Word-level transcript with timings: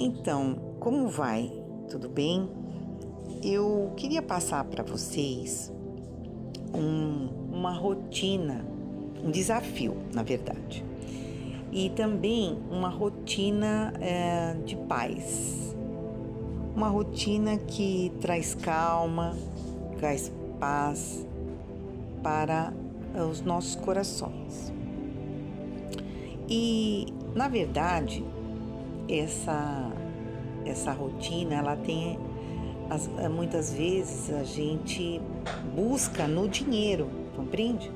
Então, 0.00 0.54
como 0.78 1.08
vai? 1.08 1.50
Tudo 1.90 2.08
bem? 2.08 2.48
Eu 3.42 3.92
queria 3.96 4.22
passar 4.22 4.62
para 4.62 4.84
vocês 4.84 5.72
um, 6.72 7.28
uma 7.52 7.72
rotina, 7.72 8.64
um 9.20 9.28
desafio, 9.28 9.96
na 10.14 10.22
verdade, 10.22 10.84
e 11.72 11.90
também 11.90 12.56
uma 12.70 12.88
rotina 12.88 13.92
é, 14.00 14.54
de 14.64 14.76
paz, 14.76 15.76
uma 16.76 16.88
rotina 16.88 17.58
que 17.58 18.12
traz 18.20 18.54
calma, 18.54 19.36
traz 19.98 20.32
paz 20.60 21.26
para 22.22 22.72
os 23.28 23.40
nossos 23.40 23.74
corações. 23.74 24.72
E, 26.48 27.12
na 27.34 27.48
verdade, 27.48 28.24
essa 29.08 29.87
essa 30.70 30.92
rotina 30.92 31.54
ela 31.54 31.76
tem 31.76 32.18
as, 32.90 33.08
muitas 33.30 33.72
vezes 33.72 34.30
a 34.30 34.44
gente 34.44 35.20
busca 35.74 36.26
no 36.26 36.48
dinheiro, 36.48 37.08
compreende? 37.36 37.90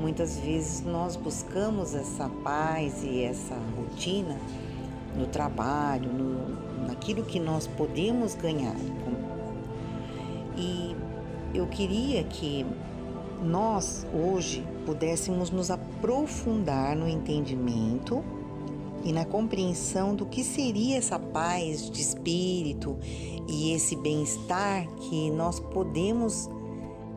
Muitas 0.00 0.38
vezes 0.38 0.82
nós 0.84 1.16
buscamos 1.16 1.94
essa 1.94 2.28
paz 2.42 3.02
e 3.04 3.22
essa 3.22 3.56
rotina 3.76 4.38
no 5.16 5.26
trabalho, 5.26 6.10
no, 6.10 6.86
naquilo 6.86 7.24
que 7.24 7.38
nós 7.38 7.66
podemos 7.66 8.34
ganhar. 8.34 8.76
E 10.56 10.96
eu 11.54 11.66
queria 11.66 12.24
que 12.24 12.64
nós 13.42 14.06
hoje 14.14 14.64
pudéssemos 14.86 15.50
nos 15.50 15.70
aprofundar 15.70 16.96
no 16.96 17.08
entendimento 17.08 18.24
e 19.04 19.12
na 19.12 19.24
compreensão 19.24 20.14
do 20.14 20.26
que 20.26 20.44
seria 20.44 20.98
essa 20.98 21.18
paz 21.18 21.90
de 21.90 22.00
espírito 22.00 22.96
e 23.48 23.72
esse 23.72 23.96
bem-estar 23.96 24.86
que 24.96 25.30
nós 25.30 25.58
podemos 25.58 26.48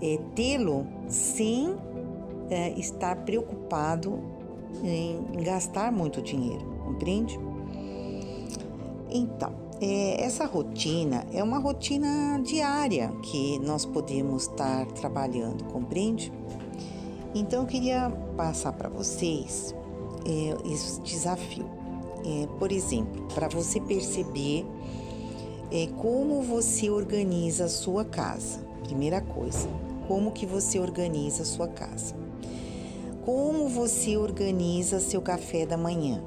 é, 0.02 0.19
tê-lo 0.36 0.88
sem 1.08 1.75
é, 2.50 2.72
estar 2.72 3.17
preocupado 3.17 4.19
em 4.83 5.44
gastar 5.44 5.92
muito 5.92 6.22
dinheiro, 6.22 6.66
compreende? 6.83 7.39
Então, 9.09 9.53
é, 9.80 10.23
essa 10.23 10.45
rotina 10.45 11.25
é 11.31 11.44
uma 11.44 11.59
rotina 11.59 12.39
diária 12.44 13.11
que 13.22 13.59
nós 13.59 13.86
podemos 13.86 14.44
estar 14.44 14.86
trabalhando, 14.88 15.64
compreende? 15.66 16.31
Então, 17.33 17.61
eu 17.61 17.67
queria 17.67 18.09
passar 18.36 18.73
para 18.73 18.89
vocês 18.89 19.75
é, 20.26 20.72
esse 20.72 21.00
desafio. 21.02 21.66
É, 22.26 22.48
por 22.58 22.72
exemplo, 22.72 23.28
para 23.34 23.48
você 23.48 23.80
perceber 23.80 24.66
é, 25.72 25.88
como 25.98 26.42
você 26.42 26.90
organiza 26.90 27.66
a 27.66 27.70
sua 27.70 28.04
casa. 28.04 28.59
Primeira 28.84 29.22
coisa, 29.22 29.67
como 30.08 30.32
que 30.32 30.45
você 30.45 30.80
organiza 30.80 31.44
a 31.44 31.45
sua 31.45 31.67
casa. 31.67 32.16
Como 33.23 33.67
você 33.67 34.17
organiza 34.17 35.00
seu 35.00 35.22
café 35.22 35.66
da 35.66 35.78
manhã? 35.78 36.22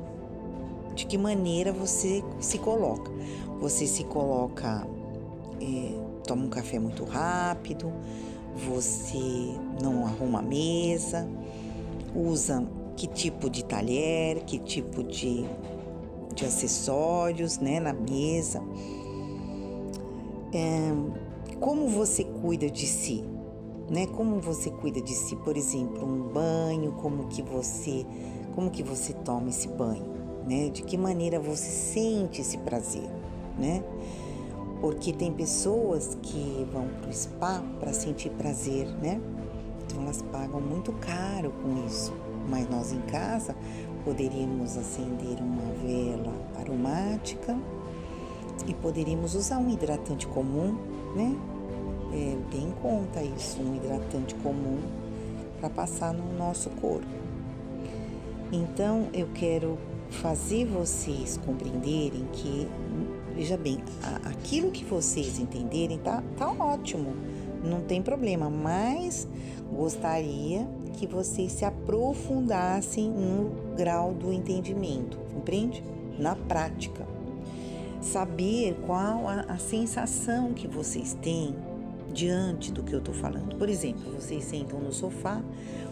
De 0.95 1.07
que 1.07 1.17
maneira 1.17 1.73
você 1.73 2.25
se 2.41 2.59
coloca? 2.59 3.11
Você 3.61 3.87
se 3.87 4.03
coloca, 4.05 4.87
é, 5.61 5.93
toma 6.27 6.45
um 6.45 6.49
café 6.49 6.79
muito 6.79 7.05
rápido, 7.05 7.93
você 8.57 9.55
não 9.81 10.05
arruma 10.05 10.41
a 10.41 10.43
mesa, 10.43 11.29
usa 12.15 12.67
que 12.99 13.07
tipo 13.07 13.49
de 13.49 13.65
talher, 13.65 14.43
que 14.45 14.59
tipo 14.59 15.05
de, 15.05 15.47
de 16.35 16.45
acessórios 16.45 17.59
né, 17.59 17.79
na 17.79 17.93
mesa. 17.93 18.61
É, 20.53 20.91
como 21.61 21.87
você 21.89 22.25
cuida 22.25 22.69
de 22.69 22.87
si? 22.87 23.25
Né? 23.89 24.07
Como 24.09 24.41
você 24.41 24.73
cuida 24.73 25.01
de 25.01 25.15
si? 25.15 25.37
Por 25.37 25.57
exemplo, 25.57 26.05
um 26.05 26.33
banho, 26.33 26.91
como 27.01 27.29
que 27.29 27.41
você, 27.41 28.05
como 28.57 28.69
que 28.69 28.83
você 28.83 29.13
toma 29.13 29.49
esse 29.49 29.69
banho? 29.69 30.05
Né? 30.45 30.69
De 30.69 30.83
que 30.83 30.99
maneira 30.99 31.39
você 31.39 31.71
sente 31.71 32.41
esse 32.41 32.59
prazer? 32.59 33.09
Né? 33.57 33.85
Porque 34.81 35.13
tem 35.13 35.33
pessoas 35.33 36.19
que 36.21 36.67
vão 36.73 36.89
para 37.01 37.11
o 37.11 37.13
spa 37.13 37.63
para 37.79 37.93
sentir 37.93 38.31
prazer, 38.31 38.89
né? 39.01 39.21
Então 39.85 40.03
elas 40.03 40.23
pagam 40.23 40.61
muito 40.61 40.93
caro 40.93 41.53
com 41.63 41.87
isso 41.87 42.13
mas 42.49 42.69
nós 42.69 42.93
em 42.93 43.01
casa 43.03 43.55
poderíamos 44.05 44.77
acender 44.77 45.39
uma 45.41 45.73
vela 45.83 46.35
aromática 46.59 47.57
e 48.67 48.75
poderíamos 48.75 49.35
usar 49.35 49.59
um 49.59 49.71
hidratante 49.71 50.27
comum, 50.27 50.77
né? 51.15 51.37
É, 52.13 52.37
bem 52.51 52.73
conta 52.81 53.23
isso, 53.23 53.61
um 53.61 53.77
hidratante 53.77 54.35
comum 54.37 54.79
para 55.61 55.69
passar 55.69 56.13
no 56.15 56.37
nosso 56.39 56.71
corpo. 56.71 57.07
Então 58.51 59.09
eu 59.13 59.29
quero 59.35 59.79
fazer 60.09 60.65
vocês 60.65 61.39
compreenderem 61.45 62.27
que, 62.33 62.67
veja 63.35 63.57
bem, 63.57 63.79
aquilo 64.25 64.71
que 64.71 64.85
vocês 64.85 65.39
entenderem 65.39 65.99
tá, 65.99 66.23
tá 66.37 66.51
ótimo, 66.51 67.15
não 67.63 67.83
tem 67.83 68.01
problema, 68.01 68.49
mas 68.49 69.29
gostaria 69.71 70.67
que 70.89 71.07
vocês 71.07 71.53
se 71.53 71.65
aprofundassem 71.65 73.11
no 73.11 73.75
grau 73.77 74.13
do 74.13 74.33
entendimento, 74.33 75.19
compreende? 75.33 75.83
Na 76.19 76.35
prática. 76.35 77.07
Saber 78.01 78.79
qual 78.87 79.29
a, 79.29 79.41
a 79.49 79.59
sensação 79.59 80.53
que 80.53 80.67
vocês 80.67 81.15
têm 81.15 81.55
diante 82.13 82.73
do 82.73 82.83
que 82.83 82.93
eu 82.93 82.99
estou 82.99 83.15
falando. 83.15 83.57
Por 83.57 83.69
exemplo, 83.69 84.13
vocês 84.13 84.45
sentam 84.45 84.81
no 84.81 84.93
sofá, 84.93 85.43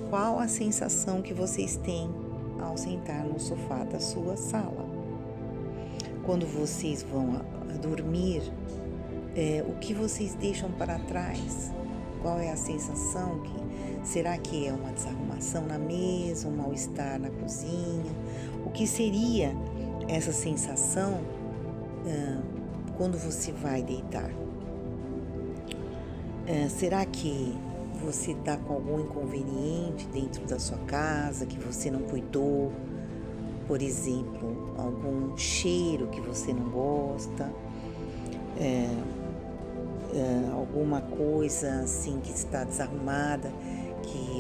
qual 0.09 0.39
a 0.39 0.49
sensação 0.49 1.23
que 1.23 1.35
vocês 1.35 1.77
têm 1.77 2.11
ao 2.61 2.77
sentar 2.77 3.25
no 3.25 3.39
sofá 3.39 3.85
da 3.85 4.01
sua 4.01 4.37
sala? 4.37 4.87
Quando 6.25 6.47
vocês 6.47 7.03
vão 7.03 7.41
dormir, 7.81 8.43
é, 9.35 9.65
o 9.69 9.75
que 9.79 9.93
vocês 9.95 10.35
deixam 10.35 10.71
para 10.73 10.99
trás? 11.01 11.73
Qual 12.23 12.39
é 12.39 12.51
a 12.51 12.57
sensação 12.57 13.41
que 13.41 13.66
Será 14.07 14.39
que 14.39 14.67
é 14.69 14.73
uma 14.73 14.93
desarrumação 14.93 15.67
na 15.67 15.77
mesa, 15.79 16.47
um 16.47 16.57
mal-estar 16.57 17.19
na 17.19 17.29
cozinha? 17.29 18.13
O 18.65 18.71
que 18.71 18.87
seria 18.87 19.53
essa 20.07 20.33
sensação 20.33 21.15
uh, 22.05 22.43
quando 22.97 23.19
você 23.19 23.51
vai 23.51 23.83
deitar? 23.83 24.31
Uh, 26.45 26.71
será 26.71 27.05
que 27.05 27.53
você 28.01 28.31
está 28.31 28.57
com 28.57 28.75
algum 28.75 29.01
inconveniente 29.01 30.07
dentro 30.13 30.47
da 30.47 30.61
sua 30.61 30.79
casa 30.79 31.45
que 31.45 31.59
você 31.59 31.91
não 31.91 32.03
cuidou? 32.03 32.71
Por 33.67 33.83
exemplo, 33.83 34.73
algum 34.79 35.37
cheiro 35.37 36.07
que 36.07 36.21
você 36.21 36.53
não 36.53 36.71
gosta? 36.71 37.53
É, 38.57 38.89
é, 40.15 40.51
alguma 40.53 41.01
coisa 41.01 41.81
assim 41.81 42.21
que 42.21 42.31
está 42.31 42.63
desarrumada 42.63 43.53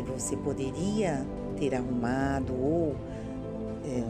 você 0.02 0.36
poderia 0.36 1.26
ter 1.58 1.74
arrumado 1.74 2.52
ou 2.52 2.96
é, 3.84 4.04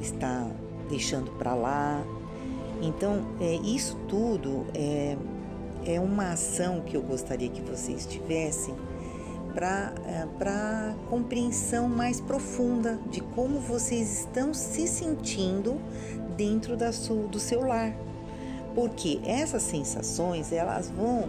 está 0.00 0.48
deixando 0.88 1.30
para 1.32 1.54
lá. 1.54 2.02
Então, 2.80 3.24
é, 3.40 3.54
isso 3.56 3.96
tudo 4.08 4.66
é, 4.74 5.16
é 5.86 6.00
uma 6.00 6.32
ação 6.32 6.80
que 6.80 6.96
eu 6.96 7.02
gostaria 7.02 7.48
que 7.48 7.62
vocês 7.62 8.06
tivessem 8.06 8.74
para 9.54 9.92
é, 10.06 10.26
compreensão 11.08 11.88
mais 11.88 12.20
profunda 12.20 12.98
de 13.10 13.20
como 13.20 13.60
vocês 13.60 14.20
estão 14.20 14.54
se 14.54 14.88
sentindo 14.88 15.80
dentro 16.36 16.76
da 16.76 16.90
do 17.30 17.38
seu 17.38 17.66
lar. 17.66 17.94
Porque 18.74 19.20
essas 19.24 19.62
sensações 19.62 20.50
elas 20.50 20.90
vão 20.90 21.28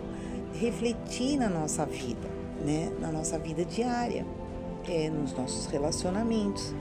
refletir 0.54 1.38
na 1.38 1.50
nossa 1.50 1.86
vida 1.86 2.33
né, 2.64 2.92
na 3.00 3.12
nossa 3.12 3.38
vida 3.38 3.66
diária, 3.66 4.26
é, 4.88 5.10
nos 5.10 5.34
nossos 5.34 5.66
relacionamentos. 5.66 6.74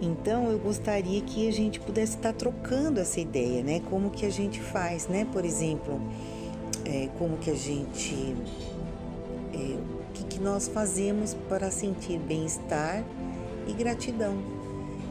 Então 0.00 0.50
eu 0.50 0.58
gostaria 0.58 1.20
que 1.22 1.48
a 1.48 1.52
gente 1.52 1.80
pudesse 1.80 2.16
estar 2.16 2.32
trocando 2.32 3.00
essa 3.00 3.18
ideia, 3.18 3.62
né? 3.64 3.80
Como 3.90 4.10
que 4.10 4.24
a 4.24 4.30
gente 4.30 4.60
faz, 4.60 5.08
né? 5.08 5.26
Por 5.32 5.44
exemplo, 5.44 6.00
é, 6.84 7.08
como 7.18 7.36
que 7.38 7.50
a 7.50 7.54
gente, 7.54 8.36
é, 9.52 9.56
o 9.58 10.12
que, 10.12 10.24
que 10.24 10.38
nós 10.38 10.68
fazemos 10.68 11.34
para 11.48 11.70
sentir 11.70 12.18
bem-estar 12.20 13.02
e 13.66 13.72
gratidão. 13.72 14.36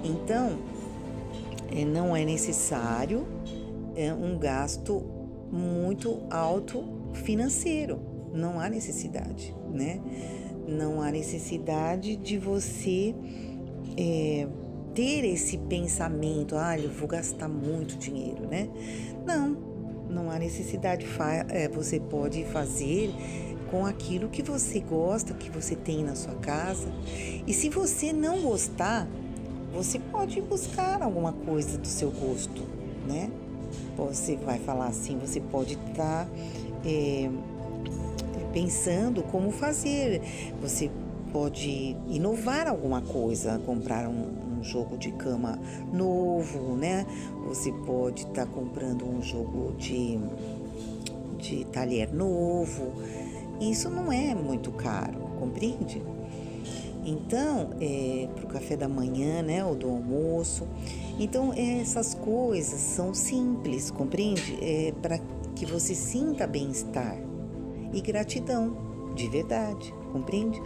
Então, 0.03 0.57
é, 1.69 1.83
não 1.83 2.15
é 2.15 2.23
necessário 2.23 3.27
é, 3.93 4.13
um 4.13 4.37
gasto 4.37 5.03
muito 5.51 6.23
alto 6.29 6.81
financeiro 7.13 7.99
não 8.37 8.59
há 8.59 8.69
necessidade, 8.69 9.55
né? 9.71 9.99
Não 10.67 11.01
há 11.01 11.11
necessidade 11.11 12.15
de 12.15 12.37
você 12.37 13.15
é, 13.97 14.47
ter 14.93 15.25
esse 15.25 15.57
pensamento, 15.57 16.55
ah, 16.55 16.77
eu 16.77 16.89
vou 16.89 17.07
gastar 17.07 17.47
muito 17.47 17.97
dinheiro, 17.97 18.47
né? 18.47 18.69
Não, 19.25 19.57
não 20.09 20.31
há 20.31 20.39
necessidade. 20.39 21.05
É, 21.49 21.67
você 21.67 21.99
pode 21.99 22.43
fazer 22.45 23.11
com 23.69 23.85
aquilo 23.85 24.29
que 24.29 24.41
você 24.41 24.79
gosta, 24.79 25.33
que 25.33 25.49
você 25.49 25.75
tem 25.75 26.03
na 26.03 26.15
sua 26.15 26.35
casa. 26.35 26.87
E 27.45 27.53
se 27.53 27.69
você 27.69 28.13
não 28.13 28.41
gostar, 28.41 29.07
você 29.73 29.99
pode 29.99 30.41
buscar 30.41 31.01
alguma 31.01 31.33
coisa 31.33 31.77
do 31.77 31.87
seu 31.87 32.11
gosto, 32.11 32.63
né? 33.07 33.29
Você 33.95 34.35
vai 34.37 34.59
falar 34.59 34.87
assim, 34.87 35.17
você 35.19 35.41
pode 35.41 35.73
estar 35.73 36.25
tá, 36.25 36.29
é, 36.85 37.29
pensando 38.53 39.23
como 39.23 39.51
fazer. 39.51 40.21
Você 40.61 40.89
pode 41.31 41.95
inovar 42.07 42.67
alguma 42.67 43.01
coisa, 43.01 43.59
comprar 43.65 44.07
um, 44.07 44.59
um 44.59 44.63
jogo 44.63 44.97
de 44.97 45.11
cama 45.11 45.59
novo, 45.93 46.75
né? 46.75 47.05
Você 47.45 47.71
pode 47.71 48.23
estar 48.23 48.45
tá 48.45 48.51
comprando 48.51 49.05
um 49.05 49.21
jogo 49.21 49.73
de, 49.77 50.19
de 51.37 51.65
talher 51.65 52.13
novo. 52.13 52.93
Isso 53.59 53.89
não 53.89 54.11
é 54.11 54.33
muito 54.33 54.71
caro, 54.71 55.19
compreende? 55.39 56.01
Então, 57.05 57.69
é, 57.79 58.27
para 58.35 58.45
o 58.45 58.47
café 58.47 58.75
da 58.75 58.89
manhã, 58.89 59.41
né, 59.41 59.63
ou 59.63 59.75
do 59.75 59.89
almoço. 59.89 60.67
Então, 61.17 61.53
essas 61.53 62.13
coisas 62.13 62.79
são 62.79 63.13
simples, 63.13 63.89
compreende? 63.89 64.57
É 64.61 64.93
para 65.01 65.19
que 65.55 65.65
você 65.65 65.95
sinta 65.95 66.45
bem-estar 66.45 67.26
e 67.93 68.01
gratidão, 68.01 68.75
de 69.15 69.27
verdade, 69.27 69.93
compreende? 70.11 70.61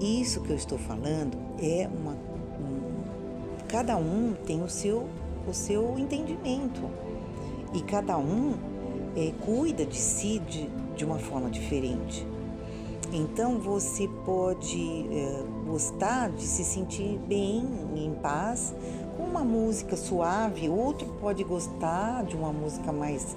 Isso 0.00 0.40
que 0.40 0.50
eu 0.50 0.56
estou 0.56 0.78
falando 0.78 1.36
é 1.60 1.88
uma. 1.88 2.12
Um, 2.12 3.66
cada 3.68 3.96
um 3.96 4.34
tem 4.46 4.62
o 4.62 4.68
seu, 4.68 5.08
o 5.48 5.52
seu 5.52 5.98
entendimento 5.98 6.82
e 7.74 7.80
cada 7.82 8.18
um 8.18 8.54
é, 9.16 9.32
cuida 9.44 9.84
de 9.84 9.96
si 9.96 10.38
de, 10.40 10.68
de 10.96 11.04
uma 11.04 11.18
forma 11.18 11.50
diferente. 11.50 12.26
Então 13.12 13.58
você 13.58 14.08
pode 14.24 15.06
é, 15.10 15.44
gostar 15.66 16.30
de 16.30 16.42
se 16.42 16.64
sentir 16.64 17.18
bem, 17.28 17.68
em 17.94 18.14
paz, 18.14 18.74
com 19.16 19.24
uma 19.24 19.44
música 19.44 19.96
suave, 19.96 20.68
outro 20.68 21.06
pode 21.20 21.44
gostar 21.44 22.24
de 22.24 22.34
uma 22.34 22.52
música 22.52 22.90
mais, 22.90 23.36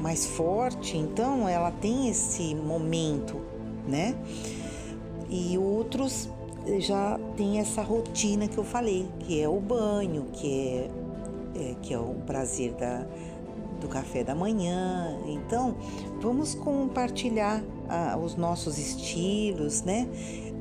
mais 0.00 0.26
forte, 0.26 0.96
então 0.96 1.48
ela 1.48 1.70
tem 1.70 2.08
esse 2.08 2.54
momento, 2.54 3.40
né? 3.86 4.14
E 5.28 5.56
outros 5.58 6.28
já 6.78 7.18
tem 7.36 7.58
essa 7.58 7.82
rotina 7.82 8.48
que 8.48 8.56
eu 8.56 8.64
falei, 8.64 9.08
que 9.20 9.40
é 9.40 9.48
o 9.48 9.60
banho, 9.60 10.26
que 10.32 10.48
é, 10.48 10.90
é 11.56 11.74
que 11.82 11.92
é 11.92 11.98
o 11.98 12.14
prazer 12.26 12.72
da, 12.72 13.06
do 13.80 13.88
café 13.88 14.24
da 14.24 14.34
manhã. 14.34 15.18
Então, 15.26 15.76
vamos 16.20 16.54
compartilhar 16.54 17.62
ah, 17.88 18.16
os 18.16 18.34
nossos 18.36 18.78
estilos, 18.78 19.82
né? 19.82 20.08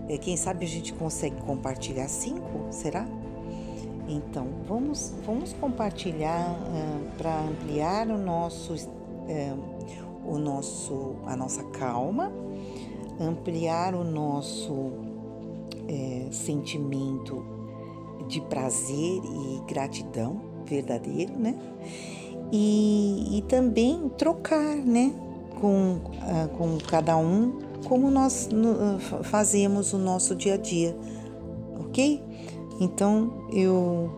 É, 0.09 0.17
quem 0.17 0.35
sabe 0.35 0.65
a 0.65 0.67
gente 0.67 0.93
consegue 0.93 1.35
compartilhar 1.43 2.07
cinco, 2.09 2.67
será? 2.69 3.07
Então, 4.07 4.47
vamos, 4.67 5.13
vamos 5.25 5.53
compartilhar 5.53 6.49
ah, 6.49 6.99
para 7.17 7.39
ampliar 7.39 8.07
o 8.07 8.17
nosso, 8.17 8.75
eh, 9.27 9.53
o 10.25 10.37
nosso, 10.37 11.15
a 11.25 11.35
nossa 11.35 11.63
calma, 11.65 12.31
ampliar 13.19 13.93
o 13.95 14.03
nosso 14.03 14.91
eh, 15.87 16.27
sentimento 16.31 17.45
de 18.27 18.41
prazer 18.41 19.21
e 19.23 19.61
gratidão 19.67 20.41
verdadeiro, 20.65 21.33
né? 21.37 21.57
e, 22.53 23.39
e 23.39 23.41
também 23.41 24.09
trocar, 24.09 24.75
né, 24.75 25.11
com, 25.59 25.95
uh, 25.95 26.47
com 26.55 26.77
cada 26.77 27.17
um, 27.17 27.59
como 27.87 28.11
nós 28.11 28.47
uh, 28.47 29.23
fazemos 29.23 29.91
o 29.91 29.97
nosso 29.97 30.35
dia 30.35 30.53
a 30.53 30.57
dia, 30.57 30.95
ok? 31.79 32.21
Então 32.79 33.47
eu 33.51 34.11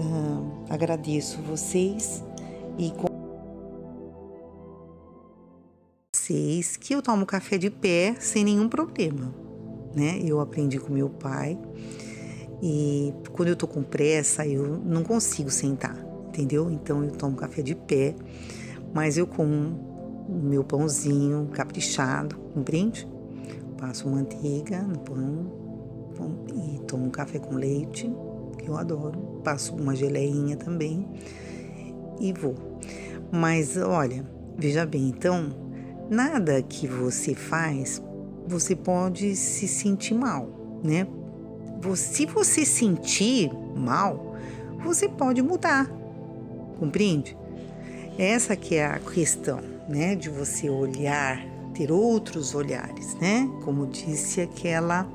uh, 0.00 0.44
agradeço 0.68 1.40
vocês 1.42 2.24
e 2.76 2.90
vocês 6.32 6.76
que 6.78 6.94
eu 6.94 7.02
tomo 7.02 7.26
café 7.26 7.58
de 7.58 7.68
pé 7.68 8.16
sem 8.18 8.42
nenhum 8.42 8.68
problema, 8.68 9.34
né? 9.94 10.18
Eu 10.24 10.40
aprendi 10.40 10.78
com 10.78 10.92
meu 10.92 11.10
pai 11.10 11.58
e 12.62 13.12
quando 13.32 13.48
eu 13.48 13.56
tô 13.56 13.66
com 13.66 13.82
pressa 13.82 14.46
eu 14.46 14.78
não 14.78 15.04
consigo 15.04 15.50
sentar 15.50 15.94
entendeu? 16.28 16.70
Então 16.70 17.04
eu 17.04 17.10
tomo 17.10 17.36
café 17.36 17.60
de 17.60 17.74
pé, 17.74 18.14
mas 18.94 19.18
eu 19.18 19.26
como 19.26 20.26
meu 20.26 20.64
pãozinho 20.64 21.50
caprichado, 21.52 22.36
compreende? 22.54 23.06
Passo 23.76 24.08
manteiga 24.08 24.80
no 24.82 24.98
pão, 25.00 25.52
e 26.54 26.78
tomo 26.86 27.10
café 27.10 27.38
com 27.38 27.54
leite, 27.56 28.10
que 28.58 28.68
eu 28.68 28.78
adoro. 28.78 29.40
Passo 29.44 29.74
uma 29.74 29.94
geleinha 29.94 30.56
também 30.56 31.06
e 32.18 32.32
vou. 32.32 32.54
Mas 33.30 33.76
olha, 33.76 34.24
veja 34.56 34.86
bem, 34.86 35.08
então, 35.08 35.61
nada 36.12 36.62
que 36.62 36.86
você 36.86 37.34
faz, 37.34 38.02
você 38.46 38.76
pode 38.76 39.34
se 39.34 39.66
sentir 39.66 40.14
mal, 40.14 40.48
né? 40.84 41.06
Se 41.96 42.26
você 42.26 42.64
sentir 42.64 43.50
mal, 43.74 44.36
você 44.84 45.08
pode 45.08 45.42
mudar 45.42 46.02
compreende? 46.82 47.36
Essa 48.18 48.56
que 48.56 48.74
é 48.74 48.84
a 48.84 48.98
questão, 48.98 49.60
né, 49.88 50.16
de 50.16 50.28
você 50.28 50.68
olhar, 50.68 51.40
ter 51.72 51.92
outros 51.92 52.56
olhares, 52.56 53.14
né? 53.20 53.48
Como 53.64 53.86
disse 53.86 54.40
aquela 54.40 55.08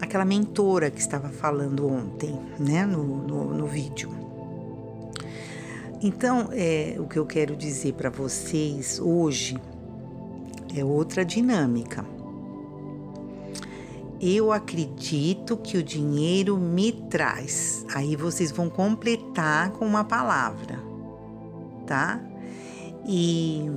aquela 0.00 0.24
mentora 0.24 0.90
que 0.90 1.00
estava 1.00 1.28
falando 1.28 1.86
ontem, 1.86 2.34
né, 2.58 2.86
no, 2.86 3.04
no, 3.04 3.54
no 3.54 3.66
vídeo. 3.66 4.10
Então, 6.06 6.50
é, 6.52 6.94
o 7.00 7.08
que 7.08 7.18
eu 7.18 7.26
quero 7.26 7.56
dizer 7.56 7.94
para 7.94 8.08
vocês 8.08 9.00
hoje 9.00 9.58
é 10.72 10.84
outra 10.84 11.24
dinâmica 11.24 12.04
eu 14.20 14.50
acredito 14.50 15.56
que 15.56 15.76
o 15.76 15.82
dinheiro 15.82 16.56
me 16.56 16.90
traz. 16.90 17.84
Aí 17.94 18.16
vocês 18.16 18.50
vão 18.50 18.70
completar 18.70 19.70
com 19.72 19.84
uma 19.84 20.04
palavra, 20.04 20.80
tá? 21.86 22.18
E 23.06 23.70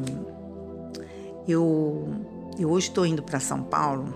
eu, 1.47 2.07
eu 2.57 2.69
hoje 2.69 2.87
estou 2.87 3.05
indo 3.05 3.21
para 3.21 3.39
São 3.39 3.63
Paulo 3.63 4.13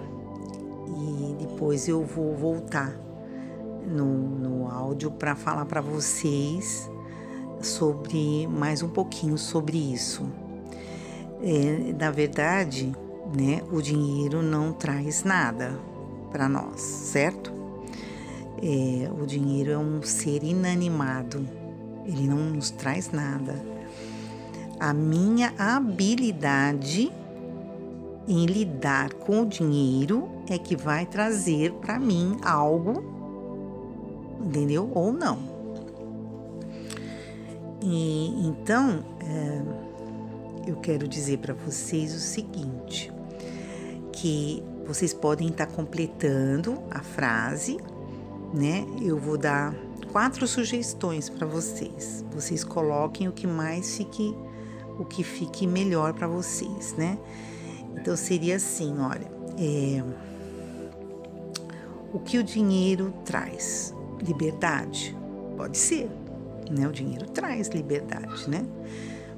e 0.87 1.45
depois 1.45 1.89
eu 1.89 2.05
vou 2.05 2.33
voltar 2.35 2.95
no, 3.85 4.05
no 4.05 4.71
áudio 4.71 5.11
para 5.11 5.35
falar 5.35 5.65
para 5.65 5.81
vocês 5.81 6.89
sobre 7.63 8.47
mais 8.47 8.81
um 8.81 8.89
pouquinho 8.89 9.37
sobre 9.37 9.77
isso. 9.77 10.25
É, 11.41 11.93
na 11.99 12.11
verdade, 12.11 12.93
né, 13.35 13.61
o 13.71 13.81
dinheiro 13.81 14.41
não 14.41 14.71
traz 14.71 15.23
nada 15.23 15.79
para 16.31 16.47
nós, 16.47 16.79
certo? 16.81 17.51
É, 18.61 19.09
o 19.21 19.25
dinheiro 19.25 19.71
é 19.71 19.77
um 19.77 20.01
ser 20.01 20.43
inanimado, 20.43 21.45
ele 22.05 22.27
não 22.27 22.37
nos 22.37 22.71
traz 22.71 23.11
nada. 23.11 23.55
A 24.79 24.93
minha 24.93 25.53
habilidade 25.57 27.11
em 28.27 28.45
lidar 28.45 29.13
com 29.13 29.41
o 29.41 29.45
dinheiro 29.45 30.29
é 30.49 30.57
que 30.57 30.75
vai 30.75 31.05
trazer 31.05 31.73
para 31.73 31.99
mim 31.99 32.37
algo, 32.41 33.03
entendeu? 34.41 34.89
Ou 34.93 35.11
não. 35.11 35.52
E 37.85 38.47
então, 38.47 39.03
é, 39.19 40.69
eu 40.69 40.77
quero 40.77 41.05
dizer 41.05 41.39
para 41.39 41.53
vocês 41.53 42.15
o 42.15 42.19
seguinte, 42.19 43.11
que 44.13 44.63
vocês 44.87 45.13
podem 45.13 45.49
estar 45.49 45.67
completando 45.67 46.81
a 46.89 47.01
frase, 47.01 47.77
né? 48.53 48.85
Eu 49.01 49.17
vou 49.17 49.37
dar 49.37 49.75
quatro 50.13 50.47
sugestões 50.47 51.27
para 51.27 51.45
vocês. 51.45 52.23
Vocês 52.31 52.63
coloquem 52.63 53.27
o 53.27 53.33
que 53.33 53.45
mais 53.45 53.97
fique, 53.97 54.33
o 54.97 55.03
que 55.03 55.21
fique 55.21 55.67
melhor 55.67 56.13
para 56.13 56.27
vocês, 56.27 56.93
né? 56.93 57.17
Então 57.97 58.15
seria 58.15 58.55
assim, 58.55 58.97
olha, 58.99 59.29
é, 59.57 60.01
o 62.13 62.19
que 62.19 62.37
o 62.37 62.43
dinheiro 62.43 63.13
traz? 63.25 63.93
Liberdade? 64.25 65.17
Pode 65.57 65.77
ser, 65.77 66.09
né? 66.71 66.87
O 66.87 66.91
dinheiro 66.91 67.25
traz 67.29 67.69
liberdade, 67.69 68.49
né? 68.49 68.65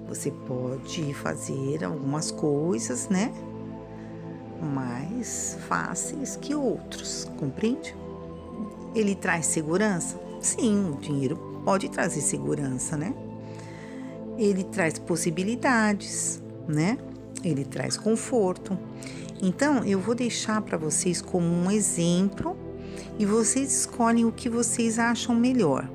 Você 0.07 0.31
pode 0.31 1.13
fazer 1.15 1.83
algumas 1.83 2.31
coisas, 2.31 3.09
né? 3.09 3.33
mais 4.61 5.57
fáceis 5.67 6.35
que 6.37 6.55
outros, 6.55 7.29
compreende? 7.37 7.95
ele 8.95 9.13
traz 9.13 9.45
segurança? 9.47 10.19
Sim, 10.39 10.91
o 10.91 10.97
dinheiro 10.99 11.61
pode 11.65 11.89
trazer 11.89 12.21
segurança, 12.21 12.95
né? 12.95 13.13
Ele 14.37 14.63
traz 14.63 14.97
possibilidades, 14.97 16.41
né? 16.67 16.97
Ele 17.43 17.65
traz 17.65 17.97
conforto. 17.97 18.77
Então, 19.41 19.83
eu 19.83 19.99
vou 19.99 20.15
deixar 20.15 20.61
para 20.61 20.77
vocês 20.77 21.21
como 21.21 21.45
um 21.45 21.69
exemplo 21.69 22.57
e 23.19 23.25
vocês 23.25 23.79
escolhem 23.79 24.25
o 24.25 24.31
que 24.31 24.49
vocês 24.49 24.97
acham 24.97 25.35
melhor. 25.35 25.89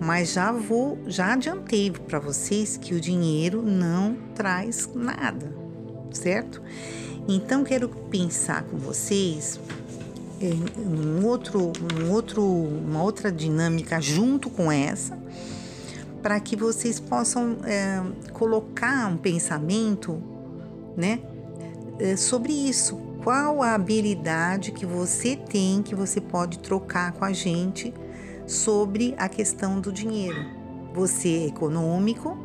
Mas 0.00 0.32
já 0.32 0.50
vou, 0.50 0.98
já 1.06 1.34
adiantei 1.34 1.90
para 1.90 2.18
vocês 2.18 2.76
que 2.78 2.94
o 2.94 3.00
dinheiro 3.00 3.62
não 3.62 4.16
traz 4.34 4.88
nada, 4.94 5.54
certo? 6.10 6.62
Então 7.28 7.62
quero 7.62 7.88
pensar 7.88 8.64
com 8.64 8.78
vocês 8.78 9.60
em 10.40 10.64
um 10.80 11.26
outro, 11.26 11.72
um 12.02 12.10
outro, 12.10 12.42
uma 12.42 13.02
outra 13.02 13.30
dinâmica 13.30 14.00
junto 14.00 14.48
com 14.48 14.72
essa, 14.72 15.18
para 16.22 16.40
que 16.40 16.56
vocês 16.56 16.98
possam 16.98 17.58
é, 17.64 18.02
colocar 18.32 19.06
um 19.06 19.18
pensamento, 19.18 20.22
né, 20.96 21.20
é, 21.98 22.16
sobre 22.16 22.52
isso. 22.52 22.96
Qual 23.22 23.62
a 23.62 23.74
habilidade 23.74 24.72
que 24.72 24.86
você 24.86 25.36
tem 25.36 25.82
que 25.82 25.94
você 25.94 26.22
pode 26.22 26.58
trocar 26.58 27.12
com 27.12 27.24
a 27.24 27.32
gente 27.34 27.92
sobre 28.50 29.14
a 29.16 29.28
questão 29.28 29.80
do 29.80 29.92
dinheiro? 29.92 30.44
Você 30.92 31.28
é 31.28 31.46
econômico, 31.46 32.36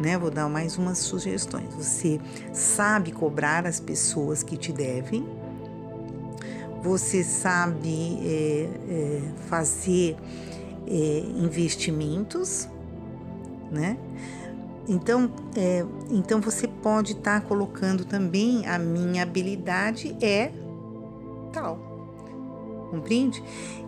né? 0.00 0.18
Vou 0.18 0.30
dar 0.30 0.48
mais 0.48 0.76
umas 0.76 0.98
sugestões. 0.98 1.74
Você 1.74 2.20
sabe 2.52 3.10
cobrar 3.10 3.66
as 3.66 3.80
pessoas 3.80 4.42
que 4.42 4.56
te 4.56 4.72
devem, 4.72 5.26
você 6.82 7.24
sabe 7.24 8.18
é, 8.22 8.68
é, 8.88 9.22
fazer 9.48 10.16
é, 10.86 11.18
investimentos, 11.36 12.68
né? 13.70 13.96
Então, 14.88 15.28
é, 15.56 15.84
então 16.10 16.40
você 16.40 16.68
pode 16.68 17.12
estar 17.12 17.40
tá 17.40 17.46
colocando 17.46 18.04
também 18.04 18.66
a 18.66 18.78
minha 18.78 19.22
habilidade 19.22 20.16
é 20.20 20.52
tal, 21.52 21.95
compreende? 22.90 23.42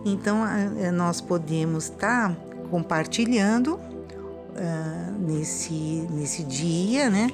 Então 0.05 0.43
a, 0.43 0.91
nós 0.91 1.21
podemos 1.21 1.85
estar 1.85 2.29
tá 2.29 2.35
compartilhando 2.69 3.75
uh, 3.75 5.19
nesse 5.19 6.07
nesse 6.11 6.43
dia, 6.43 7.09
né? 7.09 7.29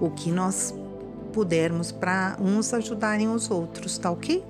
O 0.00 0.10
que 0.10 0.30
nós 0.30 0.74
pudermos 1.32 1.90
para 1.90 2.36
uns 2.40 2.72
ajudarem 2.74 3.28
os 3.28 3.50
outros, 3.50 3.96
tá 3.98 4.10
ok? 4.10 4.44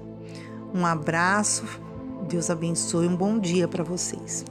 Um 0.74 0.84
abraço, 0.84 1.64
Deus 2.28 2.50
abençoe, 2.50 3.06
um 3.06 3.16
bom 3.16 3.38
dia 3.38 3.68
para 3.68 3.84
vocês. 3.84 4.44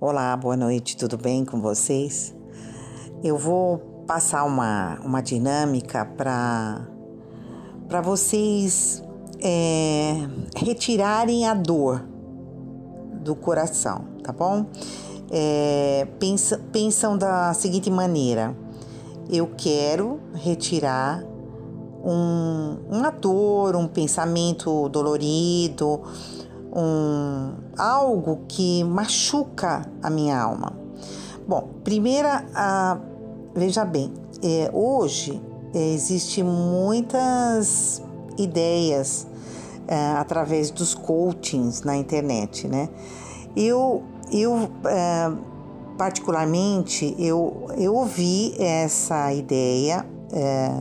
Olá, 0.00 0.36
boa 0.36 0.56
noite, 0.56 0.96
tudo 0.96 1.16
bem 1.16 1.44
com 1.44 1.60
vocês? 1.60 2.34
Eu 3.22 3.38
vou 3.38 3.78
passar 4.06 4.44
uma, 4.44 5.00
uma 5.00 5.22
dinâmica 5.22 6.04
para 6.04 6.86
vocês 8.02 9.02
é, 9.40 10.26
retirarem 10.56 11.46
a 11.46 11.54
dor 11.54 12.04
do 13.22 13.34
coração, 13.34 14.04
tá 14.22 14.32
bom? 14.32 14.66
É, 15.30 16.06
pensa, 16.18 16.60
pensam 16.72 17.16
da 17.16 17.52
seguinte 17.54 17.90
maneira: 17.90 18.56
eu 19.30 19.50
quero 19.56 20.20
retirar 20.34 21.24
um, 22.04 22.78
uma 22.90 23.10
dor, 23.10 23.76
um 23.76 23.86
pensamento 23.86 24.88
dolorido, 24.88 26.02
um, 26.74 27.54
algo 27.76 28.40
que 28.46 28.84
machuca 28.84 29.90
a 30.02 30.10
minha 30.10 30.40
alma. 30.40 30.72
Bom, 31.46 31.68
primeira, 31.82 32.46
a, 32.54 32.98
veja 33.54 33.84
bem, 33.84 34.12
é, 34.42 34.70
hoje 34.72 35.40
é, 35.74 35.92
existe 35.92 36.42
muitas 36.42 38.02
ideias 38.38 39.26
é, 39.86 40.12
através 40.12 40.70
dos 40.70 40.94
coachings 40.94 41.82
na 41.82 41.96
internet, 41.96 42.68
né? 42.68 42.88
Eu, 43.56 44.02
eu 44.32 44.70
é, 44.86 45.32
particularmente, 45.98 47.14
eu, 47.18 47.68
eu 47.76 47.94
ouvi 47.94 48.54
essa 48.58 49.32
ideia 49.32 50.06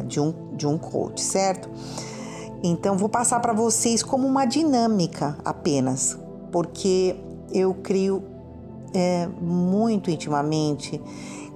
de, 0.08 0.20
um, 0.20 0.34
de 0.56 0.66
um 0.66 0.80
coach, 0.80 1.22
certo? 1.22 1.70
Então, 2.64 2.98
vou 2.98 3.10
passar 3.10 3.40
para 3.42 3.54
vocês 3.54 4.02
como 4.02 4.26
uma 4.26 4.46
dinâmica 4.46 5.38
apenas, 5.46 6.18
porque 6.52 7.16
eu 7.52 7.74
creio 7.76 8.24
é, 8.94 9.28
muito 9.42 10.10
intimamente 10.10 11.02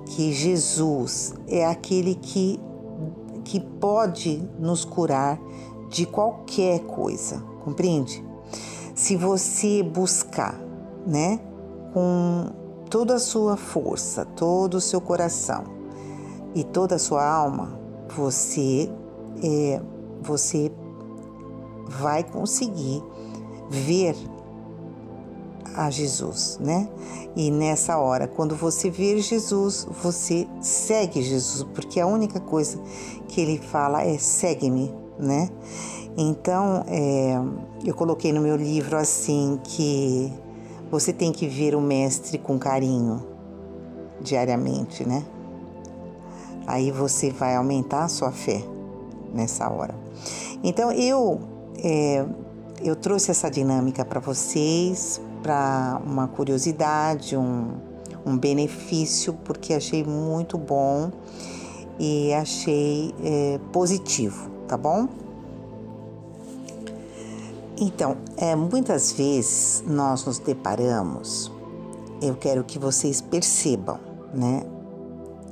que 0.06 0.34
Jesus 0.34 1.34
é 1.48 1.66
aquele 1.66 2.16
que, 2.16 2.60
que 3.48 3.62
pode 3.62 4.44
nos 4.60 4.84
curar 4.84 5.40
de 5.90 6.06
qualquer 6.06 6.82
coisa, 6.82 7.42
compreende? 7.64 8.24
Se 8.94 9.16
você 9.16 9.82
buscar, 9.82 10.60
né, 11.06 11.40
com 11.94 12.50
toda 12.90 13.16
a 13.16 13.20
sua 13.20 13.56
força, 13.56 14.26
todo 14.26 14.76
o 14.76 14.82
seu 14.82 15.00
coração 15.00 15.64
e 16.54 16.62
toda 16.66 16.96
a 16.96 17.00
sua 17.00 17.26
alma, 17.26 17.80
você 18.14 18.92
é, 19.42 19.82
você 20.22 20.70
vai 21.88 22.26
conseguir 22.26 23.02
ver 23.70 24.14
a 25.76 25.90
Jesus, 25.90 26.58
né? 26.62 26.88
E 27.36 27.52
nessa 27.52 27.98
hora, 27.98 28.28
quando 28.28 28.56
você 28.56 28.90
ver 28.90 29.20
Jesus, 29.20 29.88
você 30.02 30.48
segue 30.62 31.22
Jesus, 31.22 31.64
porque 31.74 32.00
a 32.00 32.08
única 32.08 32.40
coisa 32.40 32.80
que 33.28 33.42
ele 33.42 33.58
fala 33.58 34.04
é 34.04 34.18
segue-me, 34.18 34.94
né? 35.20 35.50
Então, 36.18 36.84
é, 36.88 37.40
eu 37.86 37.94
coloquei 37.94 38.34
no 38.34 38.42
meu 38.42 38.56
livro 38.56 38.98
assim 38.98 39.60
que 39.64 40.34
você 40.90 41.14
tem 41.14 41.32
que 41.32 41.48
ver 41.48 41.76
o 41.76 41.82
mestre 41.82 42.38
com 42.38 42.58
carinho 42.58 43.24
diariamente, 44.22 45.08
né? 45.08 45.24
Aí 46.66 46.92
você 46.92 47.30
vai 47.30 47.56
aumentar 47.56 48.06
a 48.06 48.08
sua 48.08 48.32
fé 48.32 48.64
nessa 49.34 49.70
hora. 49.70 49.96
Então 50.64 50.92
eu 50.92 51.40
é, 51.84 52.26
eu 52.84 52.96
trouxe 52.96 53.32
essa 53.32 53.50
dinâmica 53.50 54.04
para 54.04 54.20
vocês, 54.20 55.22
para 55.48 56.02
uma 56.06 56.28
curiosidade, 56.28 57.38
um, 57.38 57.72
um 58.26 58.38
benefício, 58.38 59.32
porque 59.46 59.74
achei 59.74 60.04
muito 60.04 60.58
bom 60.58 61.10
e 61.98 62.34
achei 62.34 63.16
é, 63.24 63.58
positivo, 63.72 64.50
tá 64.68 64.76
bom? 64.76 65.08
Então, 67.80 68.18
é, 68.36 68.58
muitas 68.58 69.14
vezes 69.14 69.82
nós 69.88 70.26
nos 70.26 70.38
deparamos, 70.38 71.50
eu 72.22 72.36
quero 72.36 72.62
que 72.66 72.78
vocês 72.78 73.22
percebam, 73.22 74.00
né? 74.34 74.64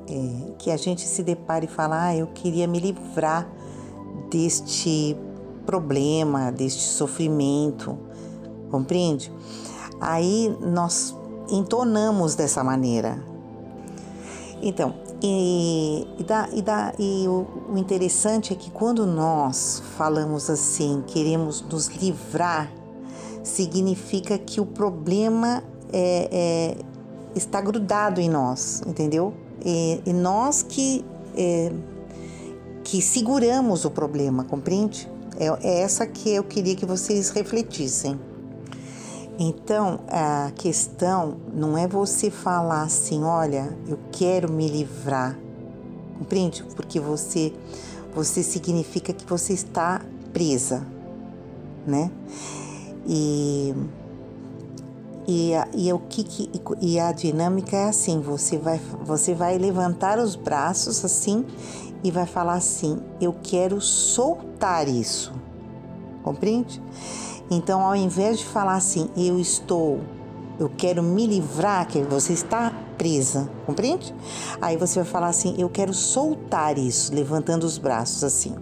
É, 0.09 0.51
que 0.57 0.71
a 0.71 0.77
gente 0.77 1.03
se 1.07 1.23
depare 1.23 1.67
e 1.67 1.69
fala, 1.69 2.07
ah, 2.07 2.15
eu 2.17 2.27
queria 2.27 2.67
me 2.67 2.81
livrar 2.81 3.47
deste 4.29 5.15
problema, 5.65 6.51
deste 6.51 6.83
sofrimento, 6.83 7.97
compreende? 8.69 9.31
Aí 9.99 10.55
nós 10.61 11.15
entonamos 11.49 12.35
dessa 12.35 12.63
maneira. 12.63 13.23
Então, 14.61 14.95
e, 15.21 16.07
e, 16.19 16.23
e, 16.57 16.61
dá, 16.61 16.93
e 16.99 17.27
o, 17.27 17.47
o 17.73 17.77
interessante 17.77 18.53
é 18.53 18.55
que 18.55 18.69
quando 18.69 19.05
nós 19.05 19.81
falamos 19.97 20.49
assim, 20.49 21.03
queremos 21.07 21.61
nos 21.61 21.87
livrar, 21.87 22.71
significa 23.43 24.37
que 24.37 24.59
o 24.59 24.65
problema 24.65 25.63
é, 25.93 26.29
é, 26.31 26.77
está 27.35 27.61
grudado 27.61 28.19
em 28.19 28.29
nós, 28.29 28.81
entendeu? 28.85 29.33
E, 29.63 30.01
e 30.05 30.13
nós 30.13 30.63
que, 30.63 31.05
é, 31.35 31.71
que 32.83 33.01
seguramos 33.01 33.85
o 33.85 33.91
problema, 33.91 34.43
compreende? 34.43 35.09
É, 35.37 35.47
é 35.61 35.81
essa 35.81 36.05
que 36.07 36.29
eu 36.29 36.43
queria 36.43 36.75
que 36.75 36.85
vocês 36.85 37.29
refletissem. 37.29 38.19
Então, 39.37 39.99
a 40.07 40.51
questão 40.55 41.37
não 41.53 41.77
é 41.77 41.87
você 41.87 42.31
falar 42.31 42.83
assim, 42.83 43.23
olha, 43.23 43.77
eu 43.87 43.99
quero 44.11 44.51
me 44.51 44.67
livrar. 44.67 45.37
Compreende? 46.17 46.63
Porque 46.75 46.99
você 46.99 47.53
você 48.13 48.41
significa 48.41 49.11
que 49.11 49.25
você 49.25 49.51
está 49.51 50.01
presa, 50.31 50.87
né? 51.85 52.09
E 53.05 53.75
e, 55.27 55.53
e, 55.73 55.91
o 55.91 55.97
que, 55.97 56.23
que, 56.23 56.51
e 56.79 56.99
a 56.99 57.11
dinâmica 57.11 57.75
é 57.75 57.89
assim, 57.89 58.21
você 58.21 58.59
vai, 58.59 58.79
você 59.03 59.33
vai 59.33 59.57
levantar 59.57 60.19
os 60.19 60.35
braços 60.35 61.03
assim 61.03 61.43
e 62.03 62.11
vai 62.11 62.27
falar 62.27 62.53
assim, 62.53 62.99
eu 63.19 63.35
quero 63.41 63.81
soltar 63.81 64.87
isso, 64.87 65.33
compreende? 66.21 66.79
Então, 67.49 67.81
ao 67.81 67.95
invés 67.95 68.39
de 68.39 68.45
falar 68.45 68.75
assim, 68.75 69.09
eu 69.15 69.39
estou, 69.39 69.99
eu 70.59 70.69
quero 70.69 71.03
me 71.03 71.27
livrar, 71.27 71.87
que 71.87 72.01
você 72.01 72.33
está 72.33 72.73
presa, 72.97 73.49
compreende? 73.65 74.13
Aí 74.61 74.77
você 74.77 75.01
vai 75.01 75.09
falar 75.09 75.27
assim, 75.27 75.55
eu 75.57 75.69
quero 75.69 75.93
soltar 75.93 76.77
isso, 76.77 77.13
levantando 77.13 77.63
os 77.63 77.77
braços 77.77 78.23
assim. 78.23 78.55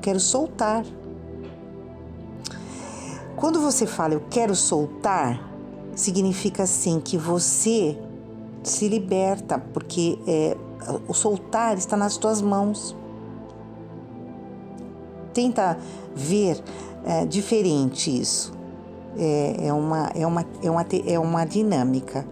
Quero 0.00 0.20
soltar. 0.20 0.84
Quando 3.36 3.60
você 3.60 3.86
fala 3.86 4.14
eu 4.14 4.22
quero 4.30 4.54
soltar, 4.54 5.40
significa 5.94 6.62
assim 6.62 7.00
que 7.00 7.16
você 7.16 7.98
se 8.62 8.88
liberta, 8.88 9.58
porque 9.58 10.18
é, 10.26 10.56
o 11.06 11.14
soltar 11.14 11.76
está 11.76 11.96
nas 11.96 12.16
tuas 12.16 12.40
mãos. 12.40 12.96
Tenta 15.32 15.78
ver 16.14 16.62
é, 17.08 17.24
diferente 17.24 18.20
isso. 18.20 18.52
É, 19.16 19.68
é, 19.68 19.72
uma, 19.72 20.10
é, 20.14 20.26
uma, 20.26 20.46
é, 20.62 20.70
uma, 20.70 20.86
é 21.06 21.18
uma 21.18 21.44
dinâmica 21.46 22.26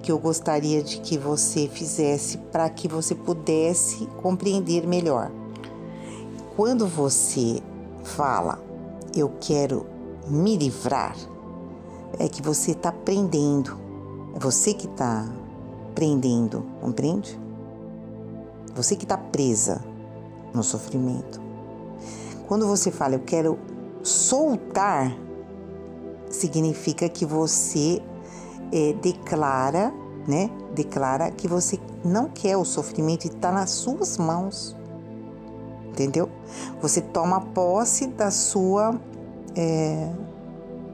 que 0.00 0.12
eu 0.12 0.18
gostaria 0.18 0.80
de 0.80 1.00
que 1.00 1.18
você 1.18 1.66
fizesse 1.66 2.38
para 2.38 2.70
que 2.70 2.86
você 2.86 3.16
pudesse 3.16 4.06
compreender 4.22 4.86
melhor. 4.86 5.32
Quando 6.54 6.86
você 6.86 7.60
fala, 8.04 8.60
eu 9.14 9.32
quero 9.40 9.84
me 10.28 10.56
livrar, 10.56 11.16
é 12.18 12.28
que 12.28 12.40
você 12.40 12.70
está 12.70 12.92
prendendo. 12.92 13.76
É 14.36 14.38
você 14.38 14.72
que 14.72 14.86
está 14.86 15.28
prendendo, 15.96 16.64
compreende? 16.80 17.38
Você 18.76 18.94
que 18.94 19.04
está 19.04 19.18
presa 19.18 19.84
no 20.54 20.62
sofrimento. 20.62 21.40
Quando 22.46 22.68
você 22.68 22.92
fala, 22.92 23.14
eu 23.14 23.20
quero 23.20 23.58
soltar, 24.06 25.16
significa 26.30 27.08
que 27.08 27.24
você 27.24 28.00
é, 28.72 28.92
declara, 28.94 29.92
né? 30.26 30.50
Declara 30.74 31.30
que 31.30 31.48
você 31.48 31.78
não 32.04 32.28
quer 32.28 32.56
o 32.56 32.64
sofrimento 32.64 33.24
e 33.24 33.28
está 33.28 33.50
nas 33.50 33.70
suas 33.70 34.18
mãos. 34.18 34.76
Entendeu? 35.88 36.28
Você 36.80 37.00
toma 37.00 37.40
posse 37.40 38.06
da 38.06 38.30
sua. 38.30 39.00
É, 39.56 40.12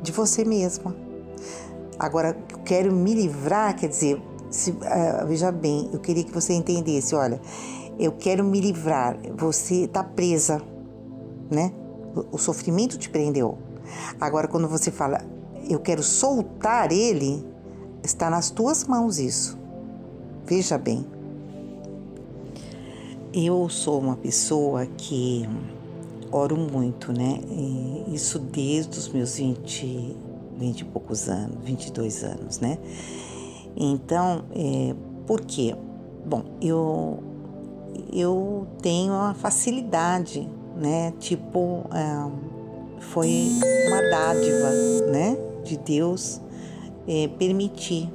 de 0.03 0.11
você 0.11 0.45
mesma. 0.45 0.95
Agora, 1.99 2.37
eu 2.51 2.59
quero 2.59 2.93
me 2.93 3.15
livrar, 3.15 3.77
quer 3.77 3.89
dizer, 3.89 4.21
se, 4.51 4.73
uh, 4.73 5.27
veja 5.27 5.53
bem, 5.53 5.89
eu 5.93 6.01
queria 6.01 6.25
que 6.25 6.33
você 6.33 6.53
entendesse, 6.53 7.15
olha, 7.15 7.41
eu 7.99 8.13
quero 8.13 8.43
me 8.45 8.61
livrar, 8.61 9.17
você 9.37 9.85
está 9.85 10.03
presa, 10.03 10.61
né? 11.51 11.73
O, 12.31 12.39
sofrimento 12.39 12.99
te 12.99 13.09
prendeu. 13.09 13.59
Agora, 14.21 14.47
quando 14.47 14.69
você 14.69 14.91
fala, 14.91 15.25
eu 15.69 15.81
quero 15.81 16.03
soltar 16.03 16.93
ele, 16.93 17.45
está 18.03 18.29
nas 18.29 18.51
tuas 18.51 18.85
mãos 18.85 19.19
isso. 19.19 19.59
Veja 20.45 20.77
bem. 20.77 21.07
Eu 23.33 23.69
sou 23.69 23.99
uma 23.99 24.17
pessoa 24.17 24.85
que 24.85 25.49
oro 26.31 26.57
muito, 26.57 27.13
né? 27.13 27.41
Isso 28.09 28.39
desde 28.39 28.99
os 28.99 29.09
meus 29.09 29.37
20, 29.37 30.17
20 30.59 30.81
e 30.81 30.85
poucos 30.85 31.29
anos, 31.29 31.57
22 31.65 32.25
anos, 32.25 32.61
né? 32.61 32.79
Então, 33.77 34.45
é, 34.55 34.95
por 35.27 35.41
quê? 35.41 35.75
Bom, 36.27 36.45
eu, 36.61 37.23
eu 38.13 38.67
tenho 38.81 39.13
a 39.15 39.35
facilidade, 39.35 40.49
né? 40.77 41.13
Tipo, 41.19 41.85
é, 41.93 42.31
foi 43.01 43.51
uma 43.89 44.03
dádiva, 44.11 44.71
né? 45.11 45.37
De 45.65 45.77
Deus 45.77 46.41
é, 47.07 47.29
permitir, 47.39 48.11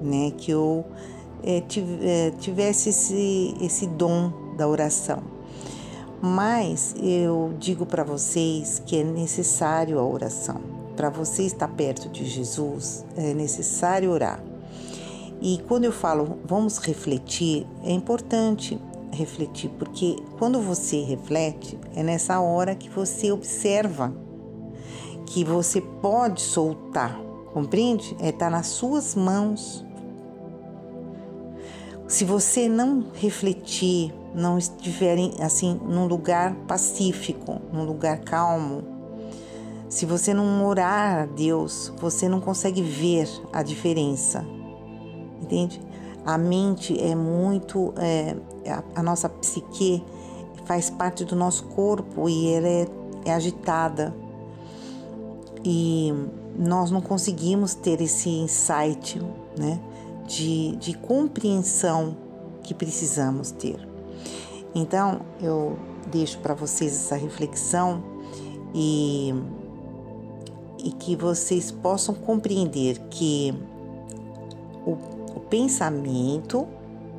né? 0.00 0.32
Que 0.36 0.50
eu 0.50 0.84
é, 1.42 1.62
tivesse 2.38 2.90
esse, 2.90 3.54
esse 3.60 3.86
dom 3.86 4.32
da 4.56 4.68
oração. 4.68 5.22
Mas 6.20 6.94
eu 7.02 7.52
digo 7.58 7.84
para 7.84 8.04
vocês 8.04 8.80
que 8.86 8.96
é 8.96 9.02
necessário 9.02 9.98
a 9.98 10.06
oração. 10.06 10.60
Para 10.96 11.10
você 11.10 11.42
estar 11.42 11.66
perto 11.66 12.08
de 12.08 12.24
Jesus, 12.24 13.04
é 13.16 13.34
necessário 13.34 14.10
orar. 14.10 14.40
E 15.40 15.60
quando 15.66 15.84
eu 15.84 15.90
falo 15.90 16.38
vamos 16.44 16.78
refletir, 16.78 17.66
é 17.82 17.90
importante 17.90 18.78
refletir, 19.12 19.70
porque 19.78 20.16
quando 20.38 20.60
você 20.60 21.02
reflete, 21.02 21.78
é 21.94 22.02
nessa 22.02 22.40
hora 22.40 22.74
que 22.74 22.88
você 22.88 23.30
observa 23.30 24.12
que 25.26 25.44
você 25.44 25.80
pode 25.80 26.40
soltar, 26.40 27.18
compreende? 27.52 28.16
É 28.20 28.28
estar 28.28 28.46
tá 28.46 28.50
nas 28.50 28.66
suas 28.68 29.14
mãos. 29.14 29.84
Se 32.08 32.24
você 32.24 32.68
não 32.68 33.06
refletir, 33.14 34.12
não 34.34 34.58
estiver 34.58 35.18
assim 35.40 35.80
num 35.84 36.06
lugar 36.06 36.54
pacífico, 36.66 37.60
num 37.72 37.84
lugar 37.84 38.20
calmo, 38.20 38.82
se 39.88 40.06
você 40.06 40.32
não 40.32 40.66
orar 40.66 41.22
a 41.22 41.26
Deus, 41.26 41.92
você 41.98 42.28
não 42.28 42.40
consegue 42.40 42.82
ver 42.82 43.28
a 43.52 43.62
diferença 43.62 44.44
entende? 45.52 45.80
A 46.24 46.38
mente 46.38 46.98
é 47.00 47.14
muito. 47.14 47.92
É, 47.96 48.36
a, 48.70 49.00
a, 49.00 49.02
nossa 49.02 49.28
psique 49.28 50.02
faz 50.64 50.88
parte 50.88 51.24
do 51.24 51.34
nosso 51.34 51.64
corpo 51.64 52.28
e 52.28 52.52
ela 52.52 52.68
é, 52.68 52.86
é 53.24 53.34
agitada. 53.34 54.14
E 55.64 56.12
nós 56.56 56.90
não 56.90 57.00
conseguimos 57.00 57.74
ter 57.74 58.00
esse 58.00 58.28
insight, 58.28 59.20
né? 59.58 59.80
De, 60.26 60.76
de 60.76 60.94
compreensão 60.94 62.16
que 62.62 62.72
precisamos 62.72 63.50
ter. 63.50 63.88
Então, 64.74 65.20
eu 65.40 65.76
deixo 66.10 66.38
para 66.38 66.54
vocês 66.54 66.92
essa 66.92 67.16
reflexão 67.16 68.02
e, 68.74 69.34
e 70.78 70.92
que 70.92 71.16
vocês 71.16 71.70
possam 71.70 72.14
compreender 72.14 72.98
que 73.10 73.52
o 75.34 75.40
pensamento, 75.40 76.66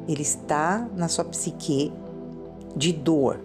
ele 0.08 0.22
está 0.22 0.88
na 0.96 1.08
sua 1.08 1.26
psique 1.26 1.92
de 2.76 2.92
dor, 2.92 3.40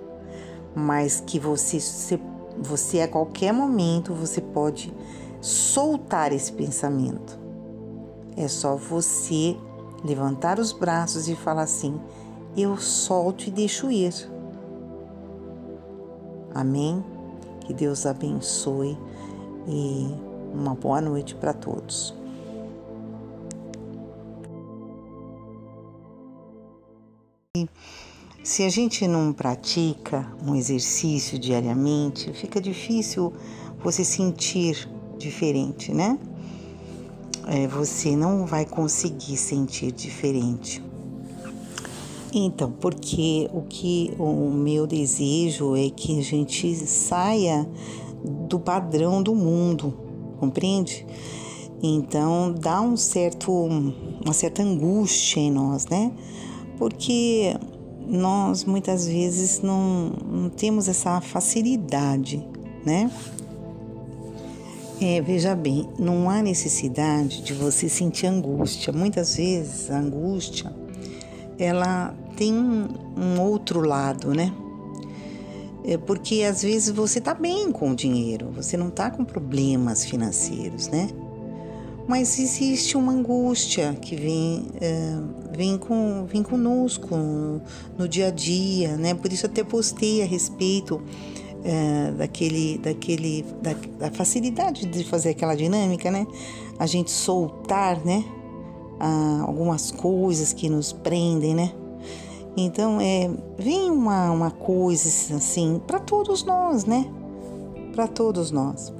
mas 0.75 1.23
que 1.25 1.39
você, 1.39 1.79
você, 1.79 2.21
você 2.59 3.01
a 3.01 3.09
qualquer 3.09 3.53
momento 3.53 4.15
você 4.15 4.41
pode 4.41 4.93
soltar 5.41 6.33
esse 6.33 6.53
pensamento. 6.53 7.39
É 8.37 8.49
só 8.49 8.77
você 8.77 9.57
levantar 10.05 10.59
os 10.59 10.73
braços 10.73 11.29
e 11.29 11.35
falar 11.35 11.63
assim: 11.63 12.01
eu 12.57 12.77
solto 12.77 13.49
e 13.49 13.51
deixo 13.51 13.91
ir. 13.91 14.15
Amém? 16.55 17.05
Que 17.61 17.75
Deus 17.75 18.07
abençoe 18.07 18.99
e 19.67 20.09
uma 20.53 20.75
boa 20.75 21.01
noite 21.01 21.35
para 21.35 21.53
todos. 21.53 22.15
Se 28.49 28.63
a 28.63 28.71
gente 28.71 29.07
não 29.07 29.31
pratica 29.31 30.27
um 30.43 30.55
exercício 30.55 31.39
diariamente, 31.39 32.33
fica 32.33 32.59
difícil 32.59 33.31
você 33.85 34.03
sentir 34.03 34.89
diferente, 35.19 35.93
né? 35.93 36.19
É, 37.47 37.67
você 37.67 38.17
não 38.17 38.47
vai 38.47 38.65
conseguir 38.65 39.37
sentir 39.37 39.93
diferente. 39.93 40.83
Então, 42.33 42.73
porque 42.73 43.51
o 43.53 43.61
que 43.61 44.15
o 44.19 44.51
meu 44.51 44.87
desejo 44.87 45.77
é 45.77 45.91
que 45.91 46.19
a 46.19 46.23
gente 46.23 46.75
saia 46.87 47.69
do 48.49 48.59
padrão 48.59 49.23
do 49.23 49.35
mundo, 49.35 49.93
compreende? 50.41 51.07
Então 51.83 52.55
dá 52.59 52.81
um 52.81 52.97
certo, 52.97 53.53
uma 53.53 54.33
certa 54.33 54.63
angústia 54.63 55.39
em 55.39 55.51
nós, 55.51 55.85
né? 55.85 56.15
porque 56.79 57.57
nós 58.09 58.64
muitas 58.64 59.07
vezes 59.07 59.61
não, 59.61 60.11
não 60.27 60.49
temos 60.49 60.88
essa 60.88 61.21
facilidade, 61.21 62.44
né? 62.85 63.11
É, 65.01 65.21
veja 65.21 65.55
bem, 65.55 65.88
não 65.99 66.29
há 66.29 66.42
necessidade 66.42 67.42
de 67.42 67.53
você 67.53 67.88
sentir 67.88 68.27
angústia. 68.27 68.92
Muitas 68.92 69.37
vezes 69.37 69.90
a 69.90 69.99
angústia 69.99 70.73
ela 71.59 72.14
tem 72.37 72.55
um, 72.55 73.40
outro 73.40 73.81
lado, 73.81 74.35
né? 74.35 74.53
É 75.85 75.97
porque 75.97 76.42
às 76.42 76.62
vezes 76.62 76.90
você 76.90 77.21
tá 77.21 77.35
bem 77.35 77.71
com 77.71 77.92
o 77.92 77.94
dinheiro, 77.94 78.51
você 78.55 78.77
não 78.77 78.90
tá 78.90 79.11
com 79.11 79.25
problemas 79.25 80.05
financeiros, 80.05 80.88
né? 80.88 81.09
Mas 82.09 82.38
existe 82.38 82.97
uma 82.97 83.12
angústia 83.12 83.92
que 84.01 84.16
vem, 84.16 84.66
é, 84.81 85.18
vem, 85.55 85.77
com, 85.77 86.25
vem 86.25 86.42
conosco 86.42 87.14
no, 87.99 88.09
dia 88.09 88.29
a 88.29 88.31
dia, 88.31 88.97
né? 88.97 89.12
Por 89.12 89.31
isso 89.31 89.44
até 89.44 89.62
postei 89.62 90.23
a 90.23 90.27
respeito 90.27 91.03
é, 91.62 92.11
daquele, 92.12 92.79
daquele, 92.79 93.44
da, 93.61 93.75
da, 93.99 94.11
facilidade 94.11 94.87
de 94.87 95.05
fazer 95.05 95.31
aquela 95.31 95.55
dinâmica, 95.55 96.11
né? 96.11 96.27
A 96.79 96.87
gente 96.87 97.11
soltar, 97.11 98.03
né? 98.03 98.25
Ah, 98.99 99.44
algumas 99.47 99.90
coisas 99.90 100.55
que 100.55 100.71
nos 100.71 100.94
prendem, 100.94 101.55
né? 101.55 101.75
Então, 102.57 102.99
é, 103.03 103.31
vem 103.59 103.90
uma, 103.90 104.31
uma 104.31 104.51
coisa 104.51 105.37
assim 105.37 105.79
para 105.87 106.01
todos 106.01 106.42
nós, 106.42 106.87
né? 106.87 107.07
Para 107.94 108.09
todos 108.09 108.51
nós. 108.51 108.92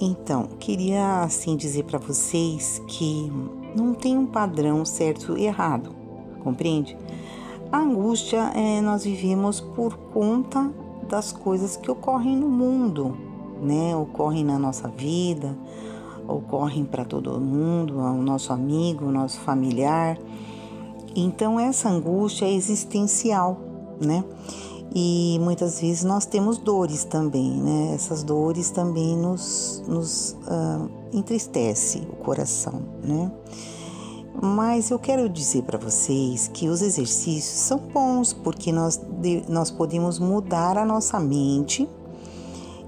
Então, 0.00 0.44
queria 0.58 1.22
assim 1.22 1.56
dizer 1.56 1.84
para 1.84 1.98
vocês 1.98 2.82
que 2.86 3.32
não 3.74 3.94
tem 3.94 4.18
um 4.18 4.26
padrão 4.26 4.84
certo 4.84 5.36
e 5.38 5.46
errado, 5.46 5.90
compreende? 6.42 6.96
A 7.72 7.78
angústia 7.78 8.52
é, 8.54 8.80
nós 8.80 9.04
vivemos 9.04 9.60
por 9.60 9.96
conta 9.96 10.70
das 11.08 11.32
coisas 11.32 11.76
que 11.76 11.90
ocorrem 11.90 12.36
no 12.36 12.48
mundo, 12.48 13.16
né? 13.62 13.96
Ocorrem 13.96 14.44
na 14.44 14.58
nossa 14.58 14.88
vida, 14.88 15.56
ocorrem 16.28 16.84
para 16.84 17.04
todo 17.04 17.40
mundo, 17.40 17.98
o 17.98 18.22
nosso 18.22 18.52
amigo, 18.52 19.06
o 19.06 19.12
nosso 19.12 19.40
familiar. 19.40 20.18
Então 21.14 21.58
essa 21.58 21.88
angústia 21.88 22.46
é 22.46 22.52
existencial, 22.52 23.58
né? 24.00 24.24
E 24.94 25.38
muitas 25.40 25.80
vezes 25.80 26.04
nós 26.04 26.24
temos 26.24 26.58
dores 26.58 27.04
também, 27.04 27.50
né? 27.50 27.94
Essas 27.94 28.22
dores 28.22 28.70
também 28.70 29.16
nos, 29.16 29.82
nos 29.86 30.32
uh, 30.32 30.88
entristece 31.12 31.98
o 32.10 32.16
coração, 32.16 32.82
né? 33.02 33.30
Mas 34.40 34.90
eu 34.90 34.98
quero 34.98 35.28
dizer 35.28 35.62
para 35.62 35.78
vocês 35.78 36.48
que 36.48 36.68
os 36.68 36.82
exercícios 36.82 37.58
são 37.58 37.78
bons 37.78 38.32
porque 38.34 38.70
nós, 38.70 39.00
nós 39.48 39.70
podemos 39.70 40.18
mudar 40.18 40.76
a 40.76 40.84
nossa 40.84 41.18
mente 41.18 41.88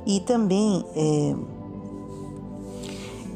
e 0.06 0.20
também. 0.20 0.84
É... 0.94 1.34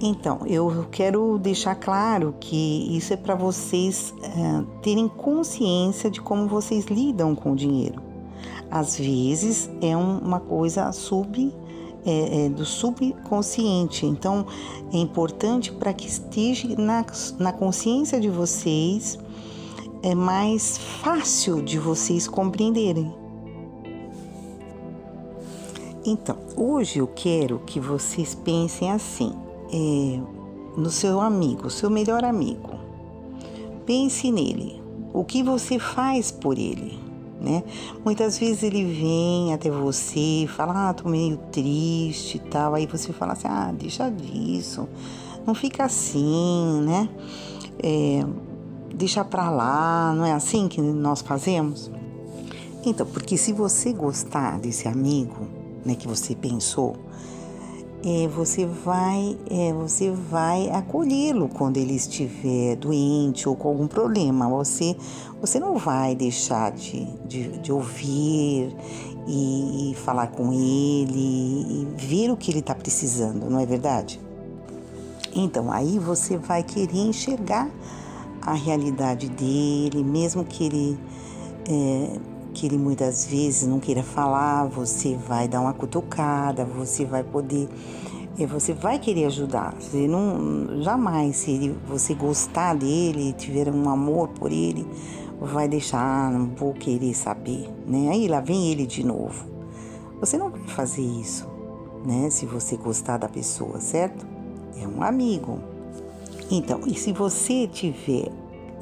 Então, 0.05 0.40
eu 0.46 0.87
quero 0.90 1.38
deixar 1.38 1.77
claro 1.77 2.35
que 2.40 2.96
isso 2.96 3.12
é 3.12 3.16
para 3.16 3.37
vocês 3.37 4.12
é, 4.20 4.64
terem 4.83 5.07
consciência 5.07 6.11
de 6.11 6.20
como 6.20 6.48
vocês 6.48 6.87
lidam 6.87 7.37
com 7.37 7.53
o 7.53 7.57
dinheiro. 7.57 8.12
Às 8.72 8.96
vezes 8.96 9.68
é 9.82 9.94
uma 9.94 10.40
coisa 10.40 10.90
sub 10.92 11.54
é, 12.06 12.46
é, 12.46 12.48
do 12.48 12.64
subconsciente. 12.64 14.06
Então, 14.06 14.46
é 14.90 14.96
importante 14.96 15.70
para 15.70 15.92
que 15.92 16.06
esteja 16.06 16.74
na, 16.78 17.04
na 17.38 17.52
consciência 17.52 18.18
de 18.18 18.30
vocês, 18.30 19.18
é 20.02 20.14
mais 20.14 20.78
fácil 20.78 21.61
de 21.61 21.78
vocês 21.78 22.26
compreenderem. 22.26 23.12
Então, 26.02 26.38
hoje 26.56 26.98
eu 26.98 27.06
quero 27.06 27.58
que 27.66 27.78
vocês 27.78 28.35
pensem 28.35 28.90
assim, 28.90 29.35
é, 29.70 30.18
no 30.80 30.90
seu 30.90 31.20
amigo, 31.20 31.68
seu 31.68 31.90
melhor 31.90 32.24
amigo. 32.24 32.70
Pense 33.85 34.32
nele. 34.32 34.82
O 35.12 35.24
que 35.24 35.42
você 35.42 35.78
faz 35.78 36.30
por 36.30 36.58
ele? 36.58 37.01
Né? 37.42 37.62
Muitas 38.05 38.38
vezes 38.38 38.62
ele 38.62 38.85
vem 38.85 39.52
até 39.52 39.70
você, 39.70 40.46
fala, 40.48 40.90
ah, 40.90 40.94
tô 40.94 41.09
meio 41.09 41.37
triste 41.50 42.37
e 42.37 42.38
tal, 42.38 42.74
aí 42.74 42.87
você 42.87 43.12
fala 43.12 43.33
assim, 43.33 43.48
ah, 43.48 43.72
deixa 43.76 44.09
disso, 44.09 44.88
não 45.46 45.55
fica 45.55 45.85
assim, 45.85 46.81
né? 46.83 47.09
É, 47.83 48.24
deixa 48.94 49.24
pra 49.24 49.50
lá, 49.50 50.14
não 50.14 50.24
é 50.24 50.33
assim 50.33 50.68
que 50.68 50.81
nós 50.81 51.20
fazemos? 51.20 51.90
Então, 52.85 53.07
porque 53.07 53.37
se 53.37 53.52
você 53.52 53.92
gostar 53.92 54.59
desse 54.59 54.87
amigo, 54.87 55.46
né, 55.85 55.94
que 55.94 56.07
você 56.07 56.35
pensou, 56.35 56.96
é, 58.04 58.26
você 58.26 58.66
vai 58.66 59.38
é, 59.48 59.72
você 59.72 60.10
vai 60.10 60.68
acolhê-lo 60.70 61.48
quando 61.48 61.76
ele 61.76 61.94
estiver 61.94 62.74
doente 62.76 63.48
ou 63.48 63.54
com 63.54 63.68
algum 63.68 63.86
problema. 63.86 64.48
Você 64.48 64.96
você 65.40 65.60
não 65.60 65.76
vai 65.76 66.14
deixar 66.14 66.72
de, 66.72 67.04
de, 67.26 67.58
de 67.58 67.72
ouvir 67.72 68.74
e, 69.26 69.92
e, 69.92 69.94
falar 69.94 70.28
com 70.28 70.52
ele 70.52 71.12
e 71.16 71.88
ver 71.96 72.30
o 72.30 72.36
que 72.36 72.50
ele 72.50 72.58
está 72.58 72.74
precisando, 72.74 73.48
não 73.48 73.60
é 73.60 73.66
verdade? 73.66 74.20
Então 75.34 75.70
aí 75.72 75.98
você 75.98 76.36
vai 76.36 76.62
querer 76.62 76.98
enxergar 76.98 77.70
a 78.40 78.54
realidade 78.54 79.28
dele, 79.28 80.02
mesmo 80.02 80.44
que 80.44 80.64
ele 80.64 80.98
é, 81.68 82.18
que 82.52 82.66
ele 82.66 82.78
muitas 82.78 83.26
vezes 83.26 83.66
não 83.66 83.80
queira 83.80 84.02
falar, 84.02 84.66
você 84.66 85.16
vai 85.16 85.48
dar 85.48 85.60
uma 85.60 85.72
cutucada, 85.72 86.64
você 86.64 87.04
vai 87.04 87.24
poder, 87.24 87.68
eh, 88.38 88.46
você 88.46 88.72
vai 88.72 88.98
querer 88.98 89.26
ajudar. 89.26 89.74
Você 89.78 90.06
não, 90.06 90.82
jamais, 90.82 91.36
se 91.36 91.50
ele, 91.50 91.76
você 91.86 92.14
gostar 92.14 92.74
dele, 92.74 93.32
tiver 93.32 93.68
um 93.68 93.88
amor 93.88 94.28
por 94.28 94.52
ele, 94.52 94.86
vai 95.40 95.66
deixar, 95.68 96.00
ah, 96.00 96.30
não 96.30 96.46
vou 96.54 96.72
querer 96.72 97.14
saber, 97.14 97.68
né? 97.86 98.10
Aí 98.10 98.28
lá 98.28 98.40
vem 98.40 98.70
ele 98.70 98.86
de 98.86 99.04
novo. 99.04 99.46
Você 100.20 100.38
não 100.38 100.50
vai 100.50 100.60
fazer 100.68 101.02
isso, 101.02 101.48
né? 102.04 102.30
Se 102.30 102.46
você 102.46 102.76
gostar 102.76 103.16
da 103.16 103.28
pessoa, 103.28 103.80
certo? 103.80 104.26
É 104.80 104.86
um 104.86 105.02
amigo. 105.02 105.58
Então, 106.50 106.80
e 106.86 106.94
se 106.94 107.12
você 107.12 107.66
tiver 107.66 108.30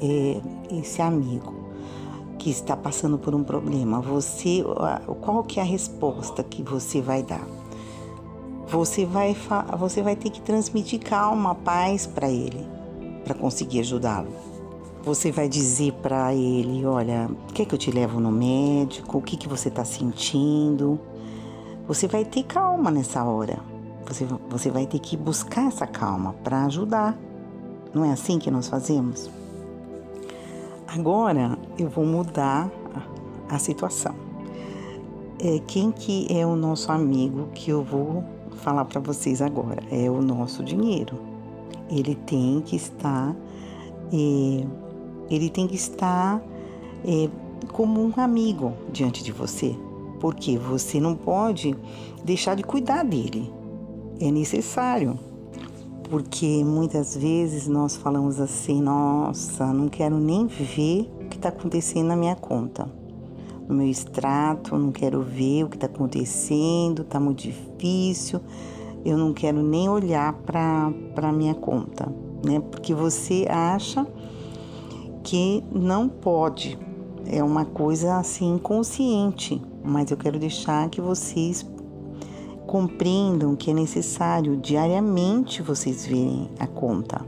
é, 0.01 0.41
esse 0.71 1.01
amigo 1.01 1.60
que 2.41 2.49
está 2.49 2.75
passando 2.75 3.19
por 3.19 3.35
um 3.35 3.43
problema, 3.43 4.01
você 4.01 4.63
qual 5.21 5.43
que 5.43 5.59
é 5.59 5.61
a 5.61 5.65
resposta 5.65 6.43
que 6.43 6.63
você 6.63 6.99
vai 6.99 7.21
dar? 7.21 7.47
Você 8.67 9.05
vai 9.05 9.37
você 9.77 10.01
vai 10.01 10.15
ter 10.15 10.31
que 10.31 10.41
transmitir 10.41 11.01
calma, 11.01 11.53
paz 11.53 12.07
para 12.07 12.31
ele, 12.31 12.67
para 13.23 13.35
conseguir 13.35 13.81
ajudá-lo. 13.81 14.29
Você 15.03 15.31
vai 15.31 15.47
dizer 15.47 15.93
para 16.01 16.33
ele, 16.33 16.83
olha, 16.83 17.29
quer 17.53 17.65
que 17.65 17.75
eu 17.75 17.79
te 17.79 17.91
levo 17.91 18.19
no 18.19 18.31
médico? 18.31 19.19
O 19.19 19.21
que 19.21 19.37
que 19.37 19.47
você 19.47 19.67
está 19.67 19.85
sentindo? 19.85 20.99
Você 21.87 22.07
vai 22.07 22.25
ter 22.25 22.41
calma 22.43 22.89
nessa 22.89 23.23
hora. 23.23 23.59
Você, 24.07 24.25
você 24.49 24.71
vai 24.71 24.87
ter 24.87 24.97
que 24.97 25.15
buscar 25.15 25.67
essa 25.67 25.85
calma 25.85 26.33
para 26.43 26.65
ajudar. 26.65 27.15
Não 27.93 28.03
é 28.03 28.11
assim 28.11 28.39
que 28.39 28.49
nós 28.49 28.67
fazemos? 28.67 29.29
Agora 30.93 31.57
eu 31.79 31.87
vou 31.87 32.05
mudar 32.05 32.69
a 33.47 33.57
situação. 33.57 34.13
É, 35.39 35.59
quem 35.65 35.89
que 35.89 36.27
é 36.29 36.45
o 36.45 36.53
nosso 36.53 36.91
amigo 36.91 37.47
que 37.53 37.71
eu 37.71 37.81
vou 37.81 38.25
falar 38.57 38.83
para 38.83 38.99
vocês 38.99 39.41
agora? 39.41 39.81
É 39.89 40.09
o 40.09 40.21
nosso 40.21 40.61
dinheiro. 40.61 41.17
Ele 41.89 42.13
tem 42.13 42.59
que 42.59 42.75
estar, 42.75 43.33
é, 44.11 44.67
ele 45.29 45.49
tem 45.49 45.65
que 45.65 45.75
estar 45.75 46.43
é, 47.05 47.29
como 47.71 48.03
um 48.03 48.11
amigo 48.17 48.73
diante 48.91 49.23
de 49.23 49.31
você, 49.31 49.73
porque 50.19 50.57
você 50.57 50.99
não 50.99 51.15
pode 51.15 51.73
deixar 52.21 52.53
de 52.55 52.63
cuidar 52.63 53.03
dele. 53.03 53.49
É 54.19 54.29
necessário 54.29 55.17
porque 56.11 56.61
muitas 56.65 57.15
vezes 57.15 57.69
nós 57.69 57.95
falamos 57.95 58.37
assim: 58.41 58.81
nossa, 58.81 59.65
não 59.67 59.87
quero 59.87 60.19
nem 60.19 60.45
ver 60.45 61.09
o 61.21 61.29
que 61.29 61.37
está 61.37 61.47
acontecendo 61.47 62.07
na 62.07 62.17
minha 62.17 62.35
conta, 62.35 62.85
no 63.65 63.73
meu 63.73 63.87
extrato, 63.87 64.77
não 64.77 64.91
quero 64.91 65.21
ver 65.21 65.63
o 65.63 65.69
que 65.69 65.77
está 65.77 65.87
acontecendo, 65.87 67.03
está 67.03 67.17
muito 67.17 67.43
difícil, 67.43 68.41
eu 69.05 69.17
não 69.17 69.33
quero 69.33 69.63
nem 69.63 69.87
olhar 69.87 70.33
para 70.33 70.91
a 71.15 71.31
minha 71.31 71.55
conta, 71.55 72.13
né? 72.45 72.59
Porque 72.59 72.93
você 72.93 73.47
acha 73.49 74.05
que 75.23 75.63
não 75.71 76.09
pode, 76.09 76.77
é 77.25 77.41
uma 77.41 77.63
coisa 77.63 78.17
assim 78.17 78.55
inconsciente, 78.55 79.61
mas 79.81 80.11
eu 80.11 80.17
quero 80.17 80.37
deixar 80.37 80.89
que 80.89 80.99
vocês 80.99 81.63
compreendam 82.71 83.53
que 83.53 83.69
é 83.69 83.73
necessário 83.73 84.55
diariamente 84.55 85.61
vocês 85.61 86.05
verem 86.05 86.49
a 86.57 86.65
conta, 86.65 87.21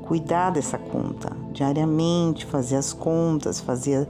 cuidar 0.00 0.48
dessa 0.48 0.78
conta, 0.78 1.36
diariamente 1.52 2.46
fazer 2.46 2.76
as 2.76 2.90
contas, 2.90 3.60
fazer 3.60 4.08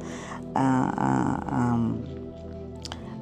a, 0.54 0.94
a, 0.96 1.74
a, 1.74 1.78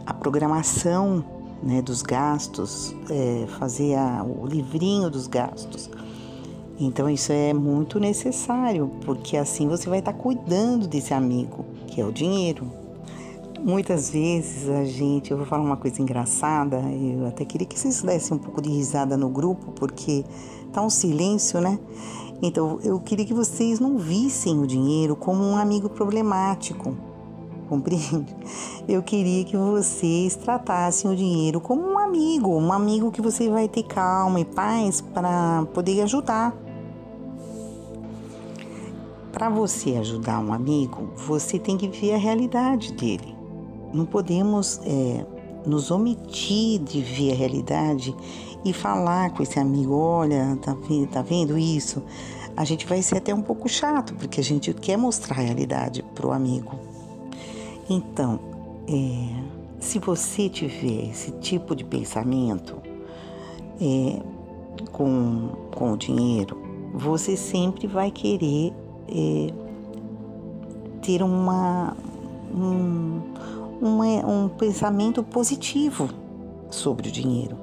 a 0.04 0.12
programação 0.12 1.24
né, 1.62 1.80
dos 1.80 2.02
gastos, 2.02 2.94
é, 3.08 3.46
fazer 3.58 3.96
o 4.26 4.46
livrinho 4.46 5.08
dos 5.08 5.26
gastos. 5.26 5.88
Então 6.78 7.08
isso 7.08 7.32
é 7.32 7.54
muito 7.54 7.98
necessário, 7.98 8.90
porque 9.06 9.38
assim 9.38 9.66
você 9.66 9.88
vai 9.88 10.00
estar 10.00 10.12
cuidando 10.12 10.86
desse 10.86 11.14
amigo, 11.14 11.64
que 11.86 11.98
é 11.98 12.04
o 12.04 12.12
dinheiro. 12.12 12.70
Muitas 13.60 14.10
vezes 14.10 14.68
a 14.68 14.84
gente, 14.84 15.32
eu 15.32 15.36
vou 15.36 15.44
falar 15.44 15.64
uma 15.64 15.76
coisa 15.76 16.00
engraçada, 16.00 16.76
eu 16.78 17.26
até 17.26 17.44
queria 17.44 17.66
que 17.66 17.76
vocês 17.76 18.00
dessem 18.02 18.36
um 18.36 18.40
pouco 18.40 18.62
de 18.62 18.70
risada 18.70 19.16
no 19.16 19.28
grupo, 19.28 19.72
porque 19.72 20.24
tá 20.72 20.80
um 20.80 20.88
silêncio, 20.88 21.60
né? 21.60 21.78
Então 22.40 22.78
eu 22.84 23.00
queria 23.00 23.26
que 23.26 23.34
vocês 23.34 23.80
não 23.80 23.98
vissem 23.98 24.60
o 24.60 24.66
dinheiro 24.66 25.16
como 25.16 25.42
um 25.42 25.56
amigo 25.56 25.88
problemático, 25.88 26.96
compreende? 27.68 28.34
Eu 28.88 29.02
queria 29.02 29.44
que 29.44 29.56
vocês 29.56 30.36
tratassem 30.36 31.10
o 31.10 31.16
dinheiro 31.16 31.60
como 31.60 31.82
um 31.82 31.98
amigo, 31.98 32.56
um 32.56 32.72
amigo 32.72 33.10
que 33.10 33.20
você 33.20 33.50
vai 33.50 33.68
ter 33.68 33.82
calma 33.82 34.38
e 34.38 34.44
paz 34.44 35.00
para 35.00 35.66
poder 35.74 36.00
ajudar. 36.02 36.54
Para 39.32 39.50
você 39.50 39.96
ajudar 39.96 40.38
um 40.38 40.52
amigo, 40.52 41.10
você 41.16 41.58
tem 41.58 41.76
que 41.76 41.88
ver 41.88 42.14
a 42.14 42.18
realidade 42.18 42.92
dele. 42.92 43.37
Não 43.92 44.04
podemos 44.04 44.80
é, 44.84 45.24
nos 45.66 45.90
omitir 45.90 46.80
de 46.80 47.00
ver 47.00 47.32
a 47.32 47.34
realidade 47.34 48.14
e 48.64 48.72
falar 48.72 49.30
com 49.30 49.42
esse 49.42 49.58
amigo: 49.58 49.94
olha, 49.94 50.58
tá, 50.62 50.76
tá 51.10 51.22
vendo 51.22 51.58
isso? 51.58 52.02
A 52.56 52.64
gente 52.64 52.86
vai 52.86 53.00
ser 53.02 53.18
até 53.18 53.32
um 53.32 53.42
pouco 53.42 53.68
chato, 53.68 54.14
porque 54.14 54.40
a 54.40 54.44
gente 54.44 54.74
quer 54.74 54.96
mostrar 54.96 55.38
a 55.38 55.42
realidade 55.42 56.02
para 56.14 56.26
o 56.26 56.32
amigo. 56.32 56.78
Então, 57.88 58.40
é, 58.88 59.58
se 59.78 59.98
você 59.98 60.48
tiver 60.48 61.10
esse 61.10 61.30
tipo 61.32 61.74
de 61.74 61.84
pensamento 61.84 62.76
é, 63.80 64.20
com, 64.92 65.50
com 65.74 65.92
o 65.92 65.96
dinheiro, 65.96 66.58
você 66.92 67.36
sempre 67.36 67.86
vai 67.86 68.10
querer 68.10 68.72
é, 69.08 69.52
ter 71.00 71.22
uma, 71.22 71.96
um, 72.52 73.20
uma, 73.80 74.04
um 74.26 74.48
pensamento 74.48 75.22
positivo 75.22 76.08
sobre 76.70 77.08
o 77.08 77.12
dinheiro. 77.12 77.56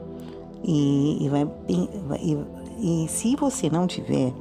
E, 0.63 1.25
e, 1.25 1.30
vai, 1.30 1.47
e, 2.19 2.38
e 2.80 3.08
se 3.08 3.36
você 3.36 3.69
não 3.69 3.86
tiver, 3.86 4.34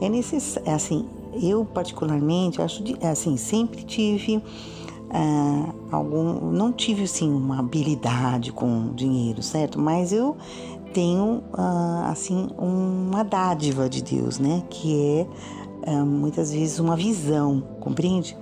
é 0.00 0.08
necessário, 0.08 0.72
assim, 0.72 1.06
eu 1.42 1.64
particularmente 1.64 2.60
acho, 2.60 2.82
assim, 3.02 3.36
sempre 3.36 3.82
tive 3.82 4.42
ah, 5.10 5.72
algum, 5.92 6.50
não 6.50 6.72
tive 6.72 7.04
assim 7.04 7.32
uma 7.32 7.60
habilidade 7.60 8.52
com 8.52 8.92
dinheiro, 8.94 9.42
certo? 9.42 9.78
Mas 9.78 10.12
eu 10.12 10.36
tenho 10.92 11.42
ah, 11.52 12.08
assim 12.10 12.48
uma 12.58 13.22
dádiva 13.22 13.88
de 13.88 14.02
Deus, 14.02 14.38
né? 14.38 14.62
Que 14.68 15.00
é 15.00 15.26
ah, 15.86 16.04
muitas 16.04 16.52
vezes 16.52 16.78
uma 16.78 16.96
visão, 16.96 17.62
compreende? 17.80 18.36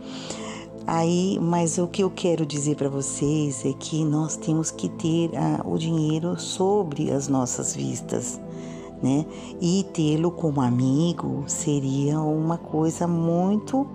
Aí, 0.87 1.39
mas 1.41 1.79
o 1.79 1.87
que 1.87 2.03
eu 2.03 2.11
quero 2.11 2.45
dizer 2.45 2.77
para 2.77 2.89
vocês 2.89 3.65
é 3.65 3.73
que 3.73 4.05
nós 4.05 4.37
temos 4.37 4.71
que 4.71 4.89
ter 4.89 5.31
ah, 5.37 5.63
o 5.65 5.79
dinheiro 5.79 6.39
sobre 6.39 7.11
as 7.13 7.29
nossas 7.29 7.75
vistas, 7.75 8.41
né? 9.01 9.25
E 9.61 9.87
tê-lo 9.93 10.33
como 10.33 10.61
amigo 10.61 11.45
seria 11.47 12.21
uma 12.21 12.59
coisa 12.59 13.07
muito, 13.07 13.87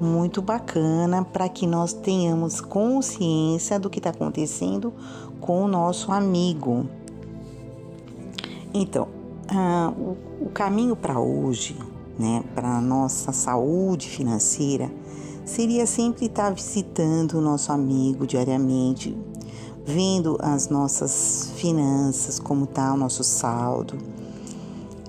muito 0.00 0.42
bacana 0.42 1.24
para 1.24 1.48
que 1.48 1.68
nós 1.68 1.92
tenhamos 1.92 2.60
consciência 2.60 3.78
do 3.78 3.88
que 3.88 4.00
está 4.00 4.10
acontecendo 4.10 4.92
com 5.40 5.62
o 5.62 5.68
nosso 5.68 6.10
amigo. 6.10 6.84
Então, 8.72 9.06
ah, 9.48 9.92
o, 9.96 10.46
o 10.46 10.50
caminho 10.52 10.96
para 10.96 11.20
hoje, 11.20 11.76
né, 12.18 12.42
para 12.56 12.80
nossa 12.80 13.30
saúde 13.30 14.08
financeira 14.08 14.90
seria 15.44 15.86
sempre 15.86 16.26
estar 16.26 16.52
visitando 16.52 17.34
o 17.34 17.40
nosso 17.40 17.70
amigo 17.70 18.26
diariamente, 18.26 19.16
vendo 19.84 20.38
as 20.40 20.68
nossas 20.68 21.50
finanças, 21.56 22.38
como 22.38 22.64
está 22.64 22.92
o 22.94 22.96
nosso 22.96 23.22
saldo, 23.22 23.98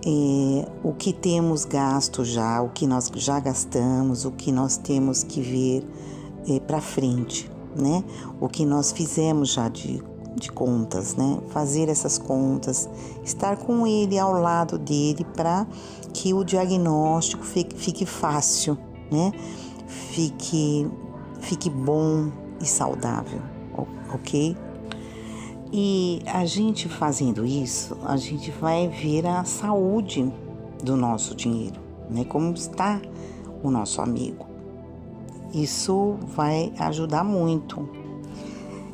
é, 0.06 0.68
o 0.84 0.94
que 0.94 1.12
temos 1.12 1.66
gasto 1.66 2.24
já, 2.24 2.62
o 2.62 2.70
que 2.70 2.86
nós 2.86 3.10
já 3.16 3.40
gastamos, 3.40 4.26
o 4.26 4.32
que 4.32 4.52
nós 4.52 4.78
temos 4.78 5.24
que 5.24 5.42
ver 5.42 5.88
é, 6.48 6.60
para 6.60 6.80
frente, 6.80 7.50
né? 7.76 8.04
O 8.40 8.48
que 8.48 8.66
nós 8.66 8.92
fizemos 8.92 9.54
já 9.54 9.68
de, 9.68 10.04
de 10.36 10.52
contas, 10.52 11.16
né? 11.16 11.40
Fazer 11.50 11.90
essas 11.90 12.20
contas, 12.20 12.88
estar 13.24 13.58
com 13.58 13.88
ele 13.88 14.20
ao 14.20 14.34
lado 14.34 14.78
dele 14.78 15.26
para 15.36 15.66
que 16.14 16.34
o 16.36 16.44
diagnóstico 16.44 17.44
fique, 17.44 17.76
fique 17.76 18.06
fácil, 18.06 18.78
né? 19.12 19.32
Fique, 19.96 20.88
fique 21.40 21.70
bom 21.70 22.30
e 22.62 22.66
saudável, 22.66 23.42
ok? 24.14 24.56
E 25.72 26.22
a 26.28 26.46
gente 26.46 26.88
fazendo 26.88 27.46
isso, 27.46 27.98
a 28.06 28.16
gente 28.18 28.52
vai 28.52 28.88
ver 28.88 29.26
a 29.26 29.44
saúde 29.44 30.32
do 30.84 30.96
nosso 30.96 31.36
dinheiro, 31.36 31.82
né? 32.10 32.24
Como 32.24 32.54
está 32.54 33.02
o 33.64 33.72
nosso 33.72 34.02
amigo. 34.02 34.46
Isso 35.54 36.18
vai 36.36 36.72
ajudar 36.80 37.24
muito. 37.24 37.90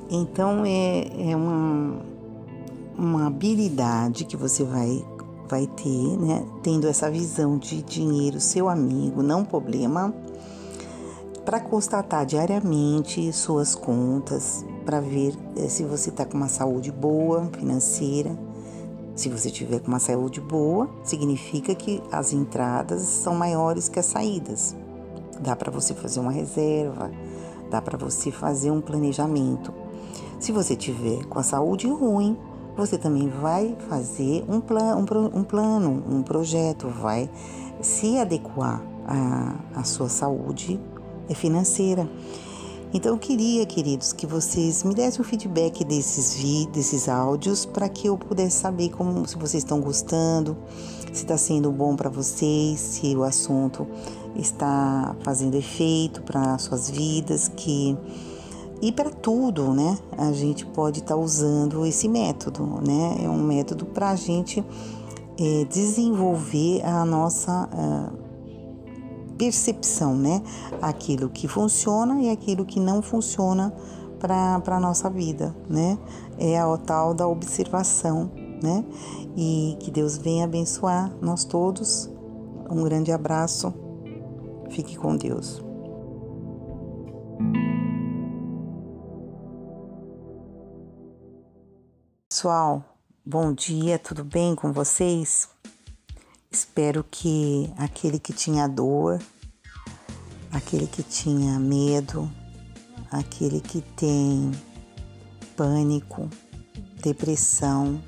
Então 0.09 0.63
é, 0.65 1.31
é 1.31 1.35
uma, 1.35 2.01
uma 2.97 3.27
habilidade 3.27 4.25
que 4.25 4.35
você 4.35 4.63
vai, 4.63 5.05
vai 5.47 5.67
ter, 5.67 6.17
né? 6.17 6.45
Tendo 6.63 6.87
essa 6.87 7.11
visão 7.11 7.57
de 7.57 7.81
dinheiro, 7.81 8.39
seu 8.39 8.69
amigo, 8.69 9.21
não 9.21 9.43
problema 9.43 10.13
para 11.51 11.59
constatar 11.59 12.25
diariamente 12.25 13.33
suas 13.33 13.75
contas, 13.75 14.65
para 14.85 15.01
ver 15.01 15.37
eh, 15.57 15.67
se 15.67 15.83
você 15.83 16.09
está 16.09 16.23
com 16.23 16.37
uma 16.37 16.47
saúde 16.47 16.93
boa 16.93 17.49
financeira. 17.51 18.39
Se 19.13 19.27
você 19.27 19.51
tiver 19.51 19.81
com 19.81 19.89
uma 19.89 19.99
saúde 19.99 20.39
boa, 20.39 20.89
significa 21.03 21.75
que 21.75 22.01
as 22.09 22.31
entradas 22.31 23.01
são 23.01 23.35
maiores 23.35 23.89
que 23.89 23.99
as 23.99 24.05
saídas. 24.05 24.73
Dá 25.41 25.53
para 25.53 25.69
você 25.69 25.93
fazer 25.93 26.21
uma 26.21 26.31
reserva, 26.31 27.11
dá 27.69 27.81
para 27.81 27.97
você 27.97 28.31
fazer 28.31 28.71
um 28.71 28.79
planejamento. 28.79 29.73
Se 30.39 30.53
você 30.53 30.73
tiver 30.73 31.25
com 31.25 31.37
a 31.37 31.43
saúde 31.43 31.85
ruim, 31.85 32.37
você 32.77 32.97
também 32.97 33.27
vai 33.27 33.75
fazer 33.89 34.45
um, 34.47 34.61
plan, 34.61 34.95
um, 34.95 35.39
um 35.39 35.43
plano, 35.43 36.01
um 36.09 36.23
projeto, 36.23 36.87
vai 36.87 37.29
se 37.81 38.17
adequar 38.17 38.81
à, 39.05 39.81
à 39.81 39.83
sua 39.83 40.07
saúde 40.07 40.79
é 41.31 41.35
financeira. 41.35 42.07
Então 42.93 43.13
eu 43.13 43.17
queria, 43.17 43.65
queridos, 43.65 44.11
que 44.11 44.27
vocês 44.27 44.83
me 44.83 44.93
dessem 44.93 45.21
o 45.21 45.23
feedback 45.23 45.85
desses 45.85 46.35
vídeos, 46.35 46.73
desses 46.73 47.07
áudios, 47.07 47.65
para 47.65 47.87
que 47.87 48.07
eu 48.07 48.17
pudesse 48.17 48.57
saber 48.57 48.89
como 48.89 49.25
se 49.25 49.37
vocês 49.37 49.63
estão 49.63 49.79
gostando, 49.79 50.57
se 51.13 51.23
está 51.23 51.37
sendo 51.37 51.71
bom 51.71 51.95
para 51.95 52.09
vocês, 52.09 52.79
se 52.79 53.15
o 53.15 53.23
assunto 53.23 53.87
está 54.35 55.15
fazendo 55.21 55.55
efeito 55.55 56.21
para 56.23 56.57
suas 56.57 56.89
vidas, 56.89 57.47
que 57.47 57.97
e 58.81 58.91
para 58.91 59.11
tudo, 59.11 59.73
né? 59.73 59.97
A 60.17 60.33
gente 60.33 60.65
pode 60.65 60.99
estar 60.99 61.15
tá 61.15 61.21
usando 61.21 61.85
esse 61.85 62.09
método, 62.09 62.65
né? 62.85 63.19
É 63.23 63.29
um 63.29 63.41
método 63.41 63.85
para 63.85 64.09
a 64.09 64.15
gente 64.15 64.65
é, 65.39 65.65
desenvolver 65.65 66.83
a 66.83 67.05
nossa 67.05 67.69
uh, 67.71 68.20
percepção, 69.41 70.15
né? 70.15 70.39
Aquilo 70.79 71.27
que 71.27 71.47
funciona 71.47 72.21
e 72.21 72.29
aquilo 72.29 72.63
que 72.63 72.79
não 72.79 73.01
funciona 73.01 73.73
para 74.19 74.61
a 74.63 74.79
nossa 74.79 75.09
vida, 75.09 75.55
né? 75.67 75.97
É 76.37 76.59
a 76.59 76.77
tal 76.77 77.11
da 77.15 77.27
observação, 77.27 78.29
né? 78.61 78.85
E 79.35 79.75
que 79.79 79.89
Deus 79.89 80.15
venha 80.15 80.45
abençoar 80.45 81.11
nós 81.19 81.43
todos. 81.43 82.07
Um 82.69 82.83
grande 82.83 83.11
abraço. 83.11 83.73
Fique 84.69 84.95
com 84.95 85.17
Deus. 85.17 85.59
Pessoal, 92.29 92.83
bom 93.25 93.51
dia, 93.53 93.97
tudo 93.97 94.23
bem 94.23 94.53
com 94.53 94.71
vocês? 94.71 95.49
Espero 96.51 97.03
que 97.09 97.73
aquele 97.77 98.19
que 98.19 98.33
tinha 98.33 98.67
dor, 98.67 99.21
aquele 100.51 100.87
que 100.87 101.01
tinha 101.03 101.59
medo, 101.59 102.29
aquele 103.11 103.61
que 103.61 103.81
tem 103.81 104.51
pânico, 105.55 106.29
depressão, 107.01 108.01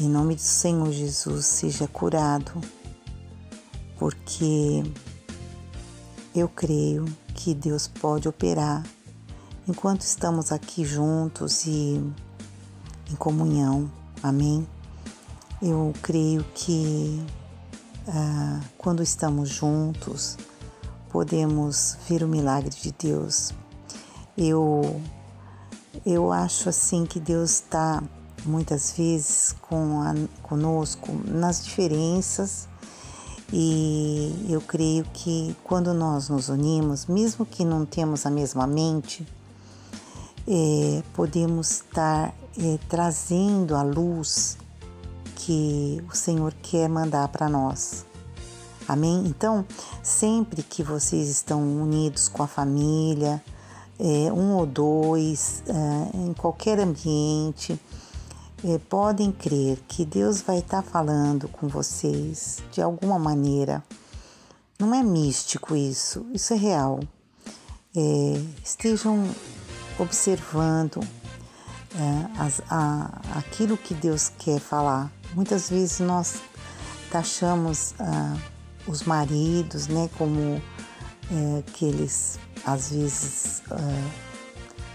em 0.00 0.08
nome 0.08 0.34
do 0.34 0.40
Senhor 0.40 0.90
Jesus, 0.90 1.46
seja 1.46 1.86
curado, 1.88 2.60
porque 3.98 4.82
eu 6.34 6.48
creio 6.48 7.04
que 7.34 7.54
Deus 7.54 7.88
pode 7.88 8.28
operar 8.28 8.84
enquanto 9.68 10.02
estamos 10.02 10.52
aqui 10.52 10.84
juntos 10.84 11.66
e 11.66 12.02
em 13.10 13.16
comunhão. 13.16 13.90
Amém? 14.22 14.66
Eu 15.60 15.92
creio 16.02 16.44
que 16.54 17.22
ah, 18.08 18.60
quando 18.78 19.02
estamos 19.02 19.48
juntos, 19.48 20.36
podemos 21.10 21.96
ver 22.08 22.22
o 22.22 22.28
milagre 22.28 22.70
de 22.70 22.92
Deus. 22.92 23.52
Eu, 24.36 25.00
eu 26.06 26.32
acho 26.32 26.68
assim 26.68 27.04
que 27.04 27.20
Deus 27.20 27.50
está 27.50 28.02
muitas 28.46 28.92
vezes 28.92 29.54
com 29.60 30.00
a, 30.00 30.14
conosco 30.42 31.12
nas 31.26 31.62
diferenças 31.62 32.66
E 33.52 34.46
eu 34.48 34.60
creio 34.60 35.04
que 35.12 35.56
quando 35.64 35.92
nós 35.92 36.28
nos 36.28 36.48
unimos, 36.48 37.06
mesmo 37.06 37.44
que 37.44 37.64
não 37.64 37.84
temos 37.84 38.24
a 38.24 38.30
mesma 38.30 38.66
mente, 38.66 39.26
é, 40.46 41.02
podemos 41.14 41.70
estar 41.70 42.32
é, 42.56 42.78
trazendo 42.88 43.74
a 43.74 43.82
luz 43.82 44.56
que 45.34 46.02
o 46.08 46.14
Senhor 46.14 46.54
quer 46.62 46.88
mandar 46.88 47.26
para 47.28 47.48
nós. 47.48 48.06
Amém? 48.88 49.24
Então, 49.26 49.64
sempre 50.02 50.62
que 50.62 50.82
vocês 50.82 51.28
estão 51.28 51.60
unidos 51.60 52.28
com 52.28 52.42
a 52.42 52.46
família, 52.46 53.42
é, 53.98 54.32
um 54.32 54.56
ou 54.56 54.66
dois, 54.66 55.62
é, 55.66 56.16
em 56.16 56.32
qualquer 56.32 56.80
ambiente, 56.80 57.78
é, 58.64 58.78
podem 58.78 59.30
crer 59.30 59.78
que 59.88 60.04
Deus 60.04 60.40
vai 60.40 60.58
estar 60.58 60.82
tá 60.82 60.90
falando 60.90 61.48
com 61.48 61.68
vocês 61.68 62.62
de 62.72 62.80
alguma 62.82 63.18
maneira. 63.18 63.82
Não 64.78 64.94
é 64.94 65.02
místico 65.02 65.76
isso, 65.76 66.26
isso 66.32 66.54
é 66.54 66.56
real. 66.56 67.00
É, 67.94 68.42
estejam 68.64 69.22
observando 69.98 71.00
é, 71.94 72.40
as, 72.40 72.62
a, 72.70 73.20
aquilo 73.36 73.76
que 73.76 73.94
Deus 73.94 74.30
quer 74.38 74.58
falar. 74.58 75.12
Muitas 75.34 75.68
vezes 75.68 76.00
nós 76.00 76.40
taxamos 77.10 77.94
ah, 77.98 78.36
os 78.86 79.02
maridos, 79.02 79.86
né, 79.86 80.08
como 80.16 80.60
é, 81.30 81.62
que 81.74 81.84
eles 81.84 82.38
às 82.64 82.90
vezes 82.90 83.62
é, 83.70 84.10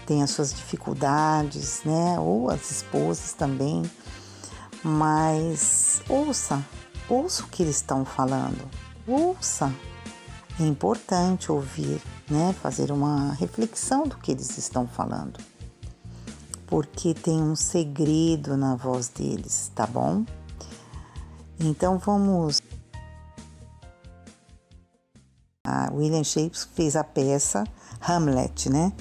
têm 0.06 0.22
as 0.22 0.30
suas 0.30 0.52
dificuldades, 0.52 1.82
né, 1.84 2.18
ou 2.18 2.50
as 2.50 2.70
esposas 2.70 3.32
também, 3.32 3.82
mas 4.82 6.00
ouça, 6.08 6.64
ouça 7.08 7.42
o 7.42 7.48
que 7.48 7.62
eles 7.62 7.76
estão 7.76 8.04
falando, 8.04 8.68
ouça. 9.06 9.72
É 10.58 10.62
importante 10.62 11.52
ouvir, 11.52 12.00
né, 12.30 12.54
fazer 12.62 12.90
uma 12.90 13.34
reflexão 13.34 14.06
do 14.06 14.16
que 14.16 14.32
eles 14.32 14.56
estão 14.56 14.86
falando, 14.86 15.38
porque 16.66 17.12
tem 17.12 17.42
um 17.42 17.54
segredo 17.54 18.56
na 18.56 18.74
voz 18.74 19.08
deles, 19.08 19.70
tá 19.74 19.86
bom? 19.86 20.24
Então 21.60 21.98
vamos 21.98 22.60
a 25.66 25.90
William 25.92 26.22
Shakespeare 26.22 26.74
fez 26.74 26.96
a 26.96 27.02
peça 27.02 27.64
Hamlet, 28.00 28.70
né? 28.70 28.92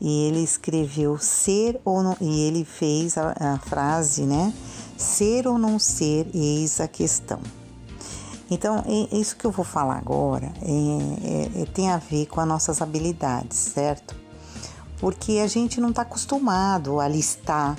E 0.00 0.26
ele 0.26 0.40
escreveu 0.40 1.16
ser 1.16 1.80
ou 1.84 2.02
não, 2.02 2.16
e 2.20 2.42
ele 2.42 2.64
fez 2.64 3.16
a, 3.16 3.34
a 3.38 3.58
frase, 3.58 4.22
né? 4.22 4.52
Ser 4.98 5.46
ou 5.46 5.58
não 5.58 5.78
ser, 5.78 6.28
eis 6.34 6.80
a 6.80 6.88
questão. 6.88 7.40
Então, 8.50 8.84
isso 9.10 9.34
que 9.36 9.46
eu 9.46 9.50
vou 9.50 9.64
falar 9.64 9.96
agora 9.96 10.52
é, 10.60 11.60
é, 11.60 11.62
é, 11.62 11.64
tem 11.66 11.90
a 11.90 11.96
ver 11.96 12.26
com 12.26 12.38
as 12.38 12.46
nossas 12.46 12.82
habilidades, 12.82 13.56
certo? 13.56 14.14
Porque 14.98 15.38
a 15.38 15.46
gente 15.46 15.80
não 15.80 15.88
está 15.88 16.02
acostumado 16.02 17.00
a 17.00 17.08
listar 17.08 17.78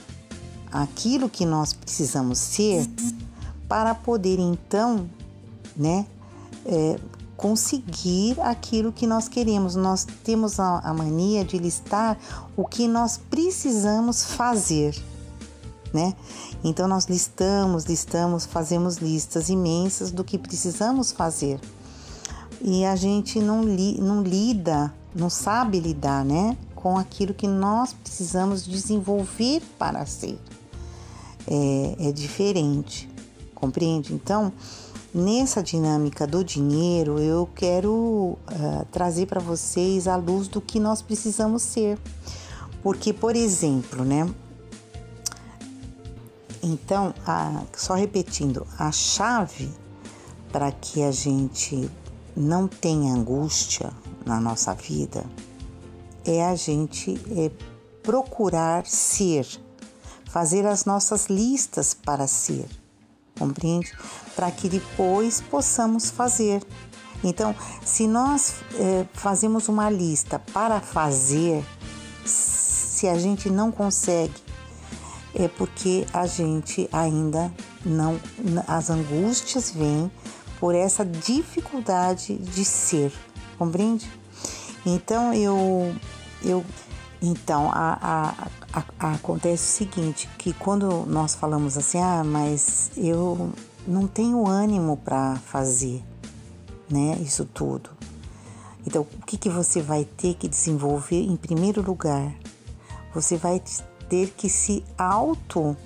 aquilo 0.71 1.29
que 1.29 1.45
nós 1.45 1.73
precisamos 1.73 2.39
ser 2.39 2.89
para 3.67 3.93
poder 3.93 4.39
então, 4.39 5.07
né, 5.77 6.07
é, 6.65 6.97
conseguir 7.43 8.39
aquilo 8.39 8.93
que 8.93 9.05
nós 9.05 9.27
queremos. 9.27 9.75
Nós 9.75 10.07
temos 10.23 10.61
a, 10.61 10.93
mania 10.93 11.43
de 11.43 11.57
listar 11.57 12.17
o 12.55 12.63
que 12.63 12.87
nós 12.87 13.17
precisamos 13.17 14.23
fazer, 14.23 14.95
né? 15.93 16.15
Então 16.63 16.87
nós 16.87 17.03
listamos, 17.07 17.83
listamos, 17.83 18.45
fazemos 18.45 18.95
listas 18.95 19.49
imensas 19.49 20.09
do 20.09 20.23
que 20.23 20.37
precisamos 20.37 21.11
fazer. 21.11 21.59
E 22.61 22.85
a 22.85 22.95
gente 22.95 23.41
não, 23.41 23.61
li, 23.61 23.99
não 23.99 24.23
lida, 24.23 24.93
não 25.13 25.29
sabe 25.29 25.81
lidar, 25.81 26.23
né? 26.23 26.57
Com 26.73 26.97
aquilo 26.97 27.33
que 27.33 27.45
nós 27.45 27.91
precisamos 27.91 28.65
desenvolver 28.65 29.61
para 29.77 30.05
ser. 30.05 30.39
É, 31.45 32.07
é 32.07 32.11
diferente, 32.13 33.09
compreende? 33.53 34.13
Então, 34.13 34.53
Nessa 35.13 35.61
dinâmica 35.61 36.25
do 36.25 36.43
dinheiro, 36.43 37.19
eu 37.19 37.47
quero 37.53 37.91
uh, 37.91 38.37
trazer 38.91 39.27
para 39.27 39.39
vocês 39.39 40.07
a 40.07 40.15
luz 40.15 40.47
do 40.47 40.59
que 40.59 40.79
nós 40.79 41.03
precisamos 41.03 41.61
ser. 41.61 41.99
Porque, 42.81 43.13
por 43.13 43.35
exemplo, 43.35 44.03
né? 44.03 44.27
Então, 46.63 47.13
a, 47.27 47.61
só 47.77 47.93
repetindo, 47.93 48.65
a 48.79 48.91
chave 48.91 49.69
para 50.51 50.71
que 50.71 51.03
a 51.03 51.11
gente 51.11 51.87
não 52.35 52.67
tenha 52.67 53.13
angústia 53.13 53.91
na 54.25 54.41
nossa 54.41 54.73
vida 54.73 55.23
é 56.25 56.43
a 56.43 56.55
gente 56.55 57.21
é, 57.37 57.51
procurar 58.01 58.87
ser, 58.87 59.45
fazer 60.25 60.65
as 60.65 60.85
nossas 60.85 61.27
listas 61.27 61.93
para 61.93 62.25
ser 62.25 62.67
compreende? 63.37 63.91
Para 64.35 64.51
que 64.51 64.67
depois 64.67 65.41
possamos 65.41 66.09
fazer. 66.09 66.61
Então, 67.23 67.55
se 67.83 68.05
nós 68.05 68.55
é, 68.75 69.05
fazemos 69.13 69.69
uma 69.69 69.89
lista 69.89 70.39
para 70.39 70.81
fazer, 70.81 71.63
se 72.25 73.07
a 73.07 73.17
gente 73.17 73.49
não 73.49 73.71
consegue, 73.71 74.33
é 75.33 75.47
porque 75.47 76.05
a 76.13 76.27
gente 76.27 76.87
ainda 76.91 77.51
não. 77.85 78.19
As 78.67 78.89
angústias 78.89 79.71
vêm 79.71 80.11
por 80.59 80.75
essa 80.75 81.05
dificuldade 81.05 82.37
de 82.37 82.63
ser, 82.63 83.11
compreende? 83.57 84.09
Então, 84.85 85.33
eu. 85.33 85.95
eu 86.43 86.63
então, 87.25 87.71
a, 87.71 87.97
a, 88.01 88.81
a, 88.99 89.13
acontece 89.13 89.63
o 89.63 89.87
seguinte, 89.87 90.29
que 90.37 90.51
quando 90.51 91.05
nós 91.07 91.33
falamos 91.33 91.77
assim, 91.77 91.97
ah, 91.97 92.21
mas 92.21 92.91
eu 92.97 93.49
não 93.87 94.07
tenho 94.07 94.47
ânimo 94.47 94.97
para 94.97 95.35
fazer, 95.37 96.03
né, 96.89 97.17
isso 97.21 97.45
tudo. 97.45 97.89
Então, 98.85 99.01
o 99.01 99.25
que, 99.25 99.37
que 99.37 99.49
você 99.49 99.81
vai 99.81 100.03
ter 100.05 100.33
que 100.35 100.47
desenvolver 100.47 101.21
em 101.21 101.35
primeiro 101.35 101.81
lugar? 101.81 102.33
Você 103.13 103.37
vai 103.37 103.61
ter 104.09 104.31
que 104.31 104.49
se 104.49 104.83
auto. 104.97 105.77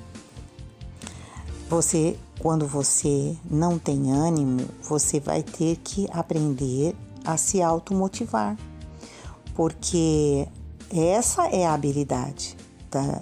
Você, 1.69 2.17
quando 2.39 2.65
você 2.65 3.37
não 3.49 3.77
tem 3.77 4.11
ânimo, 4.11 4.67
você 4.81 5.19
vai 5.19 5.43
ter 5.43 5.77
que 5.77 6.07
aprender 6.11 6.95
a 7.23 7.37
se 7.37 7.61
automotivar. 7.61 8.57
Porque 9.53 10.47
essa 10.91 11.47
é 11.47 11.65
a 11.65 11.73
habilidade, 11.73 12.55
tá? 12.89 13.21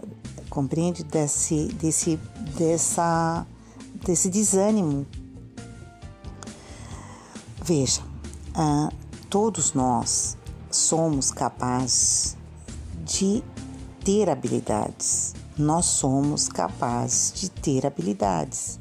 compreende? 0.55 1.03
Desse, 1.03 1.65
desse, 1.73 2.17
dessa, 2.57 3.45
desse 4.03 4.29
desânimo. 4.29 5.05
Veja, 7.63 8.01
ah, 8.53 8.91
todos 9.29 9.73
nós 9.73 10.37
somos 10.69 11.31
capazes 11.31 12.37
de 13.03 13.43
ter 14.03 14.29
habilidades. 14.29 15.33
Nós 15.57 15.85
somos 15.85 16.47
capazes 16.47 17.33
de 17.33 17.49
ter 17.49 17.85
habilidades. 17.85 18.79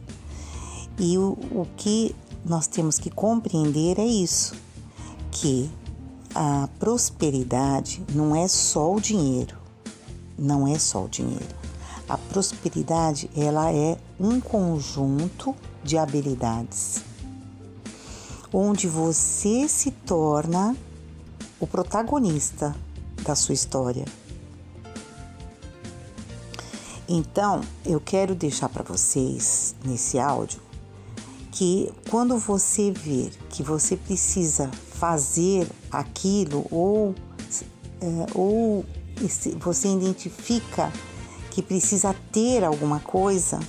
E 0.98 1.16
o, 1.16 1.38
o 1.50 1.66
que 1.77 2.14
nós 2.44 2.66
temos 2.66 2.98
que 2.98 3.11
compreender 3.11 3.98
é 3.98 4.05
isso, 4.05 4.55
que 5.31 5.70
a 6.35 6.68
prosperidade 6.79 8.03
não 8.12 8.35
é 8.35 8.46
só 8.46 8.92
o 8.92 9.00
dinheiro, 9.00 9.57
não 10.37 10.68
é 10.68 10.79
só 10.79 11.05
o 11.05 11.09
dinheiro. 11.09 11.55
A 12.09 12.18
prosperidade 12.18 13.31
ela 13.35 13.72
é 13.72 13.96
um 14.18 14.40
conjunto 14.40 15.55
de 15.83 15.98
habilidades 15.98 17.03
onde 18.57 18.87
você 18.87 19.68
se 19.68 19.91
torna 19.91 20.76
o 21.59 21.66
protagonista 21.66 22.74
da 23.24 23.34
sua 23.34 23.53
história. 23.53 24.05
Então, 27.09 27.61
eu 27.84 28.01
quero 28.01 28.32
deixar 28.32 28.68
para 28.68 28.84
vocês 28.84 29.74
nesse 29.84 30.20
áudio 30.20 30.62
que 31.51 31.93
quando 32.09 32.39
você 32.39 32.93
ver 32.93 33.32
que 33.51 33.62
você 33.62 33.97
precisa 33.97 34.70
fazer 34.93 35.68
aquilo 35.91 36.64
ou, 36.70 37.14
é, 38.01 38.26
ou 38.34 38.84
você 39.61 39.89
identifica 39.89 40.93
que 41.51 41.61
precisa 41.61 42.14
ter 42.32 42.64
alguma 42.64 43.01
coisa, 43.01 43.61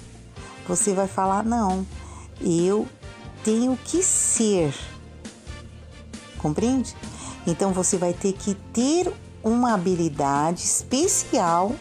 você 0.68 0.94
vai 0.94 1.08
falar: 1.08 1.44
não, 1.44 1.86
eu 2.42 2.88
tenho 3.44 3.78
que 3.78 4.02
ser. 4.02 4.74
Compreende? 6.38 6.96
Então 7.48 7.72
você 7.72 7.98
vai 7.98 8.14
ter 8.14 8.34
que 8.34 8.56
ter 8.74 9.12
uma 9.44 9.74
habilidade 9.74 10.62
especial 10.64 11.76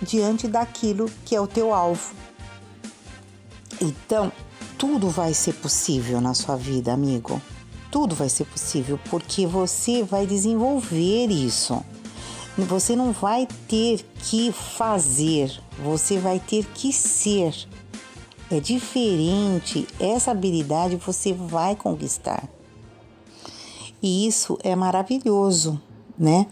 diante 0.00 0.46
daquilo 0.46 1.10
que 1.24 1.34
é 1.34 1.40
o 1.40 1.46
teu 1.46 1.74
alvo. 1.74 2.14
Então, 3.80 4.32
tudo 4.76 5.08
vai 5.08 5.34
ser 5.34 5.54
possível 5.54 6.20
na 6.20 6.34
sua 6.34 6.56
vida, 6.56 6.92
amigo. 6.92 7.40
Tudo 7.90 8.14
vai 8.14 8.28
ser 8.28 8.44
possível 8.44 8.98
porque 9.10 9.46
você 9.46 10.02
vai 10.02 10.26
desenvolver 10.26 11.26
isso. 11.26 11.84
Você 12.66 12.96
não 12.96 13.12
vai 13.12 13.46
ter 13.68 14.04
que 14.20 14.50
fazer, 14.50 15.62
você 15.80 16.18
vai 16.18 16.40
ter 16.40 16.66
que 16.74 16.92
ser. 16.92 17.54
É 18.50 18.58
diferente, 18.58 19.86
essa 20.00 20.32
habilidade 20.32 20.96
você 20.96 21.32
vai 21.32 21.76
conquistar. 21.76 22.48
E 24.02 24.26
isso 24.26 24.58
é 24.64 24.74
maravilhoso, 24.74 25.80
né? 26.18 26.48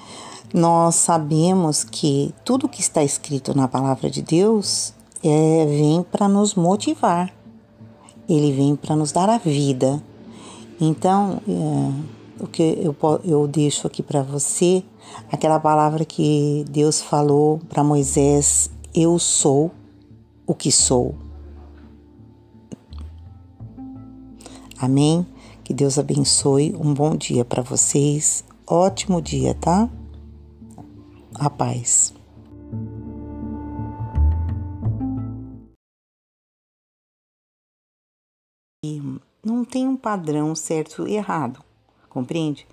Nós 0.55 0.95
sabemos 0.95 1.83
que 1.83 2.33
tudo 2.45 2.69
que 2.69 2.81
está 2.81 3.03
escrito 3.03 3.57
na 3.57 3.67
palavra 3.67 4.09
de 4.09 4.23
Deus 4.23 4.95
é, 5.25 5.67
vem 5.67 6.05
para 6.05 6.29
nos 6.29 6.55
motivar, 6.55 7.35
ele 8.29 8.53
vem 8.53 8.77
para 8.77 8.95
nos 8.95 9.11
dar 9.11 9.29
a 9.29 9.39
vida. 9.39 10.01
Então, 10.81 11.41
é, 11.49 12.43
o 12.45 12.47
que 12.47 12.63
eu, 12.81 12.95
eu 13.25 13.47
deixo 13.49 13.87
aqui 13.87 14.03
para 14.03 14.23
você, 14.23 14.85
aquela 15.31 15.59
palavra 15.59 16.05
que 16.05 16.65
Deus 16.69 17.01
falou 17.01 17.61
para 17.69 17.85
Moisés: 17.85 18.71
Eu 18.95 19.19
sou 19.19 19.71
o 20.47 20.55
que 20.55 20.71
sou. 20.71 21.15
Amém? 24.79 25.27
Que 25.65 25.73
Deus 25.75 25.99
abençoe. 25.99 26.75
Um 26.79 26.95
bom 26.95 27.17
dia 27.17 27.45
para 27.45 27.63
vocês. 27.63 28.45
Ótimo 28.67 29.21
dia, 29.23 29.55
tá? 29.55 29.89
A 31.35 31.51
paz. 31.51 32.15
Não 39.45 39.65
tem 39.65 39.89
um 39.89 39.97
padrão 39.97 40.55
certo 40.55 41.07
e 41.09 41.15
errado, 41.15 41.63
compreende? 42.09 42.67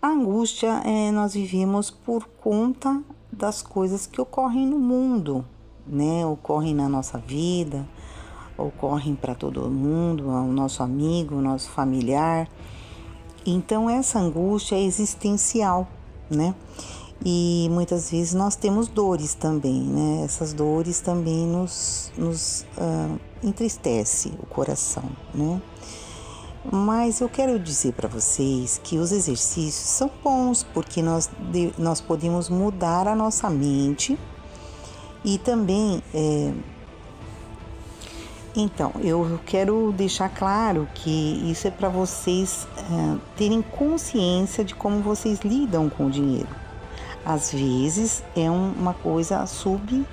A 0.00 0.08
angústia 0.08 0.82
é, 0.84 1.10
nós 1.10 1.32
vivemos 1.32 1.90
por 1.90 2.26
conta 2.40 3.02
das 3.32 3.62
coisas 3.62 4.06
que 4.06 4.20
ocorrem 4.20 4.66
no 4.66 4.78
mundo, 4.78 5.44
né? 5.86 6.24
Ocorrem 6.26 6.74
na 6.74 6.88
nossa 6.88 7.18
vida, 7.18 7.86
ocorrem 8.58 9.14
para 9.14 9.34
todo 9.34 9.70
mundo, 9.70 10.28
o 10.28 10.52
nosso 10.52 10.82
amigo, 10.82 11.36
o 11.36 11.42
nosso 11.42 11.70
familiar. 11.70 12.48
Então 13.44 13.88
essa 13.88 14.18
angústia 14.18 14.76
é 14.76 14.82
existencial, 14.82 15.88
né? 16.30 16.54
E 17.24 17.68
muitas 17.70 18.10
vezes 18.10 18.34
nós 18.34 18.54
temos 18.54 18.88
dores 18.88 19.34
também, 19.34 19.80
né? 19.80 20.22
Essas 20.24 20.52
dores 20.52 21.00
também 21.00 21.46
nos, 21.46 22.12
nos 22.18 22.66
uh, 22.76 23.18
entristece 23.42 24.34
o 24.38 24.46
coração, 24.46 25.04
né? 25.34 25.60
Mas 26.70 27.20
eu 27.20 27.28
quero 27.28 27.58
dizer 27.58 27.92
para 27.92 28.08
vocês 28.08 28.80
que 28.82 28.98
os 28.98 29.12
exercícios 29.12 29.88
são 29.88 30.10
bons 30.22 30.62
porque 30.62 31.00
nós, 31.02 31.30
nós 31.78 32.00
podemos 32.00 32.48
mudar 32.48 33.06
a 33.06 33.14
nossa 33.14 33.48
mente 33.48 34.18
e 35.24 35.38
também 35.38 36.02
é, 36.12 36.52
então, 38.58 38.90
eu 39.02 39.38
quero 39.44 39.92
deixar 39.92 40.30
claro 40.30 40.88
que 40.94 41.10
isso 41.50 41.68
é 41.68 41.70
para 41.70 41.90
vocês 41.90 42.66
é, 42.78 43.18
terem 43.36 43.60
consciência 43.60 44.64
de 44.64 44.74
como 44.74 45.02
vocês 45.02 45.40
lidam 45.40 45.90
com 45.90 46.06
o 46.06 46.10
dinheiro. 46.10 46.48
Às 47.22 47.52
vezes 47.52 48.24
é 48.34 48.50
um, 48.50 48.72
uma 48.72 48.94
coisa 48.94 49.44
sub, 49.44 50.06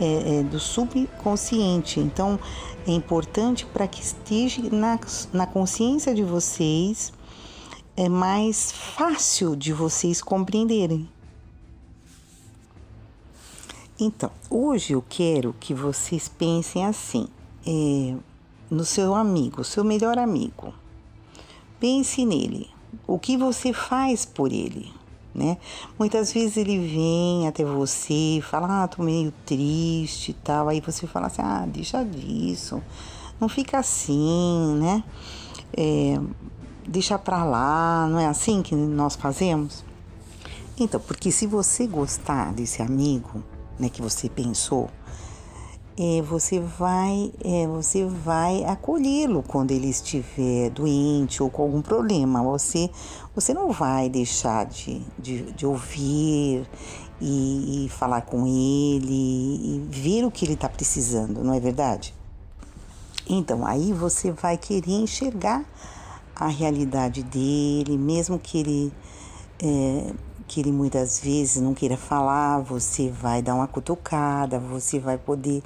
é, 0.00 0.38
é, 0.38 0.42
do 0.42 0.58
subconsciente, 0.58 2.00
então 2.00 2.38
é 2.86 2.92
importante 2.92 3.66
para 3.66 3.86
que 3.86 4.00
esteja 4.00 4.62
na, 4.70 4.98
na 5.32 5.46
consciência 5.46 6.14
de 6.14 6.22
vocês, 6.22 7.12
é 7.96 8.08
mais 8.08 8.72
fácil 8.72 9.56
de 9.56 9.72
vocês 9.72 10.20
compreenderem. 10.20 11.08
Então, 13.98 14.30
hoje 14.50 14.92
eu 14.92 15.02
quero 15.08 15.54
que 15.58 15.72
vocês 15.72 16.28
pensem 16.28 16.84
assim: 16.84 17.26
é, 17.66 18.14
no 18.70 18.84
seu 18.84 19.14
amigo, 19.14 19.64
seu 19.64 19.82
melhor 19.82 20.18
amigo. 20.18 20.74
Pense 21.80 22.24
nele. 22.24 22.68
O 23.06 23.18
que 23.18 23.36
você 23.36 23.72
faz 23.72 24.24
por 24.24 24.52
ele? 24.52 24.92
Né? 25.36 25.58
Muitas 25.98 26.32
vezes 26.32 26.56
ele 26.56 26.78
vem 26.78 27.46
até 27.46 27.62
você, 27.62 28.40
fala, 28.42 28.84
ah, 28.84 28.88
tô 28.88 29.02
meio 29.02 29.30
triste 29.44 30.30
e 30.30 30.34
tal. 30.34 30.70
Aí 30.70 30.80
você 30.80 31.06
fala 31.06 31.26
assim, 31.26 31.42
ah, 31.42 31.66
deixa 31.68 32.02
disso, 32.02 32.82
não 33.38 33.46
fica 33.46 33.78
assim, 33.78 34.76
né? 34.80 35.04
É, 35.76 36.18
deixa 36.88 37.18
pra 37.18 37.44
lá, 37.44 38.08
não 38.08 38.18
é 38.18 38.26
assim 38.26 38.62
que 38.62 38.74
nós 38.74 39.14
fazemos? 39.14 39.84
Então, 40.78 40.98
porque 40.98 41.30
se 41.30 41.46
você 41.46 41.86
gostar 41.86 42.54
desse 42.54 42.80
amigo, 42.80 43.42
né, 43.78 43.90
que 43.90 44.00
você 44.00 44.30
pensou, 44.30 44.88
é, 45.98 46.20
você 46.20 46.60
vai 46.60 47.32
é, 47.42 47.66
você 47.66 48.04
vai 48.04 48.64
acolhê-lo 48.64 49.42
quando 49.42 49.70
ele 49.70 49.88
estiver 49.88 50.68
doente 50.70 51.42
ou 51.42 51.48
com 51.48 51.62
algum 51.62 51.80
problema. 51.80 52.42
Você 52.42 52.90
você 53.34 53.54
não 53.54 53.72
vai 53.72 54.08
deixar 54.08 54.66
de, 54.66 55.00
de, 55.18 55.52
de 55.52 55.64
ouvir 55.66 56.68
e, 57.20 57.86
e, 57.86 57.88
falar 57.88 58.22
com 58.22 58.46
ele 58.46 59.06
e 59.10 59.86
ver 59.90 60.24
o 60.24 60.30
que 60.30 60.44
ele 60.44 60.52
está 60.52 60.68
precisando, 60.68 61.42
não 61.42 61.54
é 61.54 61.60
verdade? 61.60 62.14
Então 63.28 63.66
aí 63.66 63.92
você 63.92 64.30
vai 64.30 64.58
querer 64.58 64.92
enxergar 64.92 65.64
a 66.34 66.48
realidade 66.48 67.22
dele, 67.22 67.96
mesmo 67.96 68.38
que 68.38 68.58
ele 68.58 68.92
é, 69.62 70.12
que 70.46 70.60
ele 70.60 70.70
muitas 70.70 71.20
vezes 71.20 71.60
não 71.60 71.74
queira 71.74 71.96
falar, 71.96 72.60
você 72.60 73.10
vai 73.10 73.42
dar 73.42 73.54
uma 73.54 73.66
cutucada, 73.66 74.58
você 74.58 74.98
vai 74.98 75.18
poder, 75.18 75.62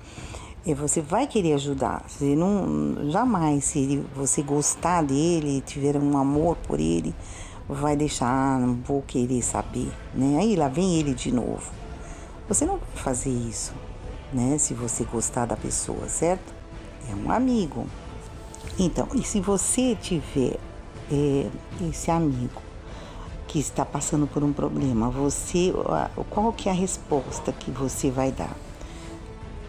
eh, 0.66 0.74
você 0.74 1.00
vai 1.00 1.26
querer 1.26 1.54
ajudar. 1.54 2.04
Você 2.08 2.34
não, 2.34 3.10
jamais, 3.10 3.64
se 3.64 3.78
ele, 3.78 4.06
você 4.14 4.42
gostar 4.42 5.02
dele, 5.02 5.62
tiver 5.66 5.96
um 5.96 6.16
amor 6.16 6.56
por 6.56 6.80
ele, 6.80 7.14
vai 7.68 7.96
deixar, 7.96 8.26
ah, 8.26 8.58
não 8.58 8.74
vou 8.74 9.02
querer 9.02 9.42
saber, 9.42 9.92
né? 10.14 10.38
Aí 10.40 10.56
lá 10.56 10.68
vem 10.68 10.98
ele 10.98 11.14
de 11.14 11.30
novo. 11.30 11.70
Você 12.48 12.64
não 12.64 12.78
vai 12.78 12.88
fazer 12.94 13.30
isso, 13.30 13.72
né? 14.32 14.56
Se 14.58 14.74
você 14.74 15.04
gostar 15.04 15.46
da 15.46 15.56
pessoa, 15.56 16.08
certo? 16.08 16.54
É 17.10 17.14
um 17.14 17.30
amigo. 17.30 17.86
Então, 18.78 19.06
e 19.14 19.22
se 19.22 19.40
você 19.40 19.94
tiver 19.94 20.58
é, 21.12 21.46
esse 21.88 22.10
amigo 22.10 22.69
que 23.50 23.58
está 23.58 23.84
passando 23.84 24.28
por 24.28 24.44
um 24.44 24.52
problema, 24.52 25.10
você 25.10 25.74
qual 26.30 26.52
que 26.52 26.68
é 26.68 26.72
a 26.72 26.74
resposta 26.74 27.50
que 27.50 27.68
você 27.68 28.08
vai 28.08 28.30
dar? 28.30 28.56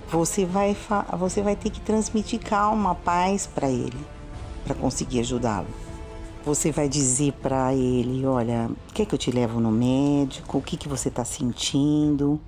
Você 0.07 0.45
vai 0.45 0.77
você 1.17 1.41
vai 1.41 1.55
ter 1.55 1.71
que 1.71 1.81
transmitir 1.81 2.39
calma, 2.41 2.93
paz 2.93 3.47
para 3.47 3.71
ele, 3.71 3.97
para 4.63 4.75
conseguir 4.75 5.21
ajudá-lo. 5.21 5.65
Você 6.45 6.71
vai 6.71 6.87
dizer 6.87 7.33
para 7.41 7.73
ele, 7.73 8.23
olha, 8.23 8.69
quer 8.93 9.07
que 9.07 9.15
eu 9.15 9.19
te 9.19 9.31
levo 9.31 9.59
no 9.59 9.71
médico? 9.71 10.59
O 10.59 10.61
que 10.61 10.77
que 10.77 10.87
você 10.87 11.09
está 11.09 11.25
sentindo? 11.25 12.39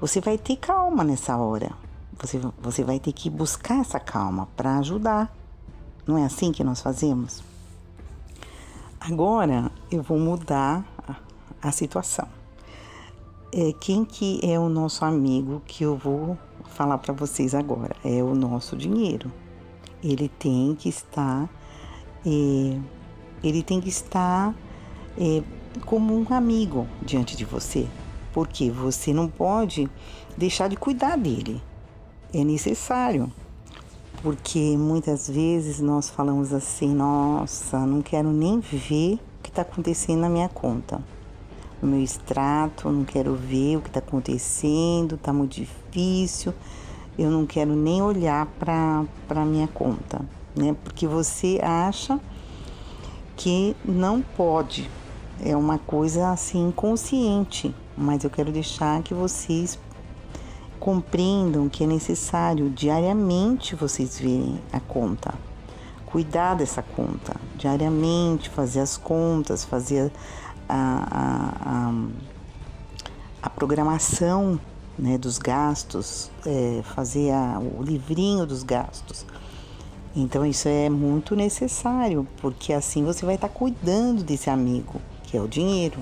Você 0.00 0.20
vai 0.20 0.38
ter 0.38 0.54
calma 0.56 1.02
nessa 1.02 1.36
hora. 1.36 1.72
Você, 2.20 2.40
você 2.60 2.84
vai 2.84 3.00
ter 3.00 3.12
que 3.12 3.28
buscar 3.28 3.80
essa 3.80 3.98
calma 3.98 4.46
para 4.56 4.78
ajudar. 4.78 5.34
Não 6.06 6.16
é 6.16 6.24
assim 6.24 6.52
que 6.52 6.62
nós 6.62 6.80
fazemos? 6.80 7.42
Agora 9.06 9.70
eu 9.90 10.02
vou 10.02 10.18
mudar 10.18 10.82
a, 11.60 11.70
situação. 11.70 12.26
É, 13.52 13.74
quem 13.78 14.02
que 14.02 14.40
é 14.42 14.58
o 14.58 14.70
nosso 14.70 15.04
amigo 15.04 15.60
que 15.66 15.84
eu 15.84 15.94
vou 15.94 16.38
falar 16.70 16.96
para 16.96 17.12
vocês 17.12 17.54
agora? 17.54 17.94
É 18.02 18.22
o 18.22 18.34
nosso 18.34 18.74
dinheiro. 18.74 19.30
Ele 20.02 20.26
tem 20.26 20.74
que 20.74 20.88
estar, 20.88 21.50
é, 22.24 22.80
ele 23.42 23.62
tem 23.62 23.78
que 23.78 23.90
estar 23.90 24.54
é, 25.18 25.42
como 25.84 26.18
um 26.18 26.34
amigo 26.34 26.88
diante 27.02 27.36
de 27.36 27.44
você, 27.44 27.86
porque 28.32 28.70
você 28.70 29.12
não 29.12 29.28
pode 29.28 29.86
deixar 30.34 30.68
de 30.68 30.76
cuidar 30.76 31.18
dele. 31.18 31.62
É 32.32 32.42
necessário 32.42 33.30
porque 34.24 34.74
muitas 34.78 35.28
vezes 35.28 35.80
nós 35.80 36.08
falamos 36.08 36.50
assim: 36.50 36.94
nossa, 36.94 37.80
não 37.80 38.00
quero 38.00 38.32
nem 38.32 38.58
ver 38.58 39.16
o 39.38 39.42
que 39.42 39.50
está 39.50 39.60
acontecendo 39.60 40.20
na 40.20 40.30
minha 40.30 40.48
conta, 40.48 40.98
no 41.82 41.86
meu 41.86 42.02
extrato, 42.02 42.88
não 42.88 43.04
quero 43.04 43.34
ver 43.34 43.76
o 43.76 43.82
que 43.82 43.88
está 43.88 44.00
acontecendo, 44.00 45.16
está 45.16 45.30
muito 45.30 45.56
difícil, 45.56 46.54
eu 47.18 47.30
não 47.30 47.44
quero 47.44 47.76
nem 47.76 48.00
olhar 48.00 48.46
para 48.58 49.04
a 49.28 49.44
minha 49.44 49.68
conta, 49.68 50.22
né? 50.56 50.74
Porque 50.82 51.06
você 51.06 51.60
acha 51.62 52.18
que 53.36 53.76
não 53.84 54.22
pode, 54.22 54.90
é 55.44 55.54
uma 55.54 55.76
coisa 55.76 56.30
assim 56.30 56.68
inconsciente, 56.68 57.74
mas 57.94 58.24
eu 58.24 58.30
quero 58.30 58.50
deixar 58.50 59.02
que 59.02 59.12
vocês 59.12 59.78
compreendam 60.84 61.66
que 61.66 61.82
é 61.82 61.86
necessário 61.86 62.68
diariamente 62.68 63.74
vocês 63.74 64.18
verem 64.18 64.60
a 64.70 64.78
conta, 64.78 65.32
cuidar 66.04 66.56
dessa 66.56 66.82
conta 66.82 67.34
diariamente, 67.56 68.50
fazer 68.50 68.80
as 68.80 68.94
contas, 68.94 69.64
fazer 69.64 70.12
a, 70.68 71.08
a, 71.10 71.88
a, 71.88 71.94
a 73.44 73.48
programação 73.48 74.60
né, 74.98 75.16
dos 75.16 75.38
gastos, 75.38 76.30
é, 76.44 76.82
fazer 76.94 77.30
a, 77.30 77.58
o 77.58 77.82
livrinho 77.82 78.44
dos 78.44 78.62
gastos. 78.62 79.24
Então 80.14 80.44
isso 80.44 80.68
é 80.68 80.90
muito 80.90 81.34
necessário, 81.34 82.28
porque 82.42 82.74
assim 82.74 83.02
você 83.02 83.24
vai 83.24 83.36
estar 83.36 83.48
cuidando 83.48 84.22
desse 84.22 84.50
amigo, 84.50 85.00
que 85.22 85.34
é 85.34 85.40
o 85.40 85.48
dinheiro. 85.48 85.98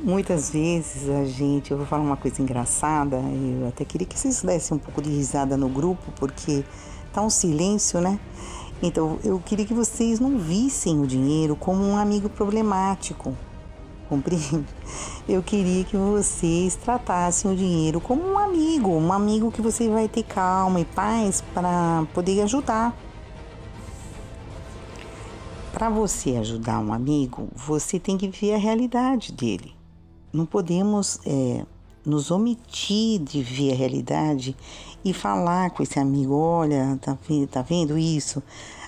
Muitas 0.00 0.50
vezes 0.50 1.08
a 1.08 1.24
gente, 1.24 1.72
eu 1.72 1.76
vou 1.76 1.84
falar 1.84 2.02
uma 2.02 2.16
coisa 2.16 2.40
engraçada, 2.40 3.16
eu 3.16 3.66
até 3.66 3.84
queria 3.84 4.06
que 4.06 4.16
vocês 4.16 4.42
dessem 4.42 4.76
um 4.76 4.80
pouco 4.80 5.02
de 5.02 5.10
risada 5.10 5.56
no 5.56 5.68
grupo, 5.68 6.12
porque 6.16 6.64
tá 7.12 7.20
um 7.20 7.28
silêncio, 7.28 8.00
né? 8.00 8.18
Então 8.80 9.18
eu 9.24 9.40
queria 9.44 9.66
que 9.66 9.74
vocês 9.74 10.20
não 10.20 10.38
vissem 10.38 11.00
o 11.00 11.06
dinheiro 11.06 11.56
como 11.56 11.82
um 11.82 11.96
amigo 11.96 12.28
problemático, 12.28 13.34
compreende? 14.08 14.64
Eu 15.28 15.42
queria 15.42 15.84
que 15.84 15.96
vocês 15.96 16.76
tratassem 16.76 17.50
o 17.50 17.56
dinheiro 17.56 18.00
como 18.00 18.22
um 18.22 18.38
amigo, 18.38 18.90
um 18.90 19.12
amigo 19.12 19.50
que 19.50 19.60
você 19.60 19.88
vai 19.88 20.06
ter 20.06 20.22
calma 20.22 20.80
e 20.80 20.84
paz 20.84 21.42
para 21.52 22.06
poder 22.14 22.40
ajudar. 22.42 22.96
Para 25.72 25.90
você 25.90 26.36
ajudar 26.36 26.78
um 26.78 26.92
amigo, 26.92 27.48
você 27.54 27.98
tem 27.98 28.16
que 28.16 28.28
ver 28.28 28.54
a 28.54 28.58
realidade 28.58 29.32
dele. 29.32 29.77
Não 30.32 30.44
podemos 30.46 31.20
é, 31.26 31.64
nos 32.04 32.30
omitir 32.30 33.20
de 33.20 33.42
ver 33.42 33.72
a 33.72 33.76
realidade 33.76 34.56
e 35.04 35.12
falar 35.12 35.70
com 35.70 35.82
esse 35.82 35.98
amigo: 35.98 36.34
olha, 36.34 36.98
tá, 37.00 37.16
tá 37.50 37.62
vendo 37.62 37.98
isso? 37.98 38.42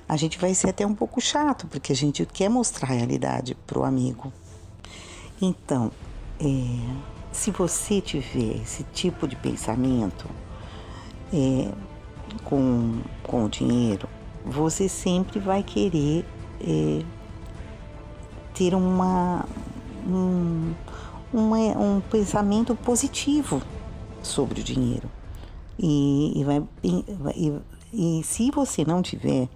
A 0.09 0.16
gente 0.16 0.38
vai 0.38 0.55
ser 0.55 0.70
até 0.70 0.84
um 0.86 0.95
pouco 0.95 1.20
chato, 1.20 1.66
porque 1.68 1.93
a 1.93 1.97
gente 1.97 2.26
quer 2.26 2.49
mostrar 2.49 2.91
a 2.91 2.95
realidade 2.95 3.55
para 3.66 3.78
o 3.78 3.84
amigo. 3.84 4.32
Então, 5.41 5.93
é, 6.41 6.47
se 7.32 7.51
você 7.51 8.01
tiver 8.01 8.61
esse 8.62 8.82
tipo 8.93 9.28
de 9.28 9.36
pensamento 9.36 10.28
é, 11.32 11.72
com, 12.45 13.01
com 13.22 13.45
o 13.45 13.49
dinheiro, 13.49 14.09
você 14.45 14.88
sempre 14.88 15.38
vai 15.38 15.62
querer 15.62 16.24
é, 16.61 17.05
ter 18.53 18.74
uma, 18.74 19.47
um, 20.07 20.74
uma, 21.32 21.58
um 21.58 22.00
pensamento 22.00 22.74
positivo 22.74 23.62
sobre 24.22 24.60
o 24.60 24.64
dinheiro. 24.64 25.08
E, 25.78 26.40
e, 26.40 26.44
vai, 26.44 26.62
e, 27.34 27.52
e 27.92 28.22
se 28.22 28.50
você 28.50 28.84
não 28.84 29.02
tiver, 29.02 29.48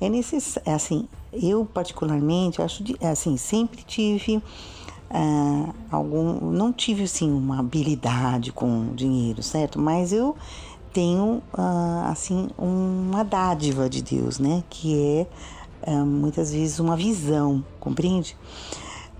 é 0.00 0.08
necessário, 0.08 0.68
é 0.68 0.74
assim, 0.74 1.08
eu 1.32 1.64
particularmente 1.64 2.60
acho, 2.60 2.82
de, 2.82 2.96
é 3.00 3.08
assim, 3.08 3.36
sempre 3.36 3.82
tive 3.82 4.42
ah, 5.10 5.72
algum, 5.90 6.50
não 6.50 6.72
tive 6.72 7.04
assim 7.04 7.30
uma 7.30 7.60
habilidade 7.60 8.52
com 8.52 8.94
dinheiro, 8.94 9.42
certo? 9.42 9.78
Mas 9.78 10.12
eu 10.12 10.36
tenho 10.92 11.42
ah, 11.52 12.08
assim 12.10 12.48
uma 12.58 13.22
dádiva 13.22 13.88
de 13.88 14.02
Deus, 14.02 14.38
né? 14.38 14.64
Que 14.68 14.98
é 15.00 15.26
ah, 15.86 16.04
muitas 16.04 16.52
vezes 16.52 16.80
uma 16.80 16.96
visão, 16.96 17.64
compreende? 17.78 18.36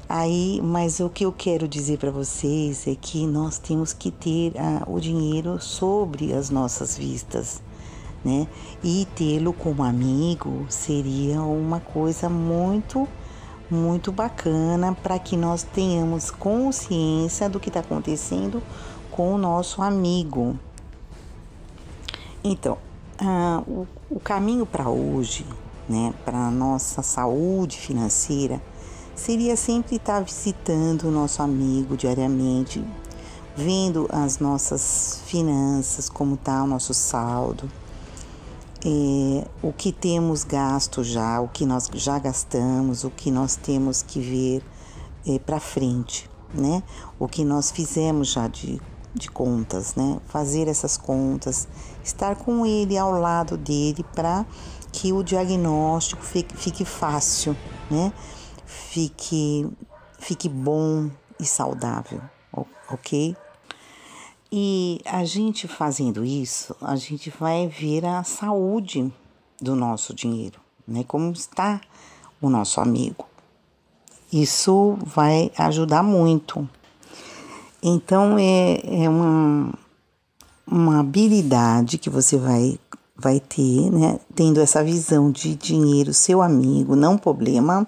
Aí, 0.07 0.61
mas 0.63 1.01
o 1.01 1.09
que 1.09 1.25
eu 1.25 1.33
quero 1.33 1.67
dizer 1.67 1.99
para 1.99 2.11
vocês 2.11 2.87
é 2.87 2.95
que 2.95 3.27
nós 3.27 3.59
temos 3.59 3.95
que 3.95 4.11
ter 4.11 4.53
ah, 4.59 4.83
o 4.87 5.01
dinheiro 5.01 5.59
sobre 5.61 6.35
as 6.35 6.51
nossas 6.51 6.97
vistas, 6.99 7.63
né? 8.23 8.47
E 8.83 9.09
tê-lo 9.17 9.55
como 9.55 9.83
amigo 9.83 10.67
seria 10.69 11.41
uma 11.41 11.81
coisa 11.81 12.29
muito, 12.29 13.09
muito 13.71 14.13
bacana 14.13 14.95
para 14.95 15.19
que 15.19 15.39
nós 15.39 15.63
tenhamos 15.63 16.31
consciência 16.31 17.49
do 17.49 17.59
que 17.59 17.71
está 17.71 17.81
acontecendo 17.81 18.63
com 19.11 19.35
o 19.35 19.39
nosso 19.39 19.81
amigo. 19.81 20.59
Então, 22.43 22.77
ah, 23.19 23.63
o, 23.67 23.87
o 24.11 24.21
caminho 24.21 24.67
para 24.67 24.87
hoje, 24.91 25.47
né, 25.89 26.13
para 26.27 26.51
nossa 26.51 27.01
saúde 27.01 27.79
financeira 27.79 28.61
seria 29.15 29.57
sempre 29.57 29.97
estar 29.97 30.23
visitando 30.23 31.05
o 31.05 31.11
nosso 31.11 31.43
amigo 31.43 31.97
diariamente, 31.97 32.85
vendo 33.57 34.09
as 34.11 34.39
nossas 34.39 35.21
finanças, 35.27 36.09
como 36.09 36.35
está 36.35 36.62
o 36.62 36.67
nosso 36.67 36.93
saldo, 36.93 37.71
é, 38.85 39.47
o 39.62 39.73
que 39.73 39.93
temos 39.93 40.45
gasto 40.45 41.03
já, 41.03 41.41
o 41.41 41.49
que 41.49 41.65
nós 41.65 41.89
já 41.95 42.19
gastamos, 42.19 43.05
o 43.05 43.11
que 43.11 43.31
nós 43.31 43.57
temos 43.57 44.03
que 44.03 44.21
ver 44.21 44.62
é, 45.27 45.39
para 45.39 45.59
frente, 45.59 46.29
né? 46.53 46.83
O 47.19 47.27
que 47.27 47.45
nós 47.45 47.71
fizemos 47.71 48.33
já 48.33 48.47
de, 48.47 48.79
de 49.15 49.31
contas, 49.31 49.95
né? 49.95 50.19
Fazer 50.27 50.69
essas 50.69 50.99
contas, 50.99 51.67
estar 52.03 52.37
com 52.37 52.67
ele 52.67 52.99
ao 52.99 53.12
lado 53.12 53.57
dele 53.57 54.05
para 54.15 54.45
que 54.93 55.12
o 55.12 55.23
diagnóstico 55.23 56.23
fique, 56.23 56.55
fique 56.55 56.85
fácil, 56.85 57.57
né? 57.91 58.12
Fique, 58.75 59.68
fique 60.18 60.49
bom 60.49 61.11
e 61.39 61.45
saudável, 61.45 62.20
ok? 62.91 63.37
E 64.51 65.01
a 65.05 65.25
gente 65.25 65.66
fazendo 65.66 66.25
isso, 66.25 66.77
a 66.81 66.97
gente 66.97 67.31
vai 67.31 67.66
ver 67.66 68.05
a 68.05 68.22
saúde 68.22 69.12
do 69.61 69.75
nosso 69.75 70.14
dinheiro, 70.14 70.61
né? 70.87 71.05
Como 71.05 71.33
está 71.33 71.81
o 72.41 72.49
nosso 72.49 72.81
amigo. 72.81 73.27
Isso 74.33 74.97
vai 75.05 75.51
ajudar 75.59 76.03
muito. 76.03 76.68
Então 77.83 78.37
é, 78.39 79.05
é 79.05 79.09
uma, 79.09 79.72
uma 80.66 81.01
habilidade 81.01 81.99
que 81.99 82.09
você 82.09 82.37
vai, 82.37 82.79
vai 83.16 83.41
ter, 83.41 83.91
né? 83.91 84.20
Tendo 84.35 84.61
essa 84.61 84.85
visão 84.85 85.31
de 85.31 85.55
dinheiro, 85.57 86.14
seu 86.14 86.41
amigo, 86.41 86.95
não 86.95 87.18
problema 87.18 87.87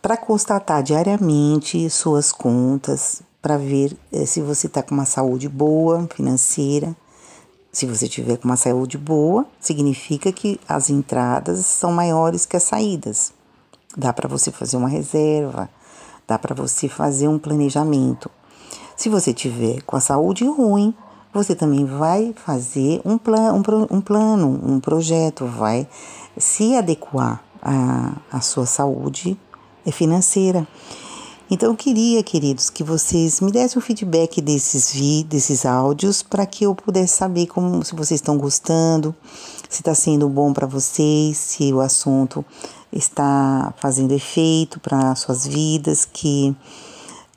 para 0.00 0.16
constatar 0.16 0.82
diariamente 0.82 1.88
suas 1.90 2.32
contas, 2.32 3.22
para 3.42 3.56
ver 3.56 3.96
eh, 4.12 4.26
se 4.26 4.40
você 4.40 4.66
está 4.66 4.82
com 4.82 4.94
uma 4.94 5.04
saúde 5.04 5.48
boa 5.48 6.08
financeira. 6.14 6.96
Se 7.70 7.86
você 7.86 8.08
tiver 8.08 8.36
com 8.38 8.48
uma 8.48 8.56
saúde 8.56 8.96
boa, 8.96 9.46
significa 9.60 10.32
que 10.32 10.58
as 10.68 10.88
entradas 10.88 11.64
são 11.66 11.92
maiores 11.92 12.46
que 12.46 12.56
as 12.56 12.62
saídas. 12.62 13.32
Dá 13.96 14.12
para 14.12 14.28
você 14.28 14.50
fazer 14.50 14.76
uma 14.76 14.88
reserva, 14.88 15.68
dá 16.26 16.38
para 16.38 16.54
você 16.54 16.88
fazer 16.88 17.28
um 17.28 17.38
planejamento. 17.38 18.30
Se 18.96 19.08
você 19.08 19.32
tiver 19.32 19.82
com 19.82 19.96
a 19.96 20.00
saúde 20.00 20.44
ruim, 20.46 20.94
você 21.32 21.54
também 21.54 21.84
vai 21.84 22.32
fazer 22.34 23.00
um, 23.04 23.18
plan, 23.18 23.52
um, 23.52 23.96
um 23.96 24.00
plano, 24.00 24.60
um 24.64 24.80
projeto, 24.80 25.46
vai 25.46 25.86
se 26.36 26.74
adequar 26.74 27.42
à, 27.62 28.14
à 28.32 28.40
sua 28.40 28.66
saúde 28.66 29.38
é 29.88 29.92
financeira. 29.92 30.66
Então 31.50 31.70
eu 31.70 31.76
queria, 31.76 32.22
queridos, 32.22 32.68
que 32.68 32.84
vocês 32.84 33.40
me 33.40 33.50
dessem 33.50 33.78
um 33.78 33.82
feedback 33.82 34.42
desses 34.42 34.92
vídeos, 34.92 35.24
desses 35.24 35.64
áudios, 35.64 36.22
para 36.22 36.44
que 36.44 36.64
eu 36.64 36.74
pudesse 36.74 37.16
saber 37.16 37.46
como 37.46 37.82
se 37.82 37.94
vocês 37.94 38.20
estão 38.20 38.36
gostando, 38.36 39.14
se 39.68 39.80
está 39.80 39.94
sendo 39.94 40.28
bom 40.28 40.52
para 40.52 40.66
vocês, 40.66 41.38
se 41.38 41.72
o 41.72 41.80
assunto 41.80 42.44
está 42.92 43.72
fazendo 43.78 44.12
efeito 44.12 44.78
para 44.78 45.14
suas 45.14 45.46
vidas, 45.46 46.04
que 46.04 46.54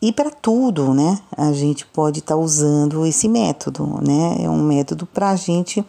e 0.01 0.11
para 0.11 0.31
tudo, 0.31 0.93
né? 0.93 1.19
A 1.37 1.53
gente 1.53 1.85
pode 1.85 2.19
estar 2.19 2.35
tá 2.35 2.41
usando 2.41 3.05
esse 3.05 3.29
método, 3.29 3.85
né? 4.01 4.37
É 4.39 4.49
um 4.49 4.61
método 4.61 5.05
para 5.05 5.29
a 5.29 5.35
gente 5.35 5.85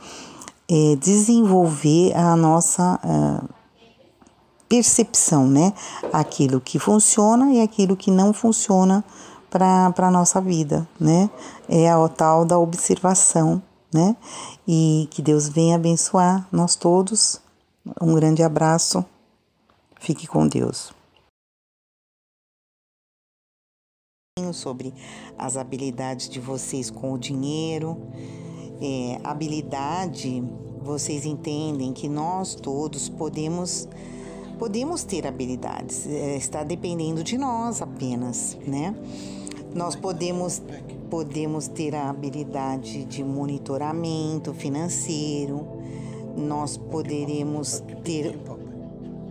é, 0.71 0.97
desenvolver 0.97 2.15
a 2.15 2.37
nossa 2.37 3.01
uh, 3.03 3.62
percepção, 4.73 5.47
né? 5.47 5.75
Aquilo 6.11 6.59
que 6.59 6.79
funciona 6.79 7.53
e 7.53 7.61
aquilo 7.61 7.95
que 7.95 8.11
não 8.11 8.33
funciona 8.33 9.05
para 9.51 9.93
a 9.95 10.11
nossa 10.11 10.41
vida, 10.41 10.89
né? 10.99 11.29
É 11.69 11.91
a 11.91 12.09
tal 12.09 12.47
da 12.47 12.59
observação, 12.59 13.63
né? 13.93 14.17
E 14.67 15.09
que 15.11 15.21
Deus 15.21 15.47
venha 15.47 15.77
abençoar 15.77 16.49
nós 16.51 16.75
todos. 16.75 17.39
Um 18.01 18.15
grande 18.15 18.43
abraço. 18.43 19.05
Fique 20.01 20.27
com 20.27 20.49
Deus. 20.49 20.91
Sobre 24.55 24.95
as 25.37 25.59
habilidades 25.59 26.31
de 26.31 26.41
vocês 26.41 26.89
com 26.89 27.13
o 27.13 27.19
dinheiro. 27.19 28.01
É, 28.81 29.21
habilidade, 29.23 30.43
vocês 30.81 31.27
entendem 31.27 31.93
que 31.93 32.09
nós 32.09 32.55
todos 32.55 33.11
podemos 33.11 33.87
podemos 34.63 35.03
ter 35.03 35.27
habilidades, 35.27 36.07
é, 36.07 36.37
está 36.37 36.63
dependendo 36.63 37.25
de 37.25 37.37
nós 37.37 37.83
apenas, 37.83 38.57
né? 38.65 38.95
Nós 39.75 39.97
podemos, 39.97 40.63
podemos 41.11 41.67
ter 41.67 41.97
a 41.97 42.09
habilidade 42.09 43.05
de 43.07 43.25
monitoramento 43.25 44.55
financeiro, 44.55 45.67
nós 46.37 46.77
poderemos 46.77 47.83
ter 48.05 48.39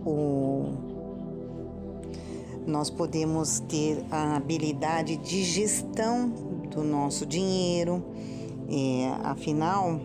o 0.04 0.66
nós 2.66 2.90
podemos 2.90 3.58
ter 3.60 4.04
a 4.10 4.36
habilidade 4.36 5.16
de 5.16 5.44
gestão 5.44 6.28
do 6.70 6.84
nosso 6.84 7.24
dinheiro. 7.24 8.04
É, 8.68 9.14
afinal, 9.24 9.98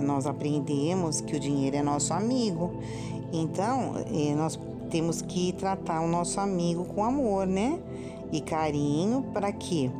nós 0.00 0.26
aprendemos 0.26 1.20
que 1.20 1.34
o 1.34 1.40
dinheiro 1.40 1.76
é 1.76 1.82
nosso 1.82 2.14
amigo. 2.14 2.72
Então, 3.32 3.94
é, 4.12 4.34
nós 4.34 4.58
temos 4.90 5.22
que 5.22 5.52
tratar 5.52 6.00
o 6.00 6.08
nosso 6.08 6.40
amigo 6.40 6.84
com 6.84 7.04
amor, 7.04 7.46
né? 7.46 7.78
E 8.32 8.40
carinho 8.40 9.24
para 9.32 9.52
quê? 9.52 9.90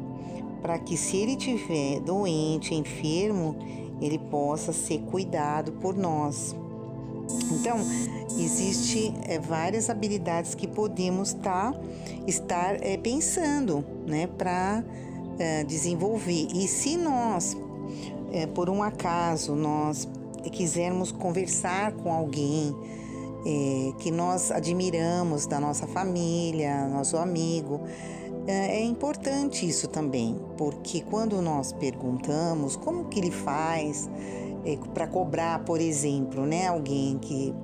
Para 0.61 0.79
que 0.79 0.97
se 0.97 1.17
ele 1.17 1.33
estiver 1.33 2.01
doente, 2.01 2.75
enfermo, 2.75 3.57
ele 4.01 4.19
possa 4.19 4.73
ser 4.73 4.99
cuidado 5.03 5.73
por 5.73 5.97
nós. 5.97 6.55
Então, 7.53 7.79
existe 8.39 9.13
é, 9.27 9.39
várias 9.39 9.89
habilidades 9.89 10.55
que 10.55 10.67
podemos 10.67 11.33
tá, 11.33 11.73
estar 12.27 12.83
é, 12.83 12.97
pensando, 12.97 13.85
né, 14.07 14.27
para 14.27 14.85
é, 15.39 15.65
desenvolver. 15.65 16.49
E 16.53 16.67
se 16.67 16.97
nós, 16.97 17.57
por 18.55 18.71
um 18.71 18.83
acaso, 18.83 19.55
nós 19.55 20.09
quisermos 20.53 21.11
conversar 21.11 21.93
com 21.93 22.13
alguém 22.13 22.75
é, 23.45 23.93
que 23.99 24.11
nós 24.11 24.51
admiramos 24.51 25.47
da 25.47 25.59
nossa 25.59 25.87
família, 25.87 26.87
nosso 26.89 27.17
amigo, 27.17 27.81
é, 28.47 28.79
é 28.79 28.85
importante 28.85 29.69
isso 29.69 29.89
também, 29.89 30.37
porque 30.57 31.03
quando 31.03 31.41
nós 31.41 31.73
perguntamos 31.73 32.77
como 32.77 33.05
que 33.07 33.19
ele 33.21 33.31
faz 33.31 34.09
é, 34.65 34.77
para 34.93 35.07
cobrar, 35.07 35.65
por 35.65 35.81
exemplo, 35.81 36.45
né, 36.45 36.69
alguém 36.69 37.19
que 37.19 37.55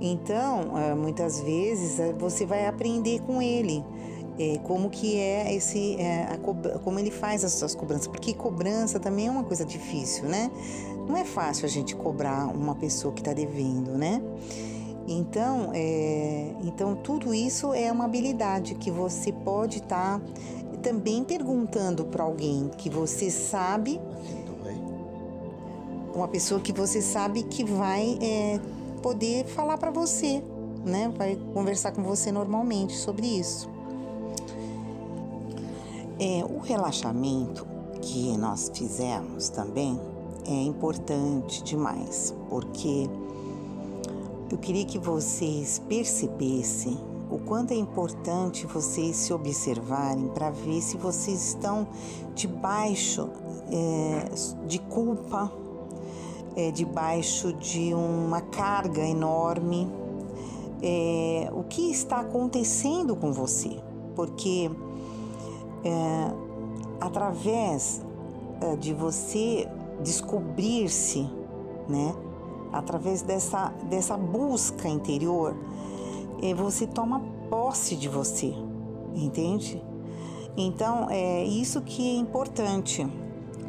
então 0.00 0.76
é, 0.78 0.94
muitas 0.94 1.40
vezes 1.40 1.98
é, 1.98 2.12
você 2.12 2.44
vai 2.44 2.66
aprender 2.66 3.20
com 3.20 3.40
ele 3.40 3.82
é, 4.38 4.58
como 4.64 4.90
que 4.90 5.16
é 5.16 5.54
esse 5.54 5.96
como 6.84 6.98
ele 6.98 7.10
faz 7.10 7.42
as 7.42 7.52
suas 7.52 7.74
cobranças 7.74 8.06
porque 8.06 8.34
cobrança 8.34 9.00
também 9.00 9.28
é 9.28 9.30
uma 9.30 9.44
coisa 9.44 9.64
difícil 9.64 10.24
né? 10.24 10.50
Não 11.08 11.16
é 11.16 11.24
fácil 11.24 11.64
a 11.64 11.68
gente 11.68 11.96
cobrar 11.96 12.46
uma 12.46 12.74
pessoa 12.74 13.14
que 13.14 13.22
está 13.22 13.32
devendo 13.32 13.92
né 13.96 14.20
então 15.06 15.70
é, 15.72 16.54
então 16.64 16.94
tudo 16.96 17.32
isso 17.32 17.72
é 17.72 17.90
uma 17.90 18.04
habilidade 18.04 18.74
que 18.74 18.90
você 18.90 19.32
pode 19.32 19.78
estar 19.78 20.18
tá 20.18 20.26
também 20.82 21.24
perguntando 21.24 22.04
para 22.04 22.24
alguém 22.24 22.70
que 22.76 22.90
você 22.90 23.30
sabe 23.30 24.00
uma 26.16 26.28
pessoa 26.28 26.60
que 26.60 26.72
você 26.72 27.02
sabe 27.02 27.42
que 27.42 27.62
vai 27.62 28.18
é, 28.22 28.58
poder 29.02 29.44
falar 29.46 29.76
para 29.76 29.90
você, 29.90 30.42
né? 30.84 31.12
Vai 31.16 31.36
conversar 31.52 31.92
com 31.92 32.02
você 32.02 32.32
normalmente 32.32 32.94
sobre 32.96 33.26
isso. 33.26 33.68
É, 36.18 36.42
o 36.44 36.58
relaxamento 36.58 37.66
que 38.00 38.36
nós 38.38 38.70
fizemos 38.72 39.50
também 39.50 40.00
é 40.46 40.62
importante 40.62 41.62
demais, 41.62 42.34
porque 42.48 43.10
eu 44.50 44.58
queria 44.58 44.84
que 44.84 44.98
vocês 44.98 45.80
percebessem 45.88 46.96
o 47.30 47.38
quanto 47.38 47.72
é 47.72 47.76
importante 47.76 48.66
vocês 48.66 49.16
se 49.16 49.32
observarem 49.32 50.28
para 50.28 50.50
ver 50.50 50.80
se 50.80 50.96
vocês 50.96 51.48
estão 51.48 51.88
debaixo 52.34 53.28
é, 53.70 54.28
de 54.66 54.78
culpa 54.78 55.52
é, 56.56 56.70
debaixo 56.70 57.52
de 57.52 57.92
uma 57.92 58.40
carga 58.40 59.02
enorme. 59.02 59.86
É, 60.82 61.50
o 61.52 61.62
que 61.64 61.90
está 61.90 62.20
acontecendo 62.20 63.14
com 63.14 63.32
você? 63.32 63.78
Porque 64.14 64.70
é, 65.84 66.32
através 67.00 68.02
é, 68.60 68.74
de 68.76 68.94
você 68.94 69.68
descobrir-se, 70.02 71.28
né? 71.88 72.14
Através 72.78 73.22
dessa, 73.22 73.72
dessa 73.84 74.16
busca 74.16 74.88
interior, 74.88 75.56
é, 76.42 76.54
você 76.54 76.86
toma 76.86 77.20
posse 77.48 77.96
de 77.96 78.08
você, 78.08 78.54
entende? 79.14 79.82
Então 80.56 81.08
é 81.10 81.44
isso 81.44 81.80
que 81.82 82.16
é 82.16 82.18
importante. 82.18 83.06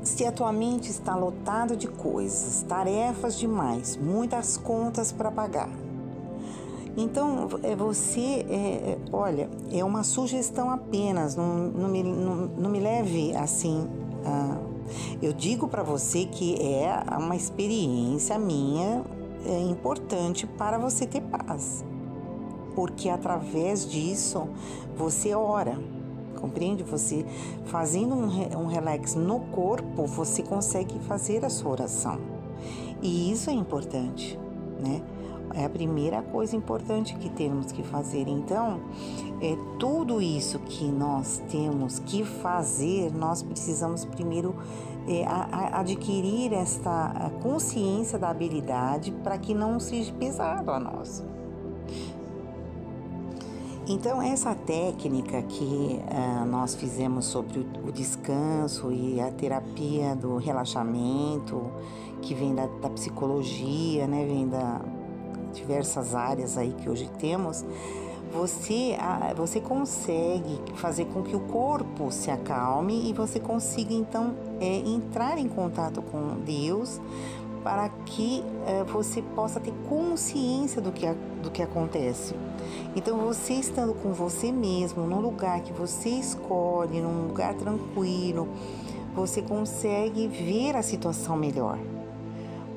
Se 0.03 0.26
a 0.26 0.32
tua 0.32 0.53
mente 0.53 0.89
está 0.89 1.16
lotada 1.16 1.76
de 1.76 1.88
coisas, 1.88 2.64
tarefas 2.64 3.38
demais, 3.38 3.97
muitas 3.97 4.55
contas 4.55 5.12
para 5.12 5.30
pagar, 5.30 5.70
então 6.97 7.47
é 7.62 7.76
você, 7.76 8.43
é, 8.49 8.55
é, 8.55 8.97
olha, 9.14 9.47
é 9.72 9.84
uma 9.84 10.03
sugestão 10.03 10.72
apenas, 10.72 11.36
não, 11.36 11.55
não, 11.55 11.88
me, 11.88 12.01
não, 12.01 12.36
não 12.36 12.70
me 12.72 12.80
leve 12.80 13.36
assim. 13.36 13.88
Eu 15.21 15.33
digo 15.33 15.67
para 15.67 15.83
você 15.83 16.25
que 16.25 16.55
é 16.55 17.03
uma 17.17 17.35
experiência 17.35 18.38
minha 18.38 19.03
é 19.45 19.61
importante 19.61 20.45
para 20.45 20.77
você 20.77 21.05
ter 21.05 21.21
paz, 21.21 21.85
porque 22.75 23.09
através 23.09 23.89
disso 23.89 24.47
você 24.95 25.33
ora 25.33 25.77
compreende? 26.38 26.83
Você 26.83 27.25
fazendo 27.65 28.15
um, 28.15 28.59
um 28.59 28.67
relax 28.67 29.15
no 29.15 29.39
corpo, 29.39 30.05
você 30.05 30.43
consegue 30.43 30.99
fazer 30.99 31.43
a 31.43 31.49
sua 31.49 31.71
oração. 31.71 32.19
E 33.01 33.31
isso 33.31 33.49
é 33.49 33.53
importante, 33.53 34.39
né? 34.79 35.01
É 35.53 35.65
a 35.65 35.69
primeira 35.69 36.21
coisa 36.21 36.55
importante 36.55 37.15
que 37.15 37.29
temos 37.29 37.71
que 37.71 37.83
fazer. 37.83 38.27
Então, 38.27 38.79
é 39.41 39.57
tudo 39.79 40.21
isso 40.21 40.59
que 40.59 40.85
nós 40.85 41.41
temos 41.49 41.99
que 41.99 42.23
fazer, 42.23 43.11
nós 43.13 43.41
precisamos 43.41 44.05
primeiro 44.05 44.55
é, 45.07 45.25
a, 45.25 45.47
a 45.51 45.79
adquirir 45.79 46.53
esta 46.53 47.31
consciência 47.41 48.19
da 48.19 48.29
habilidade 48.29 49.11
para 49.23 49.37
que 49.37 49.53
não 49.53 49.79
seja 49.79 50.11
pesado 50.13 50.71
a 50.71 50.79
nós. 50.79 51.23
Então, 53.89 54.21
essa 54.21 54.53
técnica 54.53 55.41
que 55.43 55.63
uh, 55.63 56.45
nós 56.45 56.75
fizemos 56.75 57.25
sobre 57.25 57.59
o, 57.59 57.87
o, 57.87 57.91
descanso 57.91 58.91
e 58.91 59.21
a 59.21 59.31
terapia 59.31 60.13
do 60.13 60.35
relaxamento, 60.35 61.71
que 62.21 62.33
vem 62.33 62.53
da, 62.53 62.65
da 62.65 62.89
psicologia, 62.89 64.05
né, 64.05 64.25
vem 64.25 64.45
da 64.45 64.81
diversas 65.58 66.16
áreas 66.16 66.58
aí 66.58 66.74
que 66.74 66.89
hoje 66.89 67.10
temos, 67.20 67.66
você, 68.32 68.97
você 69.36 69.60
consegue 69.60 70.60
fazer 70.76 71.05
com 71.05 71.24
que 71.24 71.36
o 71.36 71.39
corpo 71.39 72.12
se 72.12 72.30
acalme 72.30 73.10
e 73.10 73.14
você 73.14 73.39
consiga 73.39 73.93
então 73.93 74.36
é, 74.60 74.78
entrar 74.80 75.38
em 75.38 75.47
contato 75.47 76.01
com 76.01 76.39
Deus 76.45 76.99
para 77.64 77.89
que 78.05 78.43
uh, 78.45 78.86
você 78.86 79.22
possa 79.22 79.60
ter 79.60 79.74
consciência 79.89 80.82
do 80.82 80.89
que, 80.91 81.05
do 81.43 81.51
que 81.51 81.62
acontece. 81.62 82.34
Então, 82.95 83.18
você 83.18 83.55
estando 83.55 83.93
com 83.93 84.14
você 84.14 84.53
mesmo, 84.53 85.05
num 85.05 85.20
lugar 85.20 85.60
que 85.62 85.74
você 85.74 86.10
escolhe, 86.10 87.01
num 87.01 87.28
lugar 87.28 87.53
tranquilo, 87.55 88.47
você 89.14 89.41
consegue 89.41 90.28
ver 90.28 90.78
a 90.78 90.82
situação 90.82 91.36
melhor. 91.36 91.78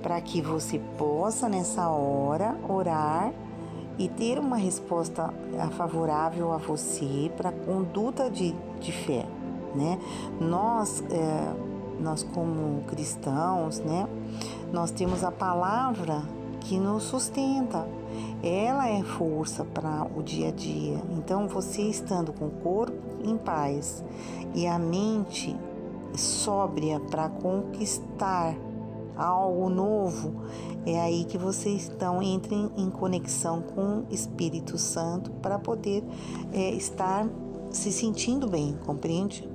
Para 0.03 0.21
que 0.21 0.41
você 0.41 0.81
possa, 0.99 1.49
nessa 1.49 1.89
hora, 1.89 2.57
orar 2.69 3.33
e 3.99 4.09
ter 4.09 4.39
uma 4.39 4.57
resposta 4.57 5.33
favorável 5.77 6.53
a 6.53 6.57
você 6.57 7.31
para 7.37 7.53
conduta 7.53 8.31
de, 8.31 8.55
de 8.81 8.93
fé. 8.93 9.27
Né? 9.75 9.99
Nós, 10.41 11.05
é, 11.11 11.55
nós, 12.01 12.23
como 12.23 12.83
cristãos, 12.85 13.79
né, 13.81 14.09
nós 14.73 14.91
temos 14.91 15.23
a 15.23 15.31
palavra 15.31 16.23
que 16.61 16.79
nos 16.79 17.05
sustenta 17.05 17.87
ela 18.43 18.89
é 18.89 19.03
força 19.03 19.65
para 19.65 20.07
o 20.17 20.23
dia 20.23 20.49
a 20.49 20.51
dia. 20.51 21.03
Então, 21.11 21.47
você 21.47 21.83
estando 21.83 22.33
com 22.33 22.47
o 22.47 22.51
corpo 22.51 22.97
em 23.23 23.37
paz 23.37 24.03
e 24.55 24.67
a 24.67 24.79
mente 24.79 25.57
sóbria 26.15 26.99
para 26.99 27.29
conquistar 27.29 28.55
algo 29.21 29.69
novo, 29.69 30.43
é 30.87 31.01
aí 31.01 31.25
que 31.25 31.37
vocês 31.37 31.83
estão 31.83 32.23
entrem 32.23 32.71
em 32.77 32.91
conexão 32.91 33.63
com 33.63 34.01
o 34.01 34.07
Espírito 34.11 34.79
Santo 34.79 35.31
para 35.43 35.59
poder 35.59 36.03
é, 36.53 36.71
estar 36.71 37.27
se 37.71 37.93
sentindo 37.93 38.49
bem, 38.49 38.77
compreende? 38.85 39.49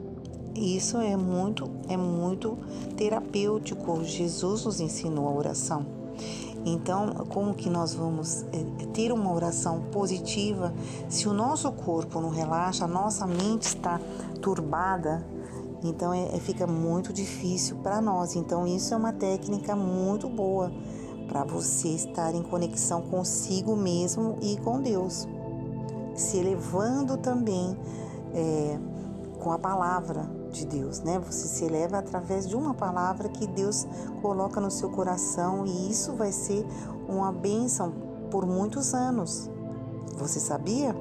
Isso 0.55 0.97
é 0.97 1.18
muito, 1.18 1.70
é 1.89 1.97
muito 1.97 2.57
terapêutico. 2.95 4.03
Jesus 4.03 4.63
nos 4.63 4.80
ensinou 4.80 5.28
a 5.28 5.32
oração. 5.32 5.86
Então, 6.66 7.13
como 7.30 7.53
que 7.53 7.70
nós 7.70 7.93
vamos 7.93 8.43
é, 8.53 8.86
ter 8.93 9.11
uma 9.11 9.32
oração 9.32 9.82
positiva 9.91 10.74
se 11.09 11.28
o 11.28 11.34
nosso 11.34 11.72
corpo 11.72 12.20
não 12.20 12.30
relaxa, 12.30 12.86
a 12.86 12.88
nossa 12.88 13.28
mente 13.28 13.63
está 13.63 13.99
turbada? 14.41 15.35
Então, 15.90 16.14
é, 16.14 16.36
é 16.36 16.40
fica 16.40 16.68
muito 16.68 17.14
difícil 17.14 17.78
para 17.78 18.02
nós. 18.02 18.36
Então, 18.36 18.66
isso 18.66 18.94
é 18.94 18.98
uma 18.98 19.14
técnica 19.14 19.76
muito 19.76 20.28
boa 20.28 20.72
para 21.28 21.44
você 21.44 21.90
estar 21.90 22.34
em 22.34 22.44
conexão 22.44 23.02
consigo 23.02 23.76
mesmo 23.76 24.38
e 24.42 24.58
com 24.58 24.80
Deus, 24.80 25.28
se 26.14 26.38
elevando 26.38 27.18
também 27.18 27.76
é, 28.34 28.80
com 29.40 29.52
a 29.52 29.58
palavra 29.58 30.30
de 30.52 30.66
Deus, 30.66 31.02
né? 31.02 31.20
Você 31.20 31.48
se 31.48 31.66
eleva 31.66 31.98
através 31.98 32.48
de 32.48 32.56
uma 32.56 32.74
palavra 32.74 33.28
que 33.28 33.46
Deus 33.46 33.86
coloca 34.22 34.62
no 34.62 34.72
seu 34.72 34.90
coração 34.90 35.66
e 35.66 35.92
isso 35.92 36.14
vai 36.14 36.32
ser 36.32 36.66
uma 37.08 37.32
bênção 37.32 37.92
por 38.32 38.46
muitos 38.46 38.94
anos. 38.94 39.50
Você 40.18 40.40
sabia? 40.40 40.96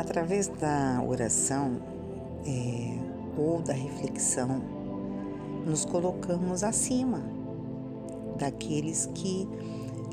Através 0.00 0.48
da 0.48 1.04
oração 1.06 1.76
é, 2.46 2.98
ou 3.36 3.60
da 3.60 3.74
reflexão, 3.74 4.62
nos 5.66 5.84
colocamos 5.84 6.64
acima 6.64 7.22
daqueles 8.38 9.10
que 9.14 9.46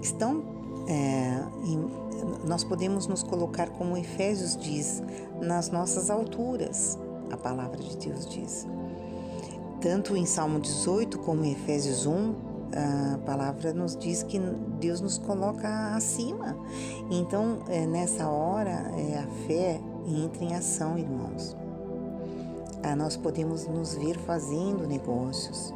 estão 0.04 0.44
é, 0.90 1.42
em, 1.64 1.90
nós 2.46 2.66
podemos 2.66 3.08
nos 3.08 3.24
colocar 3.24 3.70
como 3.70 3.96
Efésios 3.96 4.58
diz 4.58 5.02
nas 5.42 5.70
nossas 5.70 6.10
alturas 6.10 7.00
a 7.32 7.38
palavra 7.38 7.78
de 7.78 7.96
Deus 7.96 8.28
diz. 8.28 8.68
Tanto 9.80 10.18
em 10.18 10.26
Salmo 10.26 10.60
18 10.60 11.18
como 11.20 11.46
em 11.46 11.54
Efésios 11.54 12.06
1 12.06 12.36
a 12.74 13.18
palavra 13.20 13.74
nos 13.74 13.96
diz 13.96 14.24
que 14.24 14.40
Deus 14.80 15.02
nos 15.02 15.18
coloca 15.18 15.96
acima. 15.96 16.56
Então, 17.10 17.60
é, 17.68 17.86
nessa 17.86 18.28
hora, 18.30 18.92
é, 18.98 19.20
a 19.20 19.28
fé 19.48 19.80
entra 20.06 20.44
em 20.44 20.54
ação, 20.56 20.98
irmãos. 20.98 21.56
Ah, 22.84 22.96
nós 22.96 23.18
podemos 23.18 23.68
nos 23.68 23.96
ver 23.96 24.18
fazendo 24.20 24.88
negócios, 24.88 25.74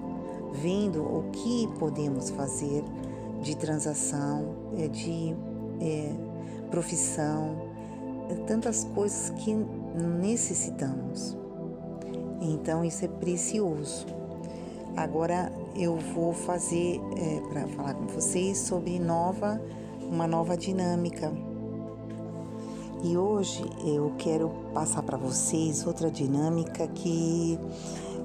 vendo 0.53 1.01
o 1.01 1.29
que 1.31 1.67
podemos 1.79 2.29
fazer 2.29 2.83
de 3.41 3.55
transação, 3.55 4.55
é, 4.77 4.87
de 4.87 5.35
é, 5.81 6.13
profissão, 6.69 7.55
é, 8.29 8.35
tantas 8.45 8.83
coisas 8.95 9.29
que 9.31 9.53
necessitamos. 10.21 11.37
Então, 12.39 12.83
isso 12.83 13.03
é 13.03 13.07
precioso. 13.07 14.20
Agora 14.95 15.51
eu 15.75 15.95
vou 15.95 16.33
fazer 16.33 17.01
é, 17.15 17.39
para 17.49 17.67
falar 17.67 17.93
com 17.93 18.07
vocês 18.07 18.57
sobre 18.57 18.99
nova, 18.99 19.61
uma 20.01 20.27
nova 20.27 20.57
dinâmica. 20.57 21.31
E 23.03 23.17
hoje 23.17 23.63
eu 23.83 24.13
quero 24.17 24.49
passar 24.73 25.01
para 25.01 25.17
vocês 25.17 25.87
outra 25.87 26.11
dinâmica 26.11 26.87
que 26.87 27.57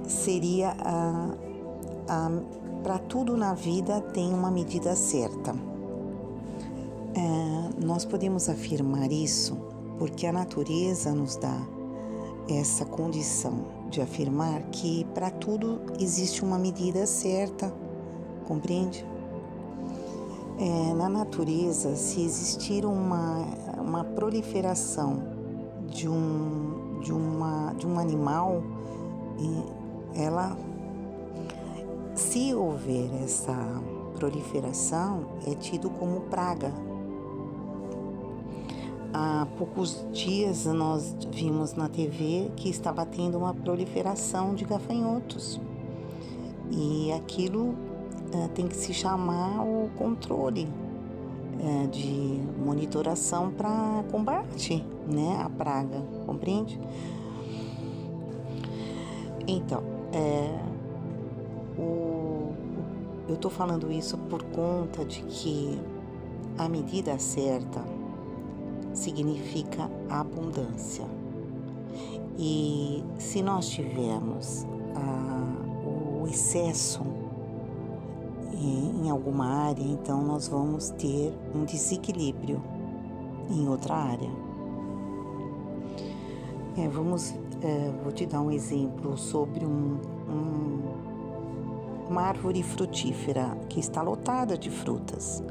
seria 0.07 0.77
a, 0.81 1.31
a 2.09 2.31
para 2.83 2.99
tudo 2.99 3.37
na 3.37 3.53
vida 3.53 4.01
tem 4.01 4.33
uma 4.33 4.51
medida 4.51 4.95
certa. 4.95 5.55
É, 7.15 7.85
nós 7.85 8.05
podemos 8.05 8.49
afirmar 8.49 9.11
isso 9.11 9.57
porque 9.99 10.27
a 10.27 10.33
natureza 10.33 11.13
nos 11.13 11.37
dá 11.37 11.76
essa 12.49 12.85
condição 12.85 13.65
de 13.91 14.01
afirmar 14.01 14.63
que 14.71 15.05
para 15.15 15.31
tudo 15.31 15.81
existe 15.99 16.45
uma 16.45 16.59
medida 16.59 17.07
certa, 17.07 17.73
compreende? 18.47 19.05
É, 20.59 20.95
na 20.95 21.09
natureza, 21.09 21.95
se 21.97 22.23
existir 22.23 22.85
uma, 22.85 23.45
uma 23.79 24.05
proliferação 24.05 25.23
de 25.89 26.09
um, 26.09 27.01
de, 27.03 27.13
uma, 27.13 27.73
de 27.75 27.87
um 27.87 27.99
animal, 27.99 28.63
ela, 30.15 30.57
se 32.15 32.55
houver 32.55 33.11
essa 33.23 33.55
proliferação, 34.15 35.27
é 35.47 35.55
tido 35.55 35.91
como 35.91 36.23
praga 36.23 36.73
Há 39.19 39.47
poucos 39.57 40.05
dias 40.13 40.67
nós 40.67 41.17
vimos 41.33 41.73
na 41.73 41.89
TV 41.89 42.51
que 42.55 42.69
estava 42.69 43.07
tendo 43.07 43.39
uma 43.39 43.55
proliferação 43.55 44.55
de 44.55 44.67
gafanhotos. 44.67 45.59
E 46.71 47.11
aquilo 47.13 47.75
é, 48.31 48.49
tem 48.49 48.67
que 48.67 48.77
se 48.77 48.93
chamar 48.93 49.63
o 49.63 49.89
controle 49.97 50.69
é, 51.59 51.87
de 51.87 52.43
monitoração 52.63 53.51
para 53.51 54.05
combate 54.13 54.85
né, 55.11 55.41
a 55.43 55.49
praga, 55.49 56.03
compreende? 56.27 56.79
Então, 59.49 59.83
é, 60.13 60.61
o, 61.79 62.53
eu 63.27 63.37
estou 63.37 63.51
falando 63.51 63.91
isso 63.91 64.19
por 64.29 64.43
conta 64.43 65.07
de 65.07 65.23
que 65.23 65.81
a 66.59 66.69
medida 66.69 67.19
certa 67.19 67.96
significa 68.97 69.91
abundância. 70.09 71.05
E 72.39 73.05
se 73.19 73.43
nós 73.43 73.69
tivermos 73.69 74.67
ah, 74.95 76.23
o 76.23 76.27
excesso 76.27 77.03
em, 78.53 79.05
em 79.07 79.11
alguma 79.11 79.47
área, 79.47 79.85
então 79.85 80.23
nós 80.23 80.49
vamos 80.49 80.91
ter 80.91 81.33
um 81.55 81.65
desequilíbrio 81.65 82.63
em 83.51 83.69
outra 83.69 83.95
área. 83.95 84.31
É, 86.77 86.89
vamos, 86.89 87.35
é, 87.63 87.91
vou 88.03 88.13
te 88.13 88.27
dar 88.27 88.41
um 88.41 88.51
exemplo 88.51 89.17
sobre 89.17 89.65
um, 89.65 89.99
um, 90.29 90.81
uma 92.11 92.23
árvore 92.23 92.63
frutífera 92.63 93.57
que 93.69 93.81
está 93.81 94.03
lotada 94.03 94.59
de 94.59 94.71
frutas. 94.71 95.43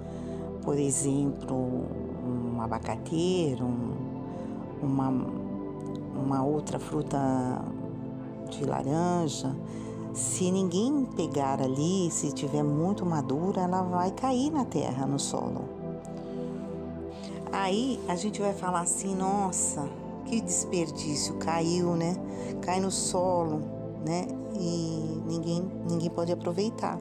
Por 0.62 0.78
exemplo, 0.78 2.05
abacateiro, 2.66 3.66
um, 3.66 3.94
uma, 4.82 5.10
uma 6.16 6.44
outra 6.44 6.80
fruta 6.80 7.18
de 8.50 8.66
laranja, 8.66 9.56
se 10.14 10.50
ninguém 10.50 11.06
pegar 11.16 11.62
ali, 11.62 12.10
se 12.10 12.32
tiver 12.32 12.64
muito 12.64 13.06
madura, 13.06 13.62
ela 13.62 13.82
vai 13.82 14.12
cair 14.12 14.50
na 14.50 14.64
terra, 14.64 15.06
no 15.06 15.20
solo. 15.20 15.66
Aí 17.52 18.00
a 18.08 18.16
gente 18.16 18.42
vai 18.42 18.54
falar 18.54 18.82
assim, 18.82 19.14
nossa, 19.16 19.90
que 20.26 20.40
desperdício, 20.42 21.36
caiu, 21.36 21.96
né? 21.96 22.16
Cai 22.62 22.80
no 22.80 22.92
solo, 22.92 23.62
né? 24.06 24.28
E 24.58 25.22
ninguém, 25.26 25.70
ninguém 25.90 26.10
pode 26.10 26.32
aproveitar. 26.32 26.98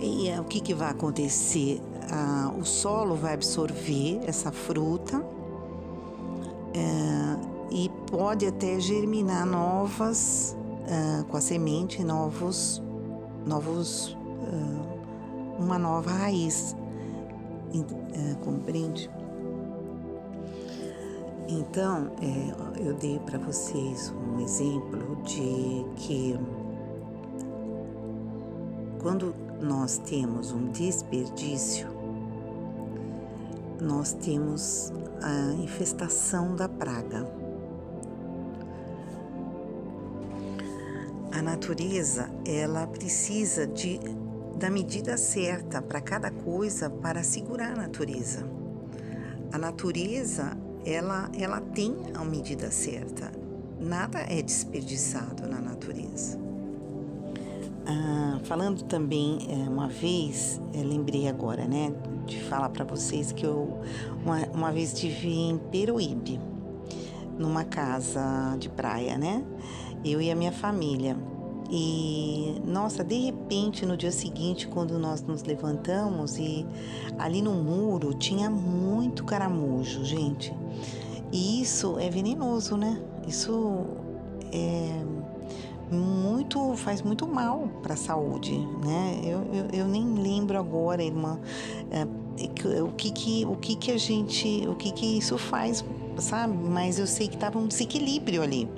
E 0.00 0.28
o 0.40 0.44
que, 0.44 0.60
que 0.60 0.74
vai 0.74 0.90
acontecer? 0.90 1.80
Ah, 2.12 2.52
o 2.58 2.64
solo 2.64 3.14
vai 3.14 3.32
absorver 3.32 4.20
essa 4.26 4.52
fruta 4.52 5.24
é, 6.74 7.74
e 7.74 7.90
pode 8.10 8.46
até 8.46 8.78
germinar 8.78 9.46
novas 9.46 10.54
é, 10.86 11.22
com 11.24 11.36
a 11.38 11.40
semente 11.40 12.04
novos 12.04 12.82
novos 13.46 14.14
é, 14.42 15.62
uma 15.62 15.78
nova 15.78 16.10
raiz. 16.10 16.76
É, 17.74 18.34
compreende? 18.44 19.10
Então 21.48 22.10
é, 22.20 22.86
eu 22.86 22.94
dei 22.94 23.18
para 23.20 23.38
vocês 23.38 24.10
um 24.10 24.40
exemplo 24.40 25.16
de 25.22 25.86
que 25.96 26.38
quando 29.00 29.34
nós 29.62 29.96
temos 29.98 30.52
um 30.52 30.70
desperdício 30.70 31.91
nós 33.82 34.12
temos 34.12 34.92
a 35.20 35.52
infestação 35.54 36.54
da 36.54 36.68
praga. 36.68 37.26
A 41.32 41.42
natureza, 41.42 42.30
ela 42.46 42.86
precisa 42.86 43.66
de 43.66 43.98
da 44.56 44.70
medida 44.70 45.16
certa 45.16 45.82
para 45.82 46.00
cada 46.00 46.30
coisa 46.30 46.88
para 46.88 47.24
segurar 47.24 47.72
a 47.72 47.76
natureza. 47.76 48.46
A 49.50 49.58
natureza, 49.58 50.56
ela 50.86 51.28
ela 51.36 51.60
tem 51.60 51.96
a 52.14 52.24
medida 52.24 52.70
certa. 52.70 53.32
Nada 53.80 54.20
é 54.20 54.40
desperdiçado 54.40 55.48
na 55.48 55.60
natureza. 55.60 56.41
Ah, 57.86 58.38
falando 58.44 58.84
também 58.84 59.38
é, 59.48 59.68
uma 59.68 59.88
vez, 59.88 60.60
é, 60.72 60.82
lembrei 60.82 61.28
agora, 61.28 61.66
né, 61.66 61.92
de 62.26 62.40
falar 62.42 62.68
para 62.68 62.84
vocês 62.84 63.32
que 63.32 63.44
eu 63.44 63.80
uma, 64.24 64.46
uma 64.54 64.72
vez 64.72 64.92
estive 64.92 65.28
em 65.28 65.58
Peruíbe, 65.58 66.40
numa 67.36 67.64
casa 67.64 68.56
de 68.58 68.68
praia, 68.68 69.18
né? 69.18 69.44
Eu 70.04 70.20
e 70.20 70.30
a 70.30 70.34
minha 70.36 70.52
família. 70.52 71.16
E 71.70 72.60
nossa, 72.66 73.02
de 73.02 73.16
repente 73.16 73.86
no 73.86 73.96
dia 73.96 74.12
seguinte, 74.12 74.68
quando 74.68 74.98
nós 74.98 75.22
nos 75.22 75.42
levantamos 75.42 76.36
e 76.38 76.66
ali 77.18 77.40
no 77.40 77.54
muro 77.54 78.12
tinha 78.14 78.50
muito 78.50 79.24
caramujo, 79.24 80.04
gente. 80.04 80.54
E 81.32 81.62
isso 81.62 81.98
é 81.98 82.10
venenoso, 82.10 82.76
né? 82.76 83.02
Isso 83.26 83.86
é 84.52 85.02
muito 85.92 86.74
faz 86.76 87.02
muito 87.02 87.26
mal 87.26 87.68
para 87.82 87.94
a 87.94 87.96
saúde, 87.96 88.58
né? 88.84 89.20
Eu, 89.24 89.40
eu, 89.52 89.66
eu, 89.72 89.86
nem 89.86 90.14
lembro 90.14 90.58
agora, 90.58 91.02
irmã, 91.02 91.38
é, 91.90 92.04
o 92.80 92.92
que 92.92 93.10
que 93.10 93.44
o 93.46 93.56
que 93.56 93.76
que 93.76 93.92
a 93.92 93.98
gente, 93.98 94.66
o 94.66 94.74
que 94.74 94.90
que 94.92 95.18
isso 95.18 95.36
faz, 95.38 95.84
sabe? 96.18 96.56
Mas 96.56 96.98
eu 96.98 97.06
sei 97.06 97.28
que 97.28 97.34
estava 97.34 97.58
um 97.58 97.66
desequilíbrio 97.66 98.42
ali. 98.42 98.68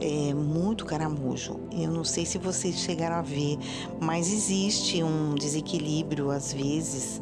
É 0.00 0.32
muito 0.32 0.84
caramujo. 0.84 1.58
Eu 1.72 1.90
não 1.90 2.04
sei 2.04 2.24
se 2.24 2.38
vocês 2.38 2.76
chegaram 2.78 3.16
a 3.16 3.22
ver, 3.22 3.58
mas 4.00 4.32
existe 4.32 5.02
um 5.02 5.34
desequilíbrio 5.34 6.30
às 6.30 6.52
vezes 6.52 7.20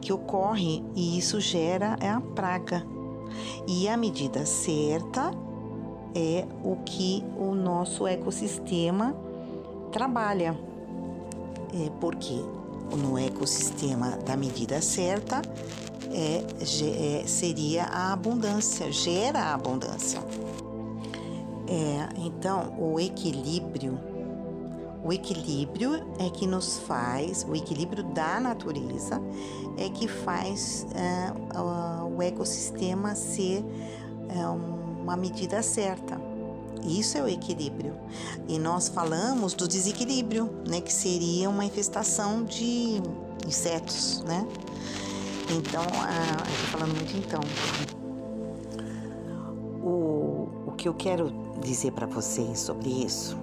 que 0.00 0.12
ocorre 0.12 0.84
e 0.94 1.18
isso 1.18 1.40
gera 1.40 1.96
é 2.00 2.08
a 2.08 2.20
praga. 2.20 2.86
E 3.66 3.88
a 3.88 3.96
medida 3.96 4.46
certa 4.46 5.32
é 6.14 6.44
o 6.62 6.76
que 6.84 7.24
o 7.38 7.54
nosso 7.54 8.06
ecossistema 8.06 9.14
trabalha. 9.90 10.56
É 11.74 11.90
porque 12.00 12.44
no 12.96 13.18
ecossistema 13.18 14.18
da 14.24 14.36
medida 14.36 14.80
certa 14.82 15.40
é, 16.10 16.44
é, 16.60 17.26
seria 17.26 17.84
a 17.84 18.12
abundância, 18.12 18.92
gera 18.92 19.40
a 19.40 19.54
abundância. 19.54 20.20
É, 21.68 22.20
então, 22.20 22.74
o 22.78 23.00
equilíbrio, 23.00 23.98
o 25.02 25.12
equilíbrio 25.12 25.94
é 26.18 26.28
que 26.28 26.46
nos 26.46 26.78
faz, 26.80 27.46
o 27.48 27.56
equilíbrio 27.56 28.04
da 28.04 28.38
natureza 28.38 29.20
é 29.78 29.88
que 29.88 30.06
faz 30.06 30.86
é, 30.94 31.32
o 32.04 32.20
ecossistema 32.20 33.14
ser 33.14 33.64
é, 34.28 34.81
uma 35.02 35.16
medida 35.16 35.62
certa. 35.62 36.20
Isso 36.84 37.16
é 37.18 37.22
o 37.22 37.28
equilíbrio. 37.28 37.94
E 38.48 38.58
nós 38.58 38.88
falamos 38.88 39.54
do 39.54 39.68
desequilíbrio, 39.68 40.50
né, 40.68 40.80
que 40.80 40.92
seria 40.92 41.48
uma 41.48 41.64
infestação 41.64 42.44
de 42.44 43.00
insetos, 43.46 44.22
né? 44.26 44.46
Então, 45.50 45.82
a, 45.82 46.48
eu 46.48 46.60
tô 46.60 46.78
falando 46.78 46.96
muito 46.96 47.16
então. 47.16 47.40
O, 49.82 50.70
o 50.70 50.72
que 50.72 50.88
eu 50.88 50.94
quero 50.94 51.30
dizer 51.60 51.92
para 51.92 52.06
vocês 52.06 52.60
sobre 52.60 52.88
isso 52.88 53.36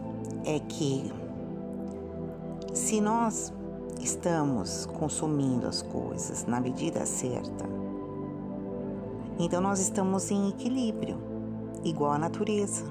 é 0.45 0.59
que 0.59 1.11
se 2.73 3.01
nós 3.01 3.53
estamos 3.99 4.85
consumindo 4.97 5.67
as 5.67 5.81
coisas 5.81 6.45
na 6.45 6.59
medida 6.59 7.05
certa, 7.05 7.65
então 9.37 9.61
nós 9.61 9.79
estamos 9.79 10.31
em 10.31 10.49
equilíbrio, 10.49 11.17
igual 11.83 12.13
à 12.13 12.17
natureza. 12.17 12.85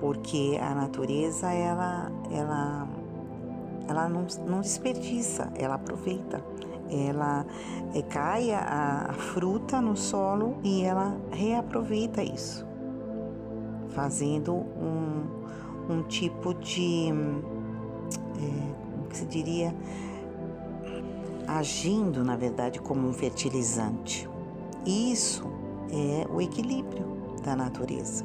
Porque 0.00 0.58
a 0.60 0.74
natureza 0.74 1.52
ela 1.52 2.10
ela 2.30 2.88
ela 3.90 4.08
não, 4.08 4.26
não 4.46 4.60
desperdiça, 4.60 5.52
ela 5.56 5.74
aproveita. 5.74 6.42
Ela 6.88 7.44
é, 7.94 8.02
cai 8.02 8.52
a, 8.52 9.06
a 9.10 9.12
fruta 9.12 9.80
no 9.80 9.96
solo 9.96 10.56
e 10.62 10.82
ela 10.82 11.16
reaproveita 11.30 12.22
isso, 12.22 12.66
fazendo 13.90 14.54
um, 14.54 15.24
um 15.88 16.02
tipo 16.04 16.54
de, 16.54 17.10
é, 17.10 18.92
como 18.92 19.08
que 19.08 19.16
se 19.16 19.24
diria, 19.24 19.74
agindo 21.46 22.24
na 22.24 22.36
verdade 22.36 22.80
como 22.80 23.08
um 23.08 23.12
fertilizante. 23.12 24.28
Isso 24.84 25.44
é 25.92 26.26
o 26.32 26.40
equilíbrio 26.40 27.09
da 27.42 27.56
natureza. 27.56 28.24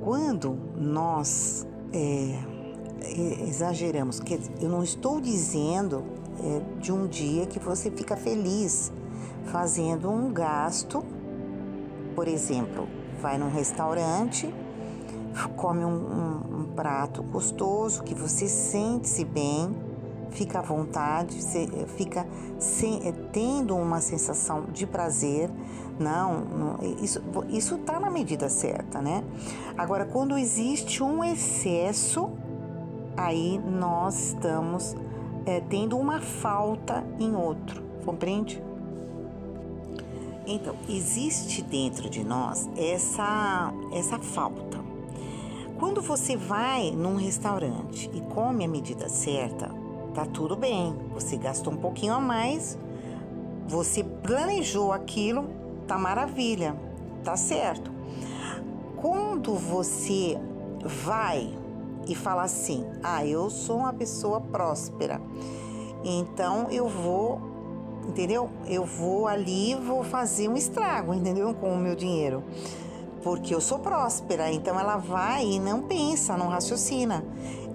Quando 0.00 0.58
nós 0.76 1.66
é, 1.92 2.38
exageramos, 3.46 4.18
que 4.20 4.38
eu 4.60 4.68
não 4.68 4.82
estou 4.82 5.20
dizendo 5.20 6.04
é, 6.40 6.80
de 6.80 6.92
um 6.92 7.06
dia 7.06 7.46
que 7.46 7.58
você 7.58 7.90
fica 7.90 8.16
feliz 8.16 8.92
fazendo 9.46 10.10
um 10.10 10.32
gasto, 10.32 11.04
por 12.14 12.26
exemplo, 12.26 12.88
vai 13.20 13.38
num 13.38 13.50
restaurante, 13.50 14.52
come 15.56 15.84
um, 15.84 15.88
um, 15.88 16.60
um 16.60 16.64
prato 16.74 17.22
gostoso 17.22 18.02
que 18.02 18.14
você 18.14 18.48
sente-se 18.48 19.24
bem 19.24 19.74
fica 20.32 20.58
à 20.58 20.62
vontade, 20.62 21.38
fica 21.96 22.26
sem, 22.58 23.06
eh, 23.06 23.12
tendo 23.32 23.76
uma 23.76 24.00
sensação 24.00 24.64
de 24.72 24.86
prazer. 24.86 25.50
Não, 26.02 26.40
não 26.40 26.78
isso 27.02 27.22
isso 27.48 27.76
está 27.76 28.00
na 28.00 28.10
medida 28.10 28.48
certa, 28.48 29.00
né? 29.00 29.22
Agora, 29.76 30.04
quando 30.04 30.36
existe 30.36 31.02
um 31.02 31.22
excesso, 31.22 32.30
aí 33.16 33.58
nós 33.58 34.28
estamos 34.28 34.96
é, 35.46 35.60
tendo 35.60 35.96
uma 35.96 36.20
falta 36.20 37.04
em 37.18 37.34
outro, 37.34 37.82
compreende? 38.04 38.62
Então, 40.46 40.74
existe 40.88 41.62
dentro 41.62 42.10
de 42.10 42.24
nós 42.24 42.68
essa, 42.76 43.72
essa 43.92 44.18
falta. 44.18 44.80
Quando 45.78 46.00
você 46.02 46.36
vai 46.36 46.90
num 46.90 47.16
restaurante 47.16 48.10
e 48.12 48.20
come 48.20 48.64
a 48.64 48.68
medida 48.68 49.08
certa, 49.08 49.70
tá 50.14 50.26
tudo 50.26 50.56
bem. 50.56 50.94
Você 51.14 51.36
gastou 51.36 51.72
um 51.72 51.76
pouquinho 51.76 52.14
a 52.14 52.20
mais, 52.20 52.78
você 53.66 54.02
planejou 54.02 54.92
aquilo, 54.92 55.48
tá 55.86 55.98
maravilha, 55.98 56.76
tá 57.24 57.36
certo. 57.36 57.90
Quando 58.96 59.54
você 59.54 60.38
vai 61.04 61.52
e 62.06 62.14
fala 62.14 62.42
assim: 62.42 62.84
"Ah, 63.02 63.24
eu 63.24 63.50
sou 63.50 63.78
uma 63.78 63.92
pessoa 63.92 64.40
próspera. 64.40 65.20
Então 66.04 66.68
eu 66.70 66.88
vou, 66.88 67.40
entendeu? 68.08 68.50
Eu 68.66 68.84
vou 68.84 69.26
ali, 69.26 69.74
vou 69.74 70.02
fazer 70.02 70.48
um 70.48 70.56
estrago, 70.56 71.14
entendeu? 71.14 71.54
Com 71.54 71.74
o 71.74 71.78
meu 71.78 71.94
dinheiro." 71.94 72.42
porque 73.22 73.54
eu 73.54 73.60
sou 73.60 73.78
próspera. 73.78 74.50
Então 74.50 74.78
ela 74.78 74.96
vai 74.96 75.46
e 75.46 75.60
não 75.60 75.82
pensa, 75.82 76.36
não 76.36 76.48
raciocina. 76.48 77.24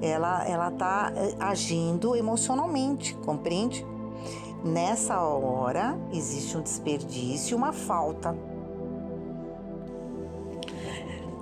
Ela 0.02 0.46
ela 0.46 0.70
tá 0.72 1.12
eh, 1.16 1.36
agindo 1.40 2.16
emocionalmente, 2.16 3.16
compreende? 3.26 3.86
Nessa 4.64 5.22
hora 5.22 5.98
existe 6.12 6.58
um 6.58 6.62
desperdício, 6.62 7.56
uma 7.56 7.72
falta. 7.72 8.36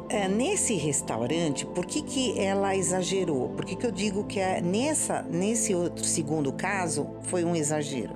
É, 0.07 0.27
nesse 0.27 0.75
restaurante, 0.75 1.65
por 1.65 1.85
que, 1.85 2.01
que 2.01 2.39
ela 2.39 2.75
exagerou? 2.75 3.49
Por 3.49 3.65
que, 3.65 3.75
que 3.75 3.85
eu 3.85 3.91
digo 3.91 4.23
que 4.23 4.39
é 4.39 4.61
nessa, 4.61 5.23
nesse 5.23 5.73
outro 5.73 6.03
segundo 6.05 6.53
caso 6.53 7.07
foi 7.23 7.43
um 7.43 7.55
exagero? 7.55 8.13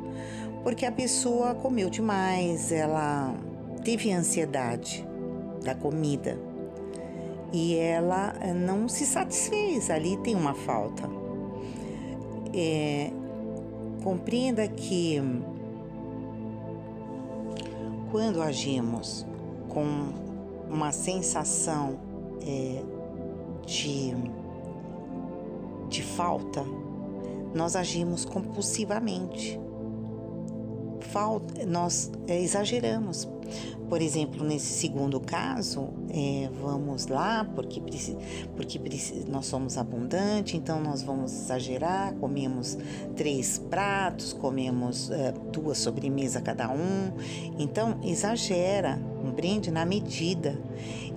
Porque 0.64 0.86
a 0.86 0.92
pessoa 0.92 1.56
comeu 1.56 1.90
demais, 1.90 2.72
ela 2.72 3.34
teve 3.84 4.12
ansiedade, 4.12 5.08
da 5.64 5.74
comida. 5.74 6.38
E 7.52 7.76
ela 7.76 8.36
eh, 8.42 8.54
não 8.54 8.88
se 8.88 9.06
satisfez, 9.06 9.90
ali 9.90 10.18
tem 10.18 10.36
uma 10.36 10.54
falta. 10.54 11.10
É, 12.54 13.12
compreenda 14.04 14.68
que 14.68 15.22
quando 18.12 18.42
agimos 18.42 19.26
com 19.68 19.86
uma 20.70 20.92
sensação 20.92 22.00
é, 22.42 22.82
de, 23.66 24.14
de 25.90 26.04
falta, 26.04 26.64
nós 27.54 27.76
agimos 27.76 28.26
compulsivamente. 28.26 29.60
Falta, 31.12 31.66
nós 31.66 32.12
é, 32.28 32.40
exageramos. 32.40 33.28
Por 33.90 34.04
exemplo, 34.04 34.46
nesse 34.46 34.72
segundo 34.74 35.20
caso, 35.20 35.90
é, 36.12 36.48
vamos 36.62 37.08
lá, 37.08 37.44
porque, 37.56 37.82
porque 38.56 38.80
nós 39.28 39.48
somos 39.48 39.80
abundantes, 39.80 40.54
então 40.54 40.80
nós 40.80 41.02
vamos 41.02 41.34
exagerar, 41.34 42.14
comemos 42.16 42.78
três 43.16 43.58
pratos, 43.58 44.32
comemos 44.32 45.10
é, 45.10 45.34
duas 45.52 45.80
sobremesas 45.80 46.44
cada 46.44 46.70
um, 46.72 47.12
então 47.58 48.00
exagera, 48.04 49.02
compreende? 49.24 49.72
Na 49.72 49.86
medida. 49.86 50.62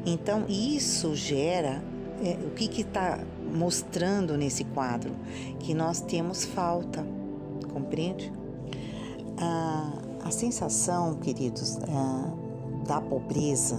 Então 0.06 0.46
isso 0.48 1.14
gera, 1.14 1.82
é, 2.24 2.38
o 2.46 2.50
que 2.52 2.80
está 2.80 3.20
mostrando 3.52 4.34
nesse 4.38 4.64
quadro? 4.64 5.14
Que 5.58 5.74
nós 5.74 6.00
temos 6.00 6.46
falta, 6.46 7.06
compreende? 7.70 8.32
A, 9.42 10.28
a 10.28 10.30
sensação, 10.30 11.14
queridos, 11.16 11.78
é, 11.78 12.86
da 12.86 13.00
pobreza 13.00 13.78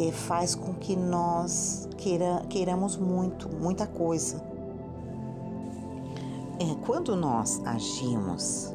é, 0.00 0.12
faz 0.12 0.54
com 0.54 0.72
que 0.74 0.94
nós 0.94 1.88
queira, 1.96 2.44
queiramos 2.48 2.96
muito, 2.96 3.48
muita 3.48 3.86
coisa. 3.86 4.40
É, 6.60 6.74
quando 6.86 7.16
nós 7.16 7.60
agimos 7.64 8.72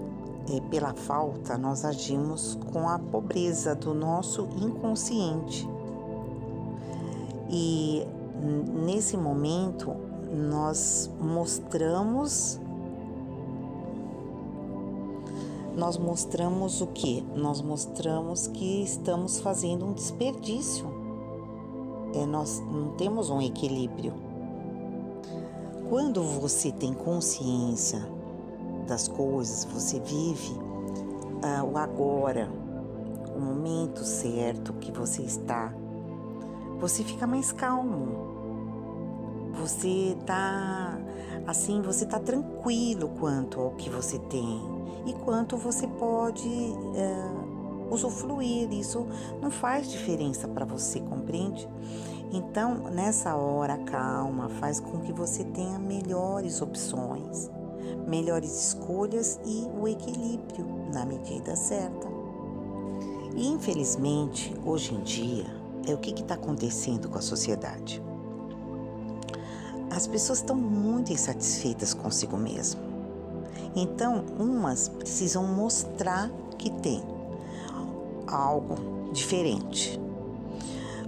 é, 0.49 0.59
pela 0.69 0.93
falta, 0.93 1.57
nós 1.57 1.85
agimos 1.85 2.57
com 2.71 2.89
a 2.89 2.99
pobreza 2.99 3.73
do 3.73 3.93
nosso 3.93 4.47
inconsciente. 4.61 5.67
E 7.49 8.05
nesse 8.85 9.15
momento 9.15 9.95
nós 10.31 11.09
mostramos 11.19 12.59
nós 15.75 15.97
mostramos 15.97 16.81
o 16.81 16.87
que? 16.87 17.21
Nós 17.35 17.61
mostramos 17.61 18.47
que 18.47 18.83
estamos 18.83 19.39
fazendo 19.39 19.85
um 19.85 19.93
desperdício. 19.93 20.85
É, 22.13 22.25
nós 22.25 22.59
não 22.59 22.91
temos 22.91 23.29
um 23.29 23.41
equilíbrio. 23.41 24.13
Quando 25.89 26.21
você 26.23 26.71
tem 26.71 26.93
consciência 26.93 28.07
das 28.87 29.07
coisas, 29.07 29.65
você 29.65 29.99
vive 29.99 30.55
ah, 31.41 31.63
o 31.63 31.77
agora, 31.77 32.49
o 33.35 33.39
momento 33.39 34.03
certo 34.03 34.73
que 34.73 34.91
você 34.91 35.23
está, 35.23 35.73
você 36.79 37.03
fica 37.03 37.25
mais 37.25 37.51
calmo. 37.51 38.31
Você 39.59 40.15
tá 40.25 40.99
assim, 41.47 41.81
você 41.81 42.05
tá 42.05 42.19
tranquilo 42.19 43.09
quanto 43.19 43.59
ao 43.59 43.71
que 43.71 43.89
você 43.89 44.19
tem 44.19 44.72
e 45.05 45.13
quanto 45.13 45.57
você 45.57 45.87
pode 45.87 46.49
é, 46.95 47.93
usufruir. 47.93 48.71
Isso 48.73 49.05
não 49.41 49.51
faz 49.51 49.89
diferença 49.89 50.47
para 50.47 50.65
você, 50.65 50.99
compreende? 50.99 51.67
Então, 52.31 52.89
nessa 52.91 53.35
hora, 53.35 53.77
calma 53.77 54.49
faz 54.49 54.79
com 54.79 54.99
que 55.01 55.13
você 55.13 55.43
tenha 55.43 55.77
melhores 55.77 56.61
opções, 56.61 57.49
melhores 58.07 58.69
escolhas 58.69 59.39
e 59.45 59.67
o 59.79 59.87
equilíbrio 59.87 60.65
na 60.91 61.05
medida 61.05 61.55
certa. 61.55 62.07
E 63.35 63.47
infelizmente, 63.47 64.55
hoje 64.65 64.95
em 64.95 65.01
dia, 65.01 65.45
é 65.87 65.93
o 65.93 65.97
que 65.97 66.11
está 66.11 66.35
acontecendo 66.35 67.09
com 67.09 67.17
a 67.17 67.21
sociedade. 67.21 68.01
As 69.91 70.07
pessoas 70.07 70.39
estão 70.39 70.55
muito 70.55 71.13
insatisfeitas 71.13 71.93
consigo 71.93 72.35
mesmas 72.35 72.92
então, 73.75 74.23
umas 74.39 74.87
precisam 74.87 75.45
mostrar 75.47 76.29
que 76.57 76.69
tem 76.69 77.03
algo 78.27 79.11
diferente. 79.11 79.99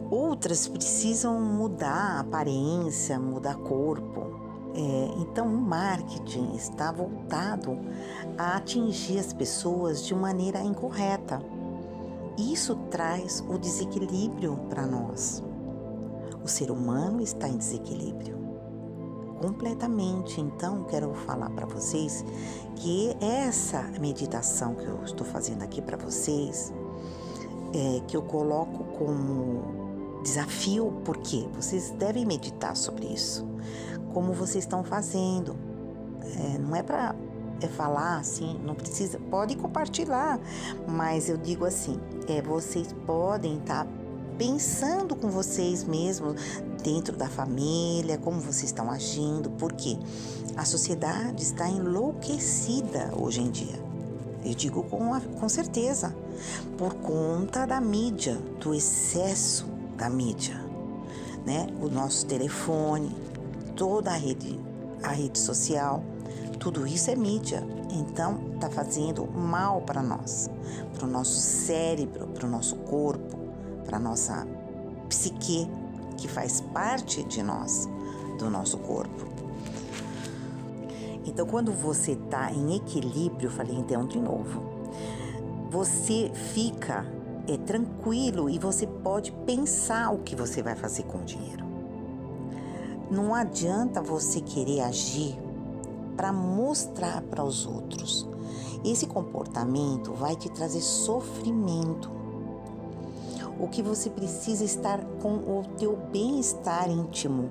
Outras 0.09 0.67
precisam 0.67 1.39
mudar 1.39 2.17
a 2.17 2.19
aparência, 2.21 3.19
mudar 3.19 3.55
corpo. 3.55 4.39
É, 4.73 5.09
então, 5.19 5.47
o 5.47 5.61
marketing 5.61 6.53
está 6.55 6.91
voltado 6.91 7.77
a 8.37 8.57
atingir 8.57 9.19
as 9.19 9.31
pessoas 9.31 10.03
de 10.03 10.13
maneira 10.13 10.61
incorreta. 10.61 11.41
Isso 12.37 12.75
traz 12.89 13.43
o 13.47 13.57
desequilíbrio 13.57 14.57
para 14.69 14.85
nós. 14.85 15.41
O 16.43 16.47
ser 16.47 16.69
humano 16.69 17.21
está 17.21 17.47
em 17.47 17.57
desequilíbrio 17.57 18.44
completamente. 19.45 20.41
Então, 20.41 20.83
quero 20.85 21.13
falar 21.13 21.49
para 21.51 21.67
vocês 21.67 22.25
que 22.75 23.15
essa 23.21 23.83
meditação 23.99 24.73
que 24.73 24.85
eu 24.85 25.03
estou 25.03 25.25
fazendo 25.25 25.61
aqui 25.61 25.81
para 25.81 25.95
vocês, 25.95 26.73
é, 27.73 28.01
que 28.07 28.17
eu 28.17 28.23
coloco 28.23 28.83
como 28.97 30.21
desafio, 30.23 31.01
porque 31.05 31.47
vocês 31.53 31.91
devem 31.91 32.25
meditar 32.25 32.75
sobre 32.75 33.05
isso, 33.05 33.47
como 34.13 34.33
vocês 34.33 34.63
estão 34.63 34.83
fazendo. 34.83 35.55
É, 36.23 36.57
não 36.57 36.75
é 36.75 36.81
para 36.81 37.15
é 37.61 37.67
falar 37.67 38.17
assim, 38.17 38.59
não 38.65 38.75
precisa, 38.75 39.17
pode 39.31 39.55
compartilhar, 39.55 40.39
mas 40.85 41.29
eu 41.29 41.37
digo 41.37 41.63
assim, 41.63 41.97
é, 42.27 42.41
vocês 42.41 42.93
podem 43.05 43.59
estar 43.59 43.85
tá 43.85 43.91
pensando 44.37 45.15
com 45.15 45.29
vocês 45.29 45.83
mesmos 45.83 46.39
dentro 46.83 47.15
da 47.15 47.27
família, 47.27 48.17
como 48.17 48.39
vocês 48.39 48.65
estão 48.65 48.91
agindo, 48.91 49.49
porque 49.51 49.97
a 50.55 50.65
sociedade 50.65 51.43
está 51.43 51.67
enlouquecida 51.67 53.11
hoje 53.17 53.41
em 53.41 53.49
dia. 53.49 53.83
Eu 54.43 54.53
digo 54.53 54.83
com, 54.83 55.19
com 55.19 55.49
certeza, 55.49 56.15
por 56.77 56.93
conta 56.95 57.65
da 57.65 57.81
mídia, 57.81 58.35
do 58.59 58.73
excesso 58.73 59.65
da 59.97 60.09
mídia, 60.09 60.63
né? 61.45 61.67
O 61.81 61.89
nosso 61.89 62.25
telefone, 62.27 63.15
toda 63.75 64.11
a 64.11 64.15
rede, 64.15 64.59
a 65.01 65.09
rede 65.09 65.39
social, 65.39 66.03
tudo 66.59 66.85
isso 66.85 67.09
é 67.09 67.15
mídia. 67.15 67.65
Então, 67.89 68.39
está 68.53 68.69
fazendo 68.69 69.25
mal 69.25 69.81
para 69.81 70.03
nós, 70.03 70.49
para 70.93 71.05
o 71.05 71.09
nosso 71.09 71.39
cérebro, 71.39 72.27
para 72.27 72.45
o 72.45 72.49
nosso 72.49 72.75
corpo, 72.77 73.44
para 73.95 73.99
nossa 73.99 74.45
psique, 75.07 75.69
que 76.17 76.27
faz 76.27 76.59
parte 76.59 77.23
de 77.23 77.41
nós, 77.41 77.87
do 78.37 78.49
nosso 78.49 78.77
corpo. 78.79 79.25
Então, 81.25 81.45
quando 81.47 81.71
você 81.71 82.11
está 82.11 82.51
em 82.51 82.75
equilíbrio, 82.75 83.49
falei 83.49 83.75
então 83.75 84.05
de 84.05 84.19
novo, 84.19 84.61
você 85.69 86.29
fica 86.53 87.05
é, 87.47 87.57
tranquilo 87.57 88.49
e 88.49 88.59
você 88.59 88.85
pode 88.85 89.31
pensar 89.45 90.11
o 90.13 90.19
que 90.19 90.35
você 90.35 90.61
vai 90.61 90.75
fazer 90.75 91.03
com 91.03 91.19
o 91.19 91.23
dinheiro. 91.23 91.63
Não 93.09 93.33
adianta 93.33 94.01
você 94.01 94.41
querer 94.41 94.81
agir 94.81 95.39
para 96.17 96.33
mostrar 96.33 97.21
para 97.21 97.43
os 97.43 97.65
outros. 97.65 98.27
Esse 98.83 99.07
comportamento 99.07 100.13
vai 100.13 100.35
te 100.35 100.49
trazer 100.49 100.81
sofrimento 100.81 102.24
o 103.59 103.67
que 103.67 103.81
você 103.81 104.09
precisa 104.09 104.63
estar 104.63 105.03
com 105.21 105.35
o 105.35 105.63
teu 105.77 105.95
bem-estar 106.11 106.89
íntimo. 106.89 107.49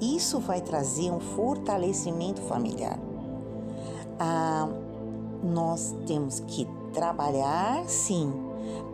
Isso 0.00 0.38
vai 0.38 0.60
trazer 0.60 1.10
um 1.10 1.20
fortalecimento 1.20 2.40
familiar. 2.42 2.98
Ah, 4.18 4.68
nós 5.42 5.94
temos 6.06 6.40
que 6.40 6.66
trabalhar, 6.92 7.84
sim, 7.86 8.32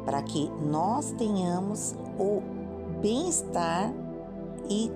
para 0.04 0.22
que 0.22 0.50
nós 0.62 1.12
tenhamos 1.12 1.94
o 2.18 2.42
bem-estar 3.00 3.92
e, 4.68 4.90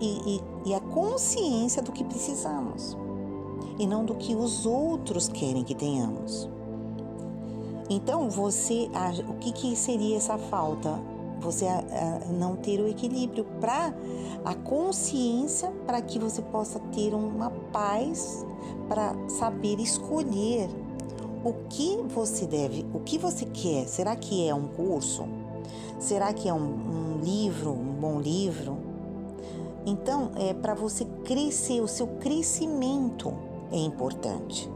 e, 0.00 0.40
e, 0.64 0.74
a 0.74 0.80
consciência 0.80 1.82
do 1.82 1.90
que 1.90 2.04
precisamos 2.04 2.96
e 3.78 3.86
não 3.86 4.04
do 4.04 4.14
que 4.14 4.34
os 4.34 4.66
outros 4.66 5.28
querem 5.28 5.64
que 5.64 5.74
tenhamos. 5.74 6.48
Então, 7.88 8.28
você, 8.28 8.88
o 9.28 9.34
que, 9.34 9.52
que 9.52 9.76
seria 9.76 10.16
essa 10.16 10.36
falta? 10.36 10.98
Você 11.40 11.66
não 12.38 12.56
ter 12.56 12.80
o 12.80 12.88
equilíbrio 12.88 13.44
para 13.60 13.94
a 14.44 14.54
consciência 14.54 15.70
para 15.86 16.00
que 16.00 16.18
você 16.18 16.42
possa 16.42 16.80
ter 16.92 17.14
uma 17.14 17.50
paz 17.50 18.44
para 18.88 19.14
saber 19.28 19.78
escolher 19.78 20.68
o 21.44 21.52
que 21.68 21.96
você 22.08 22.46
deve, 22.46 22.84
o 22.92 23.00
que 23.00 23.18
você 23.18 23.44
quer. 23.44 23.86
Será 23.86 24.16
que 24.16 24.48
é 24.48 24.54
um 24.54 24.66
curso? 24.66 25.24
Será 26.00 26.32
que 26.32 26.48
é 26.48 26.52
um, 26.52 26.58
um 26.58 27.20
livro, 27.22 27.70
um 27.70 27.94
bom 28.00 28.18
livro? 28.18 28.78
Então, 29.84 30.32
é 30.34 30.52
para 30.52 30.74
você 30.74 31.04
crescer, 31.24 31.80
o 31.80 31.86
seu 31.86 32.08
crescimento 32.18 33.32
é 33.70 33.78
importante 33.78 34.68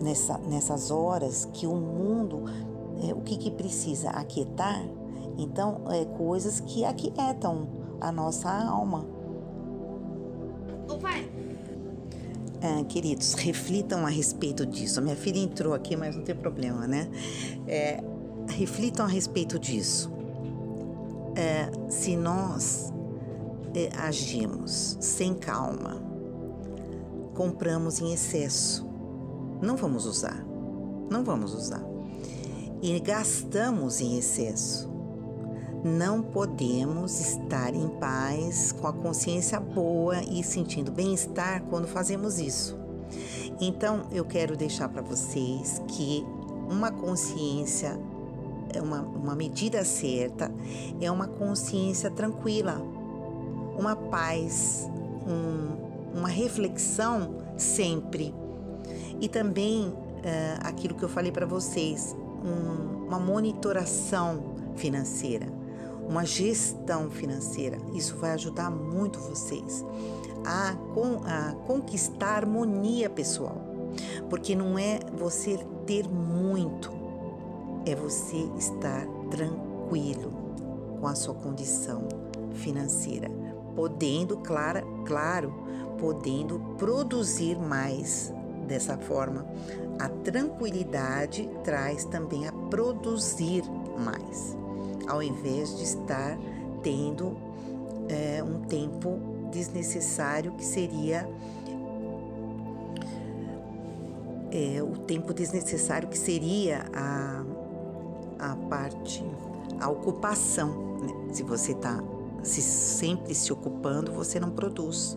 nessa, 0.00 0.38
nessas 0.38 0.90
horas 0.90 1.48
que 1.52 1.66
o 1.66 1.74
mundo, 1.74 2.44
é, 3.02 3.12
o 3.12 3.20
que, 3.20 3.36
que 3.36 3.50
precisa? 3.50 4.10
Aquietar? 4.10 4.82
Então, 5.38 5.82
é 5.90 6.04
coisas 6.04 6.60
que 6.60 6.84
aquietam 6.84 7.68
a 8.00 8.10
nossa 8.10 8.50
alma. 8.50 9.06
Ô 10.88 10.96
pai! 10.98 11.30
É, 12.60 12.82
queridos, 12.84 13.34
reflitam 13.34 14.06
a 14.06 14.08
respeito 14.08 14.64
disso. 14.64 15.02
Minha 15.02 15.16
filha 15.16 15.38
entrou 15.38 15.74
aqui, 15.74 15.94
mas 15.94 16.16
não 16.16 16.22
tem 16.22 16.34
problema, 16.34 16.86
né? 16.86 17.08
É, 17.66 18.02
reflitam 18.48 19.04
a 19.04 19.08
respeito 19.08 19.58
disso. 19.58 20.10
É, 21.34 21.70
se 21.90 22.16
nós 22.16 22.92
é, 23.74 23.90
agimos 23.98 24.96
sem 25.00 25.34
calma, 25.34 26.00
compramos 27.34 28.00
em 28.00 28.14
excesso, 28.14 28.85
não 29.60 29.76
vamos 29.76 30.06
usar. 30.06 30.44
Não 31.10 31.24
vamos 31.24 31.54
usar. 31.54 31.82
E 32.82 32.98
gastamos 33.00 34.00
em 34.00 34.18
excesso. 34.18 34.90
Não 35.84 36.20
podemos 36.20 37.20
estar 37.20 37.74
em 37.74 37.88
paz, 38.00 38.72
com 38.72 38.88
a 38.88 38.92
consciência 38.92 39.60
boa 39.60 40.20
e 40.22 40.42
sentindo 40.42 40.90
bem-estar 40.90 41.62
quando 41.64 41.86
fazemos 41.86 42.38
isso. 42.38 42.76
Então, 43.60 44.06
eu 44.10 44.24
quero 44.24 44.56
deixar 44.56 44.88
para 44.88 45.00
vocês 45.00 45.80
que 45.88 46.26
uma 46.68 46.90
consciência, 46.90 47.98
é 48.74 48.82
uma, 48.82 49.00
uma 49.00 49.36
medida 49.36 49.84
certa, 49.84 50.52
é 51.00 51.10
uma 51.10 51.28
consciência 51.28 52.10
tranquila, 52.10 52.82
uma 53.78 53.94
paz, 53.94 54.90
um, 55.26 56.18
uma 56.18 56.28
reflexão 56.28 57.36
sempre 57.56 58.34
e 59.20 59.28
também 59.28 59.92
é, 60.22 60.58
aquilo 60.62 60.94
que 60.94 61.02
eu 61.02 61.08
falei 61.08 61.32
para 61.32 61.46
vocês, 61.46 62.14
um, 62.44 63.06
uma 63.06 63.18
monitoração 63.18 64.54
financeira, 64.76 65.46
uma 66.08 66.24
gestão 66.24 67.10
financeira. 67.10 67.78
Isso 67.94 68.16
vai 68.16 68.32
ajudar 68.32 68.70
muito 68.70 69.18
vocês 69.20 69.84
a, 70.44 70.74
a 71.24 71.52
conquistar 71.66 72.36
harmonia 72.36 73.10
pessoal. 73.10 73.60
Porque 74.28 74.54
não 74.54 74.78
é 74.78 75.00
você 75.16 75.58
ter 75.86 76.08
muito, 76.08 76.92
é 77.86 77.94
você 77.94 78.48
estar 78.58 79.06
tranquilo 79.30 80.32
com 81.00 81.06
a 81.06 81.14
sua 81.14 81.34
condição 81.34 82.06
financeira, 82.52 83.30
podendo, 83.74 84.36
claro, 84.38 84.86
claro, 85.04 85.54
podendo 85.98 86.58
produzir 86.76 87.58
mais 87.58 88.32
dessa 88.66 88.98
forma. 88.98 89.46
A 89.98 90.08
tranquilidade 90.08 91.48
traz 91.64 92.04
também 92.04 92.46
a 92.46 92.52
produzir 92.52 93.64
mais, 93.98 94.56
ao 95.08 95.22
invés 95.22 95.76
de 95.76 95.84
estar 95.84 96.38
tendo 96.82 97.36
é, 98.08 98.42
um 98.42 98.60
tempo 98.62 99.18
desnecessário 99.50 100.52
que 100.52 100.64
seria 100.64 101.28
é, 104.50 104.82
o 104.82 104.96
tempo 104.98 105.34
desnecessário 105.34 106.08
que 106.08 106.18
seria 106.18 106.86
a, 106.94 107.44
a 108.38 108.56
parte, 108.68 109.24
a 109.80 109.88
ocupação. 109.88 110.98
Né? 111.00 111.32
Se 111.32 111.42
você 111.42 111.72
está 111.72 112.02
se 112.42 112.62
sempre 112.62 113.34
se 113.34 113.52
ocupando, 113.52 114.12
você 114.12 114.38
não 114.38 114.50
produz, 114.50 115.16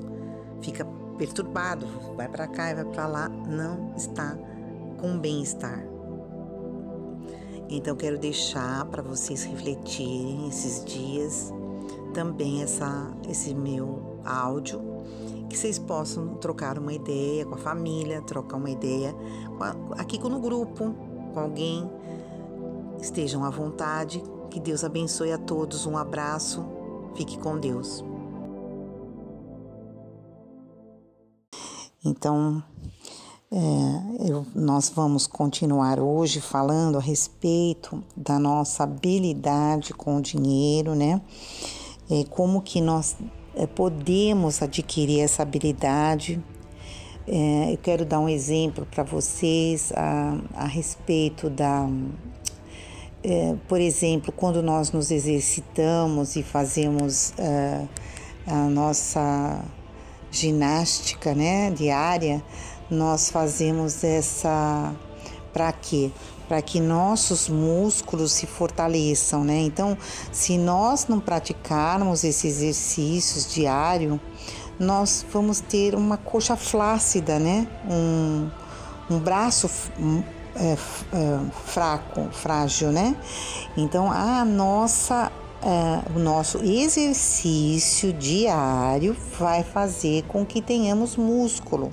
fica 0.62 0.84
perturbado, 1.20 1.86
vai 2.16 2.28
para 2.28 2.48
cá 2.48 2.72
e 2.72 2.76
vai 2.76 2.86
para 2.86 3.06
lá, 3.06 3.30
não 3.30 3.94
está 3.96 4.36
com 5.00 5.20
bem-estar. 5.20 5.86
Então 7.70 7.96
quero 7.96 8.18
deixar 8.18 8.86
para 8.86 9.04
vocês 9.04 9.44
refletirem 9.44 10.48
esses 10.48 10.84
dias 10.84 11.54
também 12.14 12.64
essa 12.64 13.14
esse 13.30 13.54
meu 13.54 14.20
áudio 14.26 14.82
que 15.48 15.58
vocês 15.58 15.78
possam 15.80 16.36
trocar 16.36 16.78
uma 16.78 16.94
ideia 16.94 17.46
com 17.46 17.56
a 17.56 17.58
família, 17.58 18.22
trocar 18.22 18.58
uma 18.58 18.70
ideia 18.70 19.16
aqui 19.98 20.20
no 20.20 20.40
grupo, 20.40 20.94
com 21.34 21.40
alguém. 21.40 21.90
Estejam 23.02 23.44
à 23.44 23.50
vontade. 23.50 24.24
Que 24.52 24.60
Deus 24.60 24.84
abençoe 24.84 25.32
a 25.32 25.38
todos. 25.38 25.86
Um 25.86 25.98
abraço. 25.98 26.64
Fique 27.16 27.38
com 27.40 27.58
Deus. 27.58 28.04
Então, 32.04 32.64
é, 33.52 34.32
eu, 34.32 34.46
nós 34.56 34.90
vamos 34.90 35.28
continuar 35.28 36.00
hoje 36.00 36.40
falando 36.40 36.98
a 36.98 37.02
respeito 37.02 38.04
da 38.16 38.40
nossa 38.40 38.84
habilidade 38.84 39.94
com 39.94 40.18
o 40.18 40.22
dinheiro, 40.22 40.96
né? 40.96 41.22
É, 42.10 42.24
como 42.30 42.62
que 42.62 42.80
nós 42.80 43.18
é, 43.56 43.68
podemos 43.68 44.62
adquirir 44.62 45.20
essa 45.20 45.44
habilidade. 45.44 46.42
É, 47.28 47.74
eu 47.74 47.78
quero 47.78 48.06
dar 48.06 48.20
um 48.20 48.30
exemplo 48.30 48.86
para 48.86 49.04
vocês 49.04 49.92
a, 49.96 50.38
a, 50.54 50.66
respeito 50.66 51.50
da. 51.50 51.90
É, 53.22 53.56
por 53.68 53.82
exemplo, 53.82 54.32
quando 54.32 54.64
nós 54.64 54.92
nos 54.94 55.12
exercitamos 55.12 56.38
e 56.38 56.44
fazemos 56.44 57.34
é, 57.38 57.86
a 58.48 58.70
nossa 58.70 59.66
ginástica 60.32 61.34
né, 61.34 61.72
diária, 61.72 62.44
nós 62.90 63.30
fazemos 63.30 64.04
essa. 64.04 64.94
Para 65.52 65.72
quê? 65.72 66.12
para 66.50 66.64
que 66.64 66.80
nossos 66.82 67.48
músculos 67.48 68.32
se 68.32 68.48
fortaleçam, 68.48 69.44
né? 69.44 69.60
Então, 69.60 69.96
se 70.32 70.58
nós 70.58 71.06
não 71.08 71.20
praticarmos 71.20 72.24
esses 72.24 72.58
exercícios 72.58 73.54
diário, 73.54 74.20
nós 74.80 75.24
vamos 75.32 75.60
ter 75.60 75.94
uma 75.94 76.18
coxa 76.18 76.58
flácida, 76.58 77.38
né? 77.38 77.68
Um, 77.88 78.50
um 79.12 79.20
braço 79.20 79.70
é, 80.56 80.72
é, 80.72 80.78
fraco, 81.66 82.30
frágil, 82.32 82.92
né? 82.92 83.16
Então, 83.78 84.12
a 84.12 84.44
nossa 84.44 85.32
é, 85.62 86.16
o 86.16 86.20
nosso 86.20 86.58
exercício 86.60 88.14
diário 88.14 89.16
vai 89.38 89.64
fazer 89.64 90.24
com 90.24 90.46
que 90.46 90.62
tenhamos 90.62 91.16
músculo, 91.16 91.92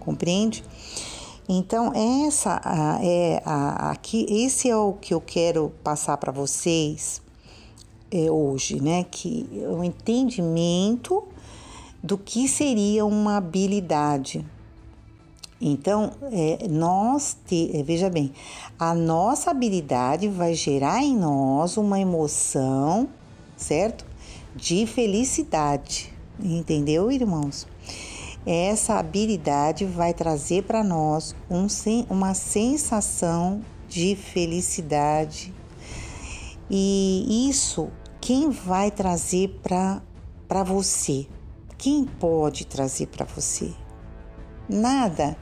compreende? 0.00 0.64
Então, 1.48 1.92
essa 2.26 2.60
é 3.02 3.42
a, 3.44 3.90
aqui, 3.90 4.26
esse 4.28 4.68
é 4.68 4.76
o 4.76 4.94
que 4.94 5.12
eu 5.14 5.20
quero 5.20 5.72
passar 5.82 6.16
para 6.16 6.32
vocês 6.32 7.20
é, 8.10 8.30
hoje, 8.30 8.80
né? 8.80 9.04
Que 9.04 9.48
o 9.68 9.82
entendimento 9.82 11.24
do 12.02 12.18
que 12.18 12.48
seria 12.48 13.04
uma 13.04 13.36
habilidade. 13.36 14.44
Então, 15.64 16.10
é, 16.32 16.66
nós, 16.68 17.36
te, 17.46 17.70
é, 17.72 17.84
veja 17.84 18.10
bem, 18.10 18.32
a 18.76 18.92
nossa 18.92 19.52
habilidade 19.52 20.26
vai 20.26 20.54
gerar 20.54 21.04
em 21.04 21.16
nós 21.16 21.76
uma 21.76 22.00
emoção, 22.00 23.08
certo? 23.56 24.04
De 24.56 24.84
felicidade, 24.86 26.12
entendeu, 26.42 27.12
irmãos? 27.12 27.68
essa 28.44 28.98
habilidade 28.98 29.84
vai 29.84 30.12
trazer 30.12 30.64
para 30.64 30.82
nós 30.82 31.34
um, 31.48 31.66
uma 32.10 32.34
sensação 32.34 33.62
de 33.88 34.16
felicidade. 34.16 35.54
E 36.68 37.48
isso, 37.48 37.88
quem 38.20 38.50
vai 38.50 38.90
trazer 38.90 39.60
para 39.62 40.64
você? 40.64 41.26
Quem 41.78 42.04
pode 42.04 42.66
trazer 42.66 43.06
para 43.06 43.24
você? 43.24 43.72
Nada 44.68 45.36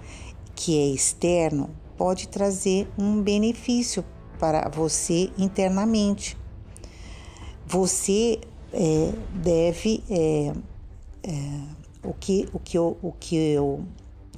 que 0.60 0.78
é 0.78 0.88
externo 0.88 1.70
pode 1.96 2.28
trazer 2.28 2.86
um 2.98 3.22
benefício 3.22 4.04
para 4.38 4.68
você 4.68 5.30
internamente. 5.38 6.36
Você 7.66 8.38
é, 8.70 9.12
deve 9.34 10.04
é, 10.10 10.52
é, 11.22 11.32
o 12.04 12.12
que, 12.12 12.46
o 12.52 12.58
que, 12.58 12.76
eu, 12.76 12.98
o 13.00 13.10
que, 13.10 13.36
eu, 13.36 13.64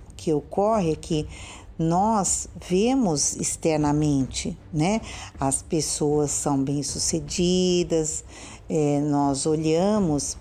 o 0.09 0.15
que 0.17 0.33
ocorre 0.33 0.93
é 0.93 0.97
que 0.97 1.27
nós 1.77 2.49
vemos 2.69 3.35
externamente, 3.35 4.57
né? 4.73 5.01
As 5.41 5.61
pessoas 5.61 6.31
são 6.31 6.63
bem-sucedidas, 6.63 8.25
é, 8.69 9.01
nós 9.01 9.45
olhamos 9.45 10.37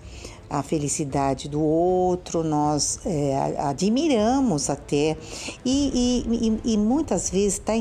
a 0.52 0.62
felicidade 0.62 1.48
do 1.48 1.62
outro, 1.62 2.44
nós 2.44 3.00
é, 3.06 3.56
admiramos 3.58 4.68
até, 4.68 5.16
e, 5.64 6.60
e, 6.64 6.72
e, 6.74 6.76
muitas 6.76 7.30
vezes 7.30 7.54
está 7.54 7.72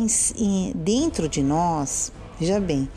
dentro 0.73 1.27
de 1.27 1.43
nós, 1.43 2.14
veja 2.39 2.61
bem, 2.61 2.88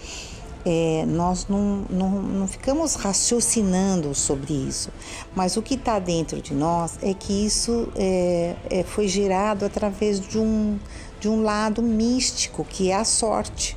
é, 0.65 1.05
nós 1.09 1.49
não, 1.49 1.85
não, 1.91 2.09
não 2.23 2.47
ficamos 2.47 2.95
raciocinando 2.95 4.15
sobre 4.15 4.55
isso, 4.55 4.91
mas 5.35 5.57
o 5.57 5.63
que 5.63 5.75
está 5.75 5.99
dentro 5.99 6.41
de 6.41 6.55
nós 6.55 6.97
é 7.03 7.13
que 7.13 7.45
isso 7.45 7.89
é, 7.97 8.55
é, 8.71 8.85
foi 8.85 9.09
gerado 9.09 9.65
através 9.65 10.21
de 10.21 10.39
um, 10.39 10.79
de 11.19 11.29
um 11.29 11.43
lado 11.43 11.83
místico, 11.83 12.65
que 12.65 12.93
é 12.93 12.95
a 12.95 13.05
sorte, 13.05 13.77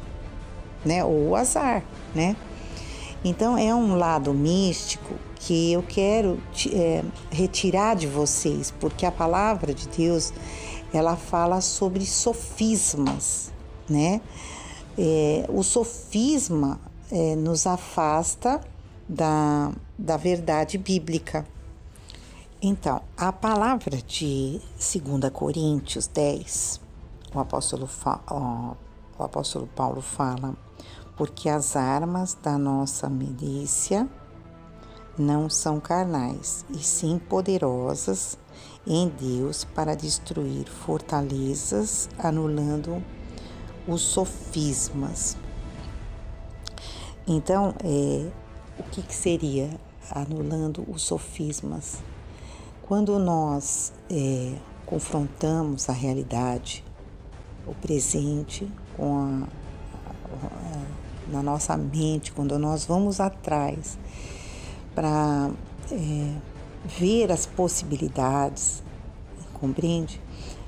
né? 0.86 1.04
ou 1.04 1.30
o 1.30 1.36
azar. 1.36 1.84
Né? 2.14 2.36
Então, 3.26 3.58
é 3.58 3.74
um 3.74 3.96
lado 3.96 4.34
místico 4.34 5.16
que 5.40 5.72
eu 5.72 5.84
quero 5.84 6.42
é, 6.74 7.04
retirar 7.30 7.96
de 7.96 8.08
vocês, 8.08 8.72
porque 8.80 9.06
a 9.06 9.12
palavra 9.12 9.74
de 9.74 9.88
Deus 9.88 10.34
ela 10.94 11.16
fala 11.16 11.62
sobre 11.62 12.06
sofismas, 12.06 13.52
né? 13.90 14.22
É, 14.98 15.46
o 15.50 15.64
sofisma 15.64 16.80
é, 17.12 17.36
nos 17.36 17.68
afasta 17.68 18.62
da, 19.08 19.72
da 19.98 20.18
verdade 20.18 20.78
bíblica. 20.78 21.46
Então, 22.62 23.02
a 23.16 23.32
palavra 23.32 23.98
de 23.98 24.60
2 24.76 25.32
Coríntios 25.32 26.08
10, 26.08 26.82
o 27.34 27.40
apóstolo, 27.40 27.88
o, 28.32 28.76
o 29.20 29.24
apóstolo 29.24 29.68
Paulo 29.76 30.02
fala, 30.02 30.56
porque 31.16 31.48
as 31.50 31.76
armas 31.76 32.36
da 32.42 32.58
nossa 32.58 33.08
milícia 33.08 34.10
não 35.18 35.50
são 35.50 35.80
carnais, 35.80 36.64
e 36.70 36.78
sim 36.78 37.18
poderosas 37.18 38.38
em 38.86 39.10
Deus 39.10 39.64
para 39.64 39.96
destruir 39.96 40.68
fortalezas, 40.68 42.08
anulando 42.18 43.04
os 43.88 44.02
sofismas. 44.02 45.36
Então, 47.28 47.74
é, 47.84 48.30
o 48.80 48.84
que, 48.84 49.02
que, 49.02 49.16
seria 49.16 49.70
anulando 50.12 50.86
os 50.90 51.02
sofismas? 51.02 51.98
Quando 52.84 53.20
nós 53.20 53.92
é, 54.10 54.54
confrontamos 54.86 55.90
a 55.90 55.94
realidade, 55.94 56.86
o 57.66 57.74
presente, 57.74 58.72
com 58.96 59.44
a, 59.44 60.46
a, 60.46 61.32
na 61.32 61.44
nossa 61.44 61.76
mente, 61.76 62.32
quando 62.32 62.58
nós 62.58 62.86
vamos 62.86 63.20
atrás 63.20 63.98
para 64.98 65.52
é, 65.92 66.34
ver 66.98 67.32
as 67.32 67.46
possibilidades, 67.46 68.82
compreende? 69.54 70.20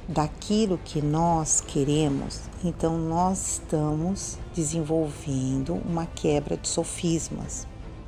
Daquilo 0.07 0.77
que 0.77 1.01
nós 1.01 1.61
queremos, 1.61 2.41
então 2.63 2.95
nós 2.95 3.53
estamos 3.53 4.37
desenvolvendo 4.53 5.73
uma 5.83 6.05
quebra 6.05 6.55
de 6.55 6.67
sofismas 6.67 7.65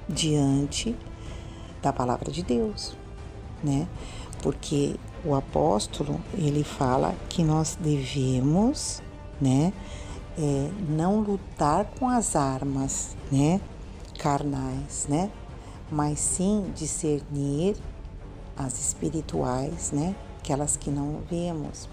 diante 0.07 0.95
da 1.81 1.91
palavra 1.91 2.31
de 2.31 2.43
Deus, 2.43 2.95
né? 3.63 3.87
Porque 4.43 4.97
o 5.25 5.33
apóstolo 5.33 6.21
ele 6.35 6.63
fala 6.63 7.15
que 7.29 7.43
nós 7.43 7.75
devemos, 7.81 9.01
né, 9.39 9.73
é, 10.37 10.69
não 10.87 11.19
lutar 11.19 11.85
com 11.99 12.07
as 12.07 12.35
armas, 12.35 13.15
né, 13.31 13.59
carnais, 14.19 15.07
né, 15.09 15.31
mas 15.91 16.19
sim 16.19 16.71
discernir 16.73 17.75
as 18.55 18.79
espirituais, 18.79 19.91
né, 19.91 20.15
aquelas 20.39 20.77
que 20.77 20.89
não 20.89 21.21
vemos. 21.29 21.89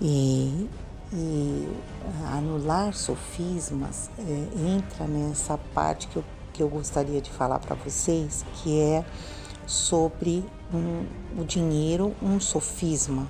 E, 0.00 0.68
e 1.12 1.68
anular 2.32 2.94
sofismas 2.94 4.10
é, 4.18 4.76
entra 4.76 5.06
nessa 5.06 5.58
parte 5.74 6.06
que 6.08 6.16
eu, 6.16 6.24
que 6.52 6.62
eu 6.62 6.68
gostaria 6.68 7.20
de 7.20 7.30
falar 7.30 7.58
para 7.58 7.74
vocês, 7.74 8.44
que 8.54 8.78
é 8.78 9.04
sobre 9.66 10.44
um, 10.72 11.04
o 11.40 11.44
dinheiro 11.44 12.14
um 12.22 12.38
sofisma, 12.38 13.26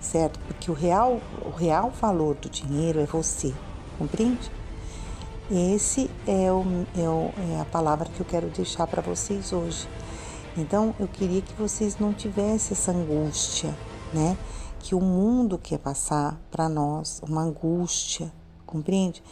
certo? 0.00 0.38
Porque 0.40 0.70
o 0.70 0.74
real, 0.74 1.20
o 1.44 1.50
real 1.50 1.90
valor 1.90 2.36
do 2.36 2.48
dinheiro 2.48 3.00
é 3.00 3.06
você, 3.06 3.52
compreende? 3.98 4.50
Esse 5.52 6.10
é, 6.26 6.50
o, 6.50 6.64
é, 6.96 7.06
o, 7.06 7.30
é 7.52 7.60
a 7.60 7.64
palavra 7.66 8.08
que 8.08 8.20
eu 8.20 8.24
quero 8.24 8.48
deixar 8.48 8.86
para 8.86 9.02
vocês 9.02 9.52
hoje. 9.52 9.86
Então, 10.56 10.94
eu 10.98 11.06
queria 11.06 11.42
que 11.42 11.52
vocês 11.52 11.98
não 11.98 12.14
tivessem 12.14 12.72
essa 12.72 12.90
angústia, 12.90 13.76
né? 14.14 14.38
Que 14.78 14.94
o 14.94 15.00
mundo 15.00 15.58
quer 15.58 15.78
passar 15.78 16.40
para 16.50 16.70
nós, 16.70 17.20
uma 17.28 17.42
angústia, 17.42 18.32
compreende? 18.64 19.22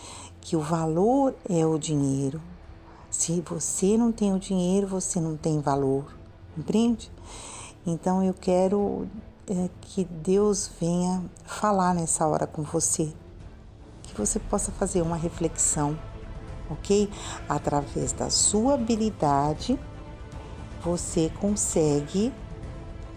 Que 0.42 0.56
o 0.56 0.60
valor 0.60 1.34
é 1.48 1.64
o 1.64 1.78
dinheiro, 1.78 2.38
se 3.10 3.40
você 3.40 3.96
não 3.96 4.12
tem 4.12 4.32
o 4.32 4.38
dinheiro, 4.38 4.86
você 4.86 5.20
não 5.20 5.36
tem 5.36 5.58
valor, 5.58 6.14
compreende? 6.54 7.10
Então 7.84 8.22
eu 8.22 8.32
quero 8.32 9.08
é, 9.48 9.68
que 9.80 10.04
Deus 10.04 10.70
venha 10.80 11.24
falar 11.44 11.92
nessa 11.92 12.24
hora 12.26 12.46
com 12.46 12.62
você, 12.62 13.12
que 14.02 14.14
você 14.16 14.38
possa 14.38 14.70
fazer 14.70 15.02
uma 15.02 15.16
reflexão, 15.16 15.98
ok? 16.70 17.10
Através 17.48 18.12
da 18.12 18.30
sua 18.30 18.74
habilidade, 18.74 19.78
você 20.82 21.30
consegue 21.40 22.32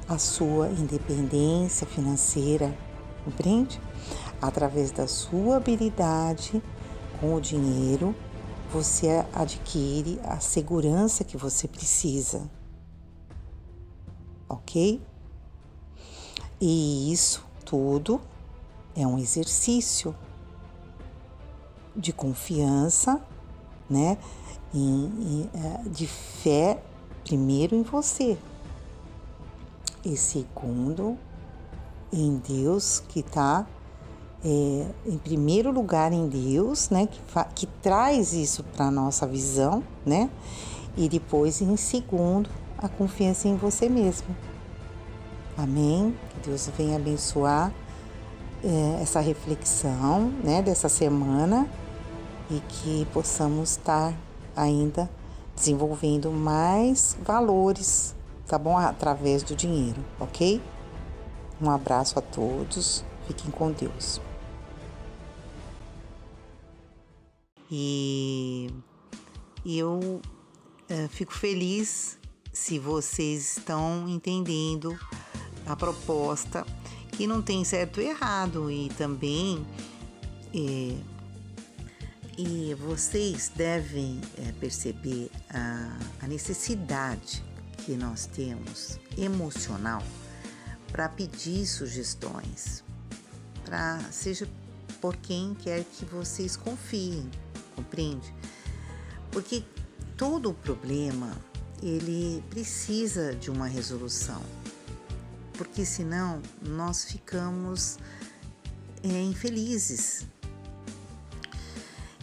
a 0.08 0.18
sua 0.18 0.70
independência 0.70 1.88
financeira, 1.88 2.76
compreende? 3.24 3.80
Através 4.42 4.92
da 4.92 5.08
sua 5.08 5.58
habilidade 5.58 6.62
com 7.22 7.36
o 7.36 7.42
dinheiro, 7.42 8.14
você 8.72 9.26
adquire 9.34 10.20
a 10.24 10.40
segurança 10.40 11.24
que 11.24 11.38
você 11.38 11.68
precisa. 11.68 12.50
Ok? 14.50 15.02
E 16.60 17.12
isso 17.12 17.46
tudo 17.64 18.20
é 18.96 19.06
um 19.08 19.18
exercício 19.18 20.16
de 21.96 22.12
confiança, 22.12 23.22
né? 23.94 24.18
É, 25.54 25.88
de 25.88 26.08
fé, 26.08 26.82
primeiro 27.24 27.76
em 27.76 27.84
você, 27.84 28.36
e 30.04 30.18
segundo 30.18 31.16
em 32.12 32.38
Deus 32.38 33.04
que 33.08 33.20
está 33.20 33.68
é, 34.44 34.86
em 35.06 35.18
primeiro 35.20 35.72
lugar 35.72 36.12
em 36.12 36.28
Deus, 36.28 36.90
né, 36.90 37.08
que, 37.08 37.22
que 37.54 37.68
traz 37.84 38.34
isso 38.34 38.64
para 38.64 38.90
nossa 38.90 39.28
visão, 39.28 39.84
né, 40.04 40.28
e 40.98 41.08
depois 41.08 41.62
em 41.62 41.78
segundo 41.78 42.50
a 42.78 42.90
confiança 42.90 43.48
em 43.48 43.56
você 43.56 43.88
mesmo. 43.88 44.36
Amém? 45.56 46.16
Que 46.32 46.50
Deus 46.50 46.68
venha 46.76 46.96
abençoar 46.96 47.72
é, 48.64 49.04
essa 49.04 49.20
reflexão, 49.20 50.32
né, 50.44 50.64
dessa 50.64 50.90
semana 50.90 51.70
e 52.50 52.60
que 52.60 53.06
possamos 53.14 53.72
estar 53.72 54.14
ainda 54.56 55.10
desenvolvendo 55.56 56.32
mais 56.32 57.18
valores, 57.24 58.16
tá 58.48 58.58
bom? 58.58 58.78
Através 58.78 59.44
do 59.44 59.56
dinheiro, 59.56 60.04
ok? 60.20 60.62
Um 61.62 61.70
abraço 61.70 62.20
a 62.20 62.22
todos, 62.22 63.04
fiquem 63.28 63.52
com 63.52 63.72
Deus. 63.72 64.20
E, 67.72 68.70
eu 69.66 70.22
é, 70.88 71.08
fico 71.08 71.34
feliz 71.34 72.20
se 72.52 72.78
vocês 72.78 73.58
estão 73.58 74.08
entendendo 74.08 74.96
a 75.66 75.76
proposta, 75.76 76.66
que 77.14 77.26
não 77.26 77.42
tem 77.42 77.64
certo 77.64 78.00
e 78.00 78.10
errado, 78.10 78.70
e 78.70 78.90
também 78.90 79.66
é, 80.54 80.96
e 82.38 82.74
vocês 82.76 83.52
devem 83.56 84.20
é, 84.38 84.52
perceber 84.54 85.30
a, 85.50 85.98
a 86.22 86.28
necessidade 86.28 87.44
que 87.86 87.96
nós 87.96 88.26
temos 88.26 89.00
emocional 89.18 90.04
para 90.92 91.10
pedir 91.10 91.66
sugestões, 91.66 92.84
para 93.66 94.00
seja 94.12 94.48
por 95.02 95.16
quem 95.18 95.54
quer 95.56 95.84
que 95.84 96.06
vocês 96.06 96.56
confiem 96.56 97.30
compreende? 97.76 98.34
Porque 99.32 99.64
todo 100.16 100.52
o 100.52 100.54
problema 100.54 101.36
ele 101.82 102.44
precisa 102.50 103.36
de 103.36 103.52
uma 103.52 103.68
resolução, 103.68 104.42
porque 105.54 105.86
senão 105.86 106.42
nós 106.62 107.04
ficamos 107.04 107.98
é, 109.04 109.22
infelizes. 109.22 110.26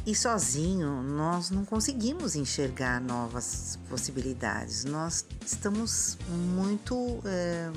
E 0.06 0.14
sozinho 0.14 1.02
nós 1.02 1.50
não 1.50 1.64
conseguimos 1.64 2.34
enxergar 2.34 3.00
novas 3.00 3.78
possibilidades. 3.88 4.84
Nós 4.84 5.26
estamos 5.44 6.16
muito. 6.28 7.20
É, 7.24 7.70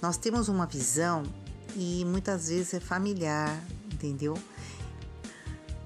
nós 0.00 0.16
temos 0.16 0.48
uma 0.48 0.64
visão 0.64 1.24
e 1.74 2.04
muitas 2.04 2.48
vezes 2.48 2.74
é 2.74 2.80
familiar, 2.80 3.60
entendeu? 3.92 4.38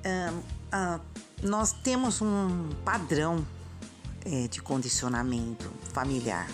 É, 0.03 0.31
ah, 0.71 1.01
nós 1.43 1.73
temos 1.73 2.21
um 2.21 2.69
padrão 2.85 3.45
é, 4.25 4.47
de 4.49 4.61
condicionamento 4.61 5.71
familiar 5.95 6.49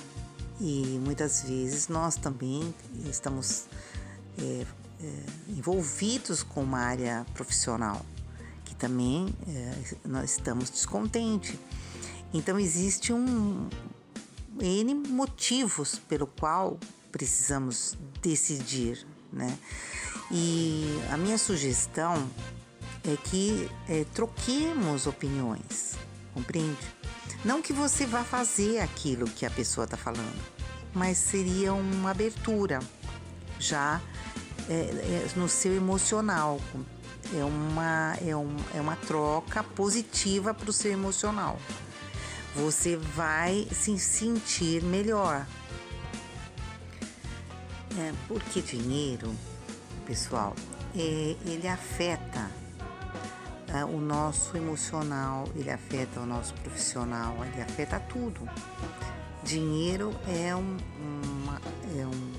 e 0.60 1.00
muitas 1.04 1.42
vezes 1.42 1.88
nós 1.88 2.14
também 2.14 2.72
estamos 3.08 3.66
é, 4.38 4.64
envolvidos 5.48 6.42
com 6.42 6.62
uma 6.62 6.78
área 6.78 7.26
profissional 7.34 8.04
também 8.80 9.28
é, 9.46 10.08
nós 10.08 10.32
estamos 10.32 10.70
descontentes. 10.70 11.54
Então 12.32 12.58
existe 12.58 13.12
um 13.12 13.68
N 14.58 14.94
motivos 14.94 16.00
pelo 16.08 16.26
qual 16.26 16.78
precisamos 17.12 17.96
decidir, 18.22 19.06
né? 19.32 19.56
E 20.30 20.86
a 21.10 21.16
minha 21.16 21.36
sugestão 21.36 22.28
é 23.04 23.16
que 23.16 23.68
é, 23.88 24.04
troquemos 24.14 25.06
opiniões, 25.06 25.94
compreende? 26.32 26.78
Não 27.44 27.60
que 27.60 27.72
você 27.72 28.06
vá 28.06 28.22
fazer 28.22 28.80
aquilo 28.80 29.26
que 29.26 29.44
a 29.44 29.50
pessoa 29.50 29.84
está 29.84 29.96
falando, 29.96 30.40
mas 30.94 31.18
seria 31.18 31.72
uma 31.72 32.10
abertura 32.10 32.80
já 33.58 34.00
é, 34.68 34.72
é, 34.72 35.28
no 35.36 35.48
seu 35.48 35.74
emocional. 35.74 36.60
É 37.32 37.44
uma, 37.44 38.16
é, 38.26 38.34
um, 38.36 38.56
é 38.74 38.80
uma 38.80 38.96
troca 38.96 39.62
positiva 39.62 40.52
para 40.52 40.68
o 40.68 40.72
seu 40.72 40.90
emocional. 40.90 41.58
Você 42.56 42.96
vai 42.96 43.68
se 43.70 43.96
sentir 43.98 44.82
melhor. 44.82 45.46
É, 47.98 48.12
porque 48.26 48.60
dinheiro, 48.60 49.32
pessoal, 50.06 50.54
é, 50.96 51.36
ele 51.46 51.68
afeta 51.68 52.50
é, 53.68 53.84
o 53.84 54.00
nosso 54.00 54.56
emocional, 54.56 55.48
ele 55.54 55.70
afeta 55.70 56.20
o 56.20 56.26
nosso 56.26 56.52
profissional, 56.54 57.36
ele 57.44 57.62
afeta 57.62 58.00
tudo. 58.00 58.48
Dinheiro 59.44 60.12
é, 60.28 60.54
um, 60.54 60.76
uma, 61.00 61.60
é 61.96 62.06
um, 62.06 62.32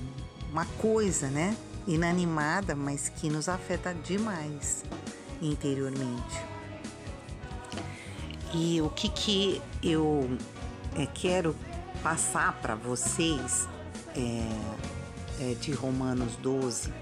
uma 0.50 0.66
coisa, 0.78 1.28
né? 1.28 1.56
Inanimada, 1.86 2.74
mas 2.74 3.08
que 3.08 3.28
nos 3.28 3.48
afeta 3.48 3.94
demais 3.94 4.84
interiormente. 5.40 6.40
E 8.54 8.80
o 8.80 8.90
que, 8.90 9.08
que 9.08 9.62
eu 9.82 10.38
é, 10.94 11.06
quero 11.06 11.56
passar 12.02 12.52
para 12.60 12.74
vocês 12.74 13.66
é, 14.14 14.48
é, 15.40 15.54
de 15.54 15.72
Romanos 15.72 16.36
12, 16.36 16.92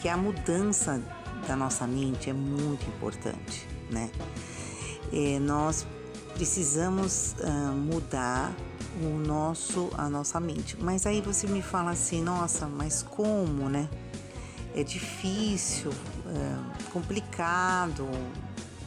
que 0.00 0.08
a 0.08 0.16
mudança 0.16 1.02
da 1.46 1.56
nossa 1.56 1.86
mente 1.86 2.30
é 2.30 2.32
muito 2.32 2.86
importante, 2.88 3.66
né? 3.90 4.10
Nós 5.42 5.86
precisamos 6.34 7.36
uh, 7.38 7.72
mudar 7.72 8.52
o 9.02 9.18
nosso 9.18 9.90
a 9.96 10.08
nossa 10.08 10.38
mente. 10.38 10.76
Mas 10.80 11.06
aí 11.06 11.20
você 11.20 11.46
me 11.46 11.62
fala 11.62 11.92
assim, 11.92 12.22
nossa, 12.22 12.66
mas 12.66 13.02
como, 13.02 13.68
né? 13.68 13.88
É 14.74 14.82
difícil, 14.82 15.92
é 16.26 16.90
complicado. 16.90 18.08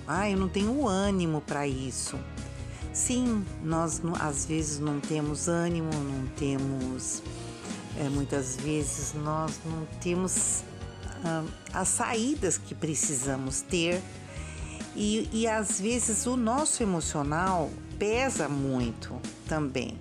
Ah, 0.06 0.30
eu 0.30 0.38
não 0.38 0.50
tenho 0.50 0.88
ânimo 0.88 1.42
para 1.42 1.68
isso. 1.68 2.20
Sim, 2.94 3.46
nós 3.64 4.02
às 4.20 4.46
vezes 4.46 4.80
não 4.80 5.00
temos 5.00 5.48
ânimo, 5.48 5.92
não 5.94 6.28
temos. 6.36 7.22
É, 8.00 8.10
muitas 8.10 8.58
vezes 8.58 9.14
nós 9.14 9.60
não 9.66 9.86
temos 10.02 10.64
ah, 11.24 11.44
as 11.74 11.88
saídas 11.88 12.58
que 12.58 12.76
precisamos 12.76 13.62
ter 13.62 14.02
e, 14.96 15.30
e 15.32 15.48
às 15.48 15.80
vezes 15.80 16.26
o 16.26 16.36
nosso 16.36 16.82
emocional 16.82 17.70
pesa 18.00 18.50
muito 18.50 19.16
também. 19.48 19.98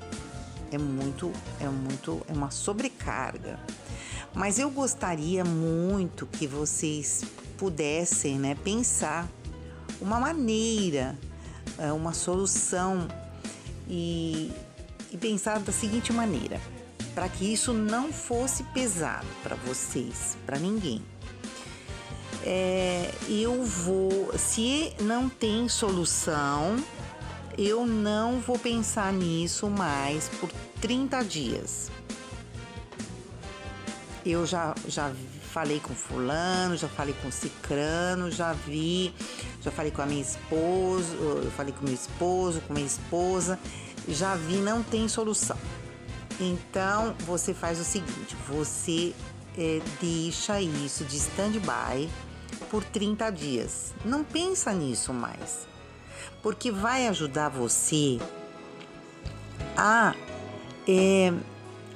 É 0.72 0.78
muito, 0.78 1.30
é 1.60 1.68
muito, 1.68 2.22
é 2.28 2.32
uma 2.32 2.50
sobrecarga. 2.50 3.60
Mas 4.36 4.58
eu 4.58 4.70
gostaria 4.70 5.42
muito 5.42 6.26
que 6.26 6.46
vocês 6.46 7.24
pudessem, 7.56 8.38
né, 8.38 8.54
pensar 8.62 9.26
uma 9.98 10.20
maneira, 10.20 11.18
é, 11.78 11.90
uma 11.90 12.12
solução 12.12 13.08
e, 13.88 14.52
e 15.10 15.16
pensar 15.16 15.58
da 15.60 15.72
seguinte 15.72 16.12
maneira, 16.12 16.60
para 17.14 17.30
que 17.30 17.50
isso 17.50 17.72
não 17.72 18.12
fosse 18.12 18.62
pesado 18.74 19.26
para 19.42 19.56
vocês, 19.56 20.36
para 20.44 20.58
ninguém. 20.58 21.02
É, 22.44 23.10
eu 23.30 23.64
vou, 23.64 24.36
se 24.36 24.92
não 25.00 25.30
tem 25.30 25.66
solução, 25.66 26.76
eu 27.56 27.86
não 27.86 28.38
vou 28.38 28.58
pensar 28.58 29.14
nisso 29.14 29.70
mais 29.70 30.28
por 30.28 30.50
30 30.82 31.22
dias. 31.24 31.90
Eu 34.28 34.44
já, 34.44 34.74
já 34.88 35.12
falei 35.52 35.78
com 35.78 35.94
fulano, 35.94 36.76
já 36.76 36.88
falei 36.88 37.14
com 37.22 37.30
cicrano, 37.30 38.30
já 38.30 38.52
vi, 38.52 39.14
já 39.62 39.70
falei 39.70 39.92
com 39.92 40.02
a 40.02 40.06
minha 40.06 40.20
esposa, 40.20 41.14
eu 41.14 41.50
falei 41.52 41.72
com 41.72 41.84
meu 41.84 41.94
esposo, 41.94 42.60
com 42.62 42.74
minha 42.74 42.86
esposa, 42.86 43.58
já 44.08 44.34
vi, 44.34 44.56
não 44.56 44.82
tem 44.82 45.06
solução. 45.08 45.56
Então 46.40 47.14
você 47.20 47.54
faz 47.54 47.78
o 47.78 47.84
seguinte, 47.84 48.36
você 48.48 49.14
é, 49.56 49.80
deixa 50.00 50.60
isso 50.60 51.04
de 51.04 51.16
stand-by 51.16 52.10
por 52.68 52.82
30 52.82 53.30
dias. 53.30 53.94
Não 54.04 54.24
pensa 54.24 54.72
nisso 54.72 55.14
mais 55.14 55.66
porque 56.46 56.70
vai 56.70 57.08
ajudar 57.08 57.48
você 57.48 58.20
a, 59.76 60.14
é, 60.86 61.32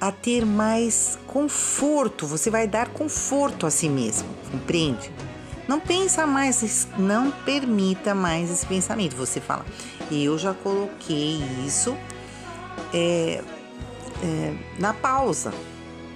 a 0.01 0.11
ter 0.11 0.43
mais 0.43 1.19
conforto, 1.27 2.25
você 2.25 2.49
vai 2.49 2.67
dar 2.67 2.89
conforto 2.89 3.67
a 3.67 3.71
si 3.71 3.87
mesmo, 3.87 4.27
compreende? 4.51 5.11
Não 5.67 5.79
pensa 5.79 6.25
mais, 6.25 6.87
não 6.97 7.29
permita 7.29 8.15
mais 8.15 8.49
esse 8.49 8.65
pensamento. 8.65 9.15
Você 9.15 9.39
fala, 9.39 9.63
eu 10.11 10.37
já 10.39 10.55
coloquei 10.55 11.39
isso 11.65 11.95
é, 12.91 13.43
é, 14.23 14.53
na 14.79 14.91
pausa, 14.93 15.53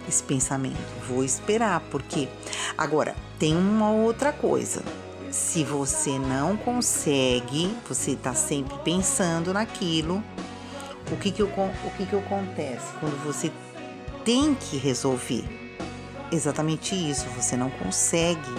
esse 0.10 0.24
pensamento. 0.24 0.76
Vou 1.07 1.24
esperar, 1.24 1.80
porque 1.91 2.28
agora 2.76 3.16
tem 3.38 3.56
uma 3.56 3.91
outra 3.91 4.34
coisa 4.34 4.84
se 5.36 5.66
você 5.66 6.18
não 6.18 6.56
consegue, 6.56 7.76
você 7.88 8.12
está 8.12 8.34
sempre 8.34 8.78
pensando 8.86 9.53
naquilo, 9.53 10.24
o 11.12 11.18
que 11.18 11.30
que, 11.30 11.44
o, 11.44 11.48
o 11.48 11.91
que 11.98 12.06
que 12.06 12.16
acontece 12.16 12.86
quando 13.02 13.22
você 13.24 13.52
tem 14.26 14.53
que 14.53 14.76
resolver? 14.77 15.45
Exatamente 16.31 16.93
isso, 16.93 17.26
você 17.30 17.56
não 17.56 17.69
consegue 17.69 18.53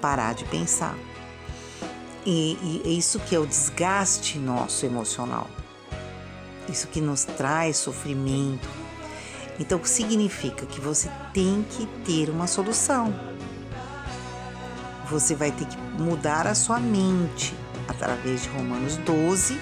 parar 0.00 0.34
de 0.34 0.44
pensar. 0.46 0.96
E, 2.24 2.82
é 2.84 2.88
isso 2.88 3.18
que 3.20 3.34
é 3.34 3.38
o 3.38 3.46
desgaste 3.46 4.38
nosso 4.38 4.86
emocional. 4.86 5.46
Isso 6.68 6.86
que 6.86 7.00
nos 7.00 7.24
traz 7.24 7.76
sofrimento. 7.76 8.68
Então, 9.58 9.84
significa 9.84 10.64
que 10.64 10.80
você 10.80 11.10
tem 11.34 11.66
que 11.70 11.86
ter 12.04 12.30
uma 12.30 12.46
solução 12.46 13.12
você 15.10 15.34
vai 15.34 15.50
ter 15.50 15.64
que 15.64 15.76
mudar 15.98 16.46
a 16.46 16.54
sua 16.54 16.78
mente 16.78 17.54
através 17.88 18.42
de 18.42 18.48
Romanos 18.50 18.96
12 18.98 19.58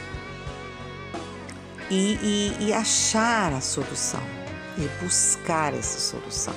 e, 1.89 1.95
e, 1.95 2.57
e 2.67 2.73
achar 2.73 3.53
a 3.53 3.61
solução 3.61 4.36
e 4.79 4.89
buscar 5.03 5.75
essa 5.75 5.99
solução. 5.99 6.55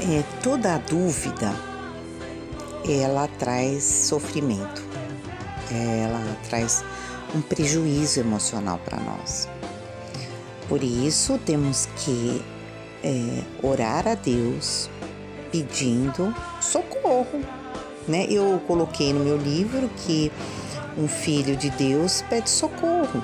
É, 0.00 0.22
toda 0.42 0.78
dúvida 0.78 1.54
ela 2.88 3.28
traz 3.38 3.84
sofrimento, 3.84 4.82
ela 5.70 6.36
traz 6.48 6.84
um 7.34 7.40
prejuízo 7.40 8.18
emocional 8.20 8.80
para 8.84 8.98
nós. 8.98 9.48
Por 10.68 10.82
isso 10.82 11.38
temos 11.44 11.86
que 11.96 12.42
é, 13.04 13.42
orar 13.62 14.08
a 14.08 14.14
Deus 14.14 14.90
pedindo 15.50 16.34
socorro. 16.60 17.40
Né? 18.08 18.26
Eu 18.28 18.60
coloquei 18.66 19.12
no 19.12 19.20
meu 19.24 19.36
livro 19.36 19.88
que 20.04 20.32
um 20.96 21.06
filho 21.06 21.56
de 21.56 21.70
Deus 21.70 22.22
pede 22.28 22.50
socorro. 22.50 23.22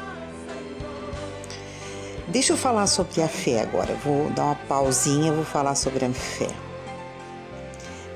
Deixa 2.31 2.53
eu 2.53 2.59
falar 2.59 2.87
sobre 2.87 3.23
a 3.23 3.29
fé 3.29 3.63
agora. 3.63 3.95
Vou 4.05 4.29
dar 4.31 4.45
uma 4.45 4.55
pausinha, 4.55 5.33
vou 5.33 5.45
falar 5.45 5.75
sobre 5.75 6.05
a 6.05 6.13
fé. 6.13 6.51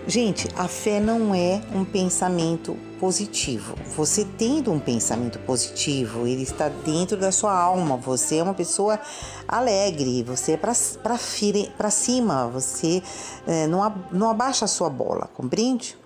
Gente, 0.07 0.49
a 0.55 0.69
fé 0.69 1.01
não 1.01 1.35
é 1.35 1.63
um 1.75 1.83
pensamento 1.83 2.77
positivo. 3.01 3.75
Você 3.97 4.27
tendo 4.37 4.71
um 4.71 4.79
pensamento 4.79 5.39
positivo, 5.39 6.27
ele 6.27 6.43
está 6.43 6.69
dentro 6.69 7.17
da 7.17 7.33
sua 7.33 7.59
alma. 7.59 7.97
Você 7.97 8.37
é 8.37 8.43
uma 8.43 8.53
pessoa 8.53 9.01
alegre, 9.49 10.23
você 10.23 10.53
é 10.53 10.57
para 10.59 11.91
cima, 11.91 12.49
você 12.49 13.03
é, 13.47 13.67
não, 13.67 13.95
não 14.11 14.29
abaixa 14.29 14.67
a 14.67 14.69
sua 14.69 14.91
bola, 14.91 15.31
compreende? 15.33 15.97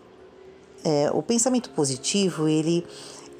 É, 0.84 1.10
o 1.12 1.22
pensamento 1.22 1.70
positivo, 1.70 2.46
ele, 2.46 2.86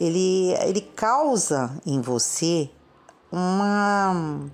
ele, 0.00 0.54
ele 0.66 0.80
causa 0.80 1.70
em 1.86 2.00
você 2.00 2.68
uma 3.30 4.48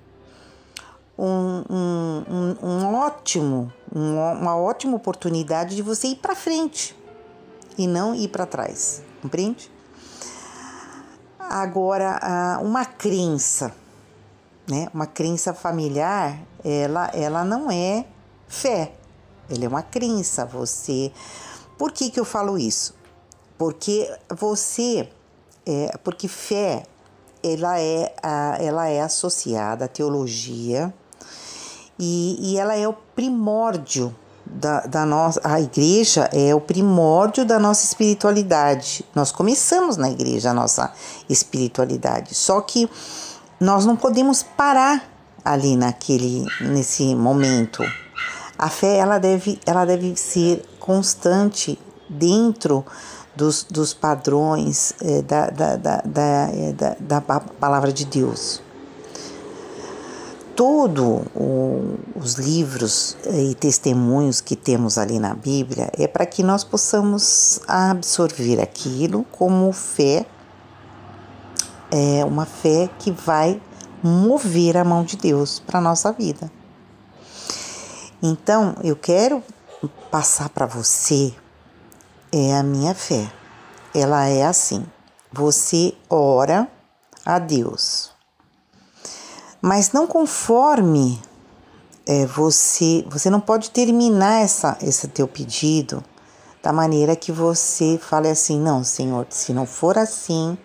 um, 1.18 1.64
um, 1.70 2.24
um, 2.28 2.66
um 2.66 2.94
ótimo, 2.94 3.72
uma 3.94 4.56
ótima 4.56 4.96
oportunidade 4.96 5.76
de 5.76 5.82
você 5.82 6.08
ir 6.08 6.16
para 6.16 6.34
frente 6.34 6.96
e 7.76 7.86
não 7.86 8.14
ir 8.14 8.28
para 8.28 8.46
trás, 8.46 9.02
compreende? 9.20 9.70
Agora, 11.38 12.58
uma 12.62 12.84
crença, 12.84 13.74
né? 14.68 14.88
Uma 14.92 15.06
crença 15.06 15.52
familiar, 15.52 16.38
ela, 16.64 17.10
ela 17.12 17.44
não 17.44 17.70
é 17.70 18.06
fé, 18.48 18.94
ela 19.50 19.64
é 19.64 19.68
uma 19.68 19.82
crença. 19.82 20.46
Você, 20.46 21.12
por 21.76 21.92
que 21.92 22.10
que 22.10 22.18
eu 22.18 22.24
falo 22.24 22.58
isso? 22.58 22.94
Porque 23.58 24.10
você, 24.30 25.08
é, 25.66 25.96
porque 26.02 26.26
fé, 26.26 26.84
ela 27.42 27.78
é, 27.78 28.14
ela 28.60 28.88
é 28.88 29.00
associada 29.00 29.86
à 29.86 29.88
teologia, 29.88 30.92
e, 31.98 32.36
e 32.40 32.58
ela 32.58 32.74
é 32.74 32.86
o 32.88 32.92
primórdio 32.92 34.14
da, 34.44 34.80
da, 34.80 35.06
nossa. 35.06 35.40
A 35.44 35.60
igreja 35.60 36.28
é 36.32 36.54
o 36.54 36.60
primórdio 36.60 37.44
da 37.44 37.58
nossa 37.58 37.84
espiritualidade. 37.84 39.04
Nós 39.14 39.30
começamos 39.30 39.96
na 39.96 40.10
igreja 40.10 40.50
a 40.50 40.54
nossa 40.54 40.92
espiritualidade, 41.28 42.34
só 42.34 42.60
que 42.60 42.88
nós 43.60 43.86
não 43.86 43.96
podemos 43.96 44.42
parar 44.42 45.08
ali 45.44 45.76
naquele 45.76 46.44
nesse 46.60 47.14
momento. 47.14 47.84
A 48.58 48.68
fé 48.68 48.96
ela 48.96 49.18
deve, 49.18 49.58
ela 49.66 49.84
deve 49.84 50.16
ser 50.16 50.64
constante 50.78 51.78
dentro 52.08 52.84
dos, 53.34 53.64
dos 53.64 53.94
padrões 53.94 54.92
é, 55.00 55.22
da, 55.22 55.50
da, 55.50 55.76
da, 55.76 55.96
da, 56.04 56.46
da, 56.76 56.96
da 57.00 57.20
palavra 57.20 57.92
de 57.92 58.04
Deus. 58.04 58.60
todo 60.54 61.22
os 62.14 62.34
livros 62.34 63.16
e 63.26 63.54
testemunhos 63.54 64.40
que 64.40 64.54
temos 64.54 64.98
ali 64.98 65.18
na 65.18 65.34
Bíblia 65.34 65.90
é 65.98 66.06
para 66.06 66.26
que 66.26 66.42
nós 66.42 66.62
possamos 66.62 67.60
absorver 67.66 68.60
aquilo 68.60 69.24
como 69.32 69.72
fé, 69.72 70.26
é 71.90 72.24
uma 72.24 72.46
fé 72.46 72.88
que 72.98 73.10
vai 73.10 73.60
mover 74.02 74.76
a 74.76 74.84
mão 74.84 75.04
de 75.04 75.16
Deus 75.16 75.60
para 75.60 75.80
nossa 75.80 76.12
vida. 76.12 76.50
Então, 78.22 78.76
eu 78.84 78.94
quero 78.94 79.42
passar 80.10 80.48
para 80.48 80.66
você 80.66 81.34
é 82.32 82.56
a 82.56 82.62
minha 82.62 82.94
fé. 82.94 83.30
Ela 83.94 84.26
é 84.26 84.44
assim: 84.44 84.84
você 85.30 85.94
ora 86.08 86.66
a 87.24 87.38
Deus, 87.38 88.10
mas 89.60 89.92
não 89.92 90.06
conforme 90.06 91.20
é, 92.06 92.26
você, 92.26 93.04
você 93.08 93.30
não 93.30 93.40
pode 93.40 93.70
terminar 93.70 94.42
essa, 94.42 94.76
esse 94.82 95.06
teu 95.08 95.28
pedido 95.28 96.02
da 96.62 96.72
maneira 96.72 97.16
que 97.16 97.32
você 97.32 97.98
fale 98.00 98.28
assim, 98.28 98.58
não, 98.58 98.84
Senhor, 98.84 99.26
se 99.30 99.52
não 99.52 99.66
for 99.66 99.98
assim, 99.98 100.56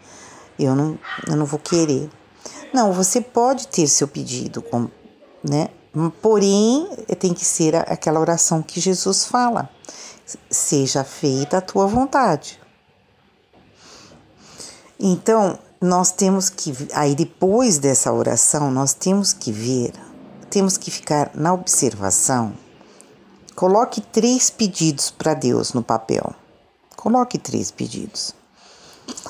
eu 0.58 0.76
não, 0.76 0.98
eu 1.28 1.36
não 1.36 1.46
vou 1.46 1.60
querer. 1.60 2.10
Não, 2.74 2.94
você 2.94 3.22
pode 3.22 3.68
ter 3.68 3.88
seu 3.88 4.08
pedido, 4.08 4.64
né? 5.44 5.70
Porém, 6.22 6.88
tem 7.20 7.34
que 7.34 7.44
ser 7.44 7.76
aquela 7.76 8.20
oração 8.20 8.62
que 8.62 8.80
Jesus 8.80 9.26
fala: 9.26 9.70
seja 10.50 11.04
feita 11.04 11.58
a 11.58 11.62
tua 11.62 11.88
vontade. 11.88 12.60
Então, 15.00 15.60
nós 15.80 16.12
temos 16.12 16.50
que, 16.50 16.74
aí 16.94 17.16
depois 17.16 17.78
dessa 17.78 18.12
oração, 18.12 18.72
nós 18.72 18.94
temos 18.94 19.32
que 19.32 19.52
ver, 19.52 19.94
temos 20.50 20.76
que 20.78 20.90
ficar 20.90 21.32
na 21.36 21.54
observação. 21.54 22.54
Coloque 23.56 24.02
três 24.02 24.50
pedidos 24.50 25.12
para 25.12 25.34
Deus 25.34 25.74
no 25.74 25.84
papel. 25.84 26.34
Coloque 26.96 27.38
três 27.38 27.72
pedidos. 27.72 28.36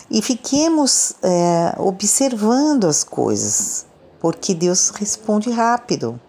E 0.09 0.21
fiquemos 0.21 1.13
é, 1.21 1.75
observando 1.77 2.85
as 2.87 3.03
coisas, 3.03 3.85
porque 4.19 4.55
Deus 4.55 4.89
responde 4.89 5.51
rápido. 5.51 6.19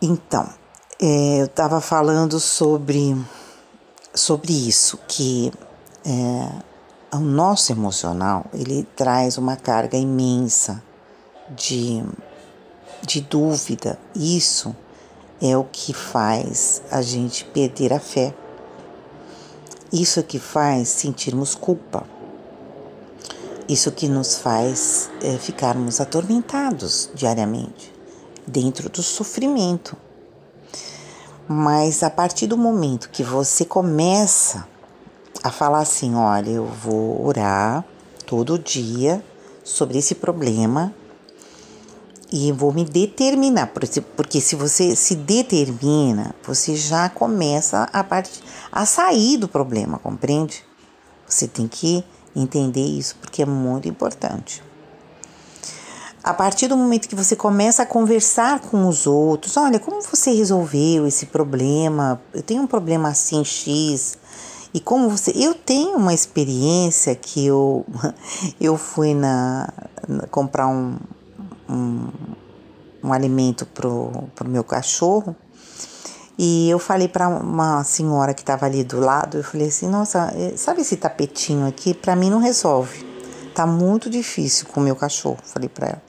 Então, 0.00 0.48
é, 1.00 1.40
eu 1.40 1.46
estava 1.46 1.80
falando 1.80 2.40
sobre, 2.40 3.16
sobre 4.12 4.52
isso, 4.52 4.98
que 5.06 5.52
é, 6.04 7.16
o 7.16 7.20
nosso 7.20 7.70
emocional 7.70 8.46
ele 8.52 8.82
traz 8.96 9.38
uma 9.38 9.56
carga 9.56 9.96
imensa 9.96 10.82
de, 11.50 12.02
de 13.02 13.20
dúvida. 13.20 13.96
Isso 14.14 14.74
é 15.40 15.56
o 15.56 15.64
que 15.64 15.94
faz 15.94 16.82
a 16.90 17.00
gente 17.00 17.44
perder 17.44 17.92
a 17.92 18.00
fé. 18.00 18.34
Isso 19.92 20.18
é 20.18 20.22
que 20.22 20.40
faz 20.40 20.88
sentirmos 20.88 21.54
culpa. 21.54 22.04
Isso 23.68 23.92
que 23.92 24.08
nos 24.08 24.36
faz 24.36 25.08
é, 25.22 25.38
ficarmos 25.38 26.00
atormentados 26.00 27.08
diariamente, 27.14 27.94
dentro 28.46 28.88
do 28.88 29.02
sofrimento. 29.02 29.96
Mas 31.48 32.02
a 32.02 32.10
partir 32.10 32.46
do 32.46 32.58
momento 32.58 33.08
que 33.08 33.22
você 33.22 33.64
começa 33.64 34.68
a 35.42 35.50
falar 35.50 35.80
assim: 35.80 36.14
olha, 36.14 36.50
eu 36.50 36.66
vou 36.66 37.24
orar 37.26 37.84
todo 38.26 38.58
dia 38.58 39.24
sobre 39.64 39.96
esse 39.96 40.14
problema 40.14 40.94
e 42.30 42.52
vou 42.52 42.70
me 42.72 42.84
determinar, 42.84 43.72
porque 44.14 44.40
se 44.40 44.54
você 44.54 44.94
se 44.94 45.14
determina, 45.14 46.34
você 46.46 46.76
já 46.76 47.08
começa 47.08 47.88
a, 47.90 48.04
part... 48.04 48.30
a 48.70 48.84
sair 48.84 49.38
do 49.38 49.48
problema, 49.48 49.98
compreende? 49.98 50.62
Você 51.26 51.48
tem 51.48 51.66
que 51.66 52.04
entender 52.36 52.84
isso 52.84 53.16
porque 53.22 53.42
é 53.42 53.46
muito 53.46 53.88
importante. 53.88 54.62
A 56.28 56.34
partir 56.34 56.68
do 56.68 56.76
momento 56.76 57.08
que 57.08 57.14
você 57.14 57.34
começa 57.34 57.84
a 57.84 57.86
conversar 57.86 58.60
com 58.60 58.86
os 58.86 59.06
outros, 59.06 59.56
olha, 59.56 59.80
como 59.80 60.02
você 60.02 60.30
resolveu 60.30 61.06
esse 61.06 61.24
problema? 61.24 62.20
Eu 62.34 62.42
tenho 62.42 62.60
um 62.60 62.66
problema 62.66 63.08
assim 63.08 63.42
X, 63.42 64.18
e 64.74 64.78
como 64.78 65.08
você, 65.08 65.32
eu 65.34 65.54
tenho 65.54 65.96
uma 65.96 66.12
experiência 66.12 67.14
que 67.14 67.46
eu 67.46 67.86
eu 68.60 68.76
fui 68.76 69.14
na, 69.14 69.72
na 70.06 70.26
comprar 70.26 70.66
um, 70.66 70.98
um, 71.66 72.08
um 73.02 73.10
alimento 73.10 73.64
pro 73.64 74.28
pro 74.34 74.46
meu 74.46 74.62
cachorro 74.62 75.34
e 76.38 76.68
eu 76.68 76.78
falei 76.78 77.08
para 77.08 77.26
uma 77.26 77.82
senhora 77.84 78.34
que 78.34 78.42
estava 78.42 78.66
ali 78.66 78.84
do 78.84 79.00
lado, 79.00 79.38
eu 79.38 79.42
falei 79.42 79.68
assim, 79.68 79.88
nossa, 79.88 80.30
eh, 80.36 80.58
sabe 80.58 80.82
esse 80.82 80.98
tapetinho 80.98 81.66
aqui? 81.66 81.94
Para 81.94 82.14
mim 82.14 82.28
não 82.28 82.38
resolve. 82.38 83.02
Tá 83.54 83.66
muito 83.66 84.10
difícil 84.10 84.66
com 84.68 84.78
o 84.80 84.82
meu 84.82 84.94
cachorro. 84.94 85.38
Falei 85.42 85.70
para 85.70 85.86
ela. 85.88 86.07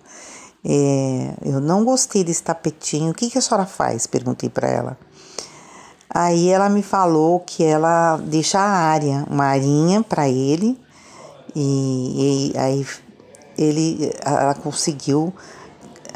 É, 0.64 1.34
eu 1.44 1.60
não 1.60 1.86
gostei 1.86 2.24
desse 2.24 2.44
tapetinho. 2.44 3.12
O 3.12 3.14
que, 3.14 3.30
que 3.30 3.38
a 3.38 3.42
senhora 3.42 3.66
faz? 3.66 4.08
Perguntei 4.08 4.50
para 4.50 4.68
ela. 4.68 4.98
Aí 6.10 6.50
ela 6.50 6.70
me 6.70 6.82
falou 6.82 7.40
que 7.40 7.64
ela 7.64 8.18
deixa 8.18 8.60
a 8.60 8.68
área, 8.68 9.26
uma 9.30 9.46
arinha 9.46 10.02
para 10.02 10.28
ele, 10.28 10.80
e, 11.56 12.52
e, 12.54 12.58
aí 12.58 12.86
ele, 13.56 14.12
ela 14.26 14.56
conseguiu 14.56 15.32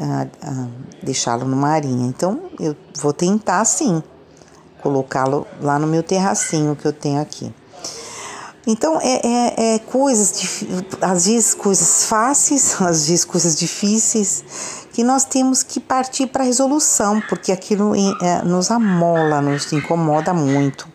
uh, 0.00 0.50
uh, 0.50 0.70
deixá-lo 1.00 1.44
numa 1.44 1.68
arinha. 1.68 2.08
Então 2.08 2.50
eu 2.58 2.74
vou 2.96 3.12
tentar 3.12 3.64
sim 3.64 4.02
colocá-lo 4.82 5.46
lá 5.60 5.78
no 5.78 5.86
meu 5.86 6.02
terracinho 6.02 6.74
que 6.74 6.86
eu 6.86 6.92
tenho 6.92 7.20
aqui. 7.20 7.54
Então 8.66 8.98
é, 9.00 9.20
é, 9.24 9.74
é 9.74 9.78
coisas, 9.78 10.64
às 11.00 11.26
vezes 11.26 11.54
coisas 11.54 12.06
fáceis, 12.06 12.80
às 12.82 13.08
vezes 13.08 13.24
coisas 13.24 13.56
difíceis 13.56 14.44
que 14.92 15.02
nós 15.02 15.24
temos 15.24 15.62
que 15.62 15.80
partir 15.80 16.28
para 16.28 16.44
a 16.44 16.46
resolução, 16.46 17.20
porque 17.28 17.50
aquilo 17.50 17.94
é, 18.22 18.42
nos 18.44 18.70
amola, 18.70 19.40
nos 19.40 19.72
incomoda 19.72 20.32
muito. 20.32 20.88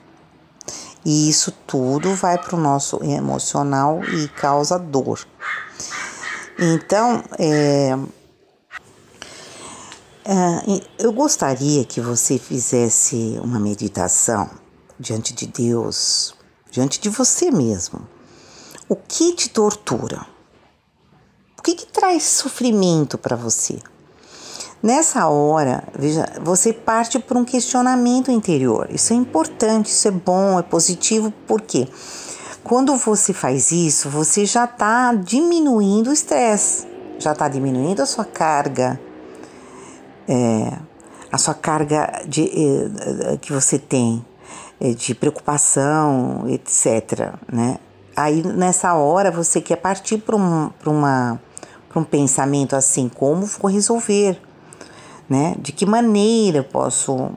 E 1.06 1.30
isso 1.30 1.52
tudo 1.68 2.14
vai 2.16 2.38
para 2.38 2.56
o 2.56 2.60
nosso 2.60 3.04
emocional 3.04 4.02
e 4.06 4.28
causa 4.30 4.80
dor. 4.80 5.20
Então, 6.58 7.24
é, 7.38 7.98
é, 10.26 10.82
eu 10.98 11.12
gostaria 11.12 11.84
que 11.84 12.00
você 12.00 12.38
fizesse 12.38 13.40
uma 13.42 13.60
meditação 13.60 14.50
diante 15.00 15.34
de 15.34 15.48
Deus, 15.48 16.36
diante 16.72 17.00
de 17.00 17.10
você 17.10 17.52
mesmo. 17.52 18.08
O 18.88 18.96
que 18.96 19.34
te 19.34 19.50
tortura? 19.50 20.26
O 21.58 21.62
que, 21.62 21.76
que 21.76 21.86
traz 21.86 22.24
sofrimento 22.24 23.18
para 23.18 23.36
você? 23.36 23.80
Nessa 24.82 25.28
hora, 25.28 25.84
veja, 25.94 26.26
você 26.42 26.72
parte 26.72 27.20
por 27.20 27.36
um 27.36 27.44
questionamento 27.44 28.32
interior. 28.32 28.88
Isso 28.90 29.12
é 29.12 29.16
importante, 29.16 29.88
isso 29.88 30.08
é 30.08 30.12
bom, 30.12 30.58
é 30.58 30.64
positivo, 30.64 31.34
por 31.46 31.62
quê? 31.62 31.88
Quando 32.64 32.96
você 32.96 33.34
faz 33.34 33.72
isso, 33.72 34.10
você 34.10 34.46
já 34.46 34.64
está 34.64 35.14
diminuindo 35.14 36.10
o 36.10 36.14
estresse, 36.14 36.88
já 37.18 37.34
está 37.34 37.50
diminuindo 37.50 38.02
a 38.02 38.06
sua 38.06 38.24
carga, 38.24 39.00
é, 40.28 40.80
a 41.30 41.38
sua 41.38 41.54
carga 41.54 42.24
de, 42.26 42.44
é, 42.44 43.38
que 43.38 43.52
você 43.52 43.78
tem 43.78 44.26
de 44.80 45.14
preocupação, 45.14 46.46
etc. 46.48 47.34
Né? 47.52 47.78
Aí 48.16 48.42
nessa 48.44 48.94
hora 48.96 49.32
você 49.32 49.62
quer 49.62 49.76
partir 49.76 50.18
para 50.20 50.36
um, 50.36 50.70
um 51.96 52.04
pensamento 52.04 52.76
assim, 52.76 53.10
como 53.10 53.46
vou 53.46 53.70
resolver? 53.70 54.40
Né? 55.30 55.56
De 55.60 55.72
que 55.72 55.86
maneira 55.86 56.64
posso 56.64 57.32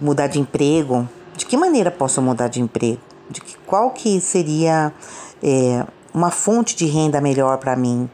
mudar 0.00 0.26
de 0.26 0.40
emprego? 0.40 1.08
De 1.36 1.44
que 1.46 1.56
maneira 1.56 1.90
posso 1.90 2.20
mudar 2.22 2.48
de 2.48 2.60
emprego? 2.60 3.00
De 3.30 3.40
que, 3.40 3.56
qual 3.66 3.90
que 3.90 4.20
seria 4.20 4.92
é, 5.42 5.84
uma 6.14 6.30
fonte 6.30 6.74
de 6.74 6.86
renda 6.86 7.20
melhor 7.20 7.58
para 7.58 7.76
mim? 7.76 8.08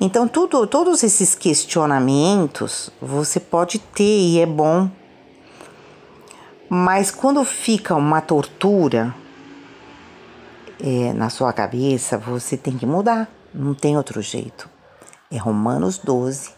Então, 0.00 0.28
tudo, 0.28 0.66
todos 0.66 1.02
esses 1.02 1.34
questionamentos 1.34 2.90
você 3.00 3.40
pode 3.40 3.78
ter 3.78 4.02
e 4.02 4.40
é 4.40 4.46
bom. 4.46 4.90
Mas 6.68 7.10
quando 7.10 7.44
fica 7.44 7.94
uma 7.94 8.20
tortura 8.20 9.14
é, 10.82 11.12
na 11.12 11.30
sua 11.30 11.52
cabeça, 11.52 12.18
você 12.18 12.56
tem 12.56 12.76
que 12.76 12.84
mudar, 12.84 13.28
não 13.54 13.72
tem 13.72 13.96
outro 13.96 14.20
jeito. 14.20 14.68
É 15.30 15.36
Romanos 15.36 15.98
12 15.98 16.50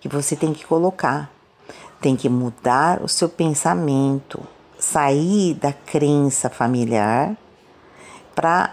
que 0.00 0.08
você 0.08 0.36
tem 0.36 0.52
que 0.52 0.64
colocar. 0.64 1.30
Tem 2.00 2.14
que 2.14 2.28
mudar 2.28 3.02
o 3.02 3.08
seu 3.08 3.28
pensamento, 3.28 4.42
sair 4.78 5.54
da 5.54 5.72
crença 5.72 6.50
familiar, 6.50 7.36
para 8.34 8.70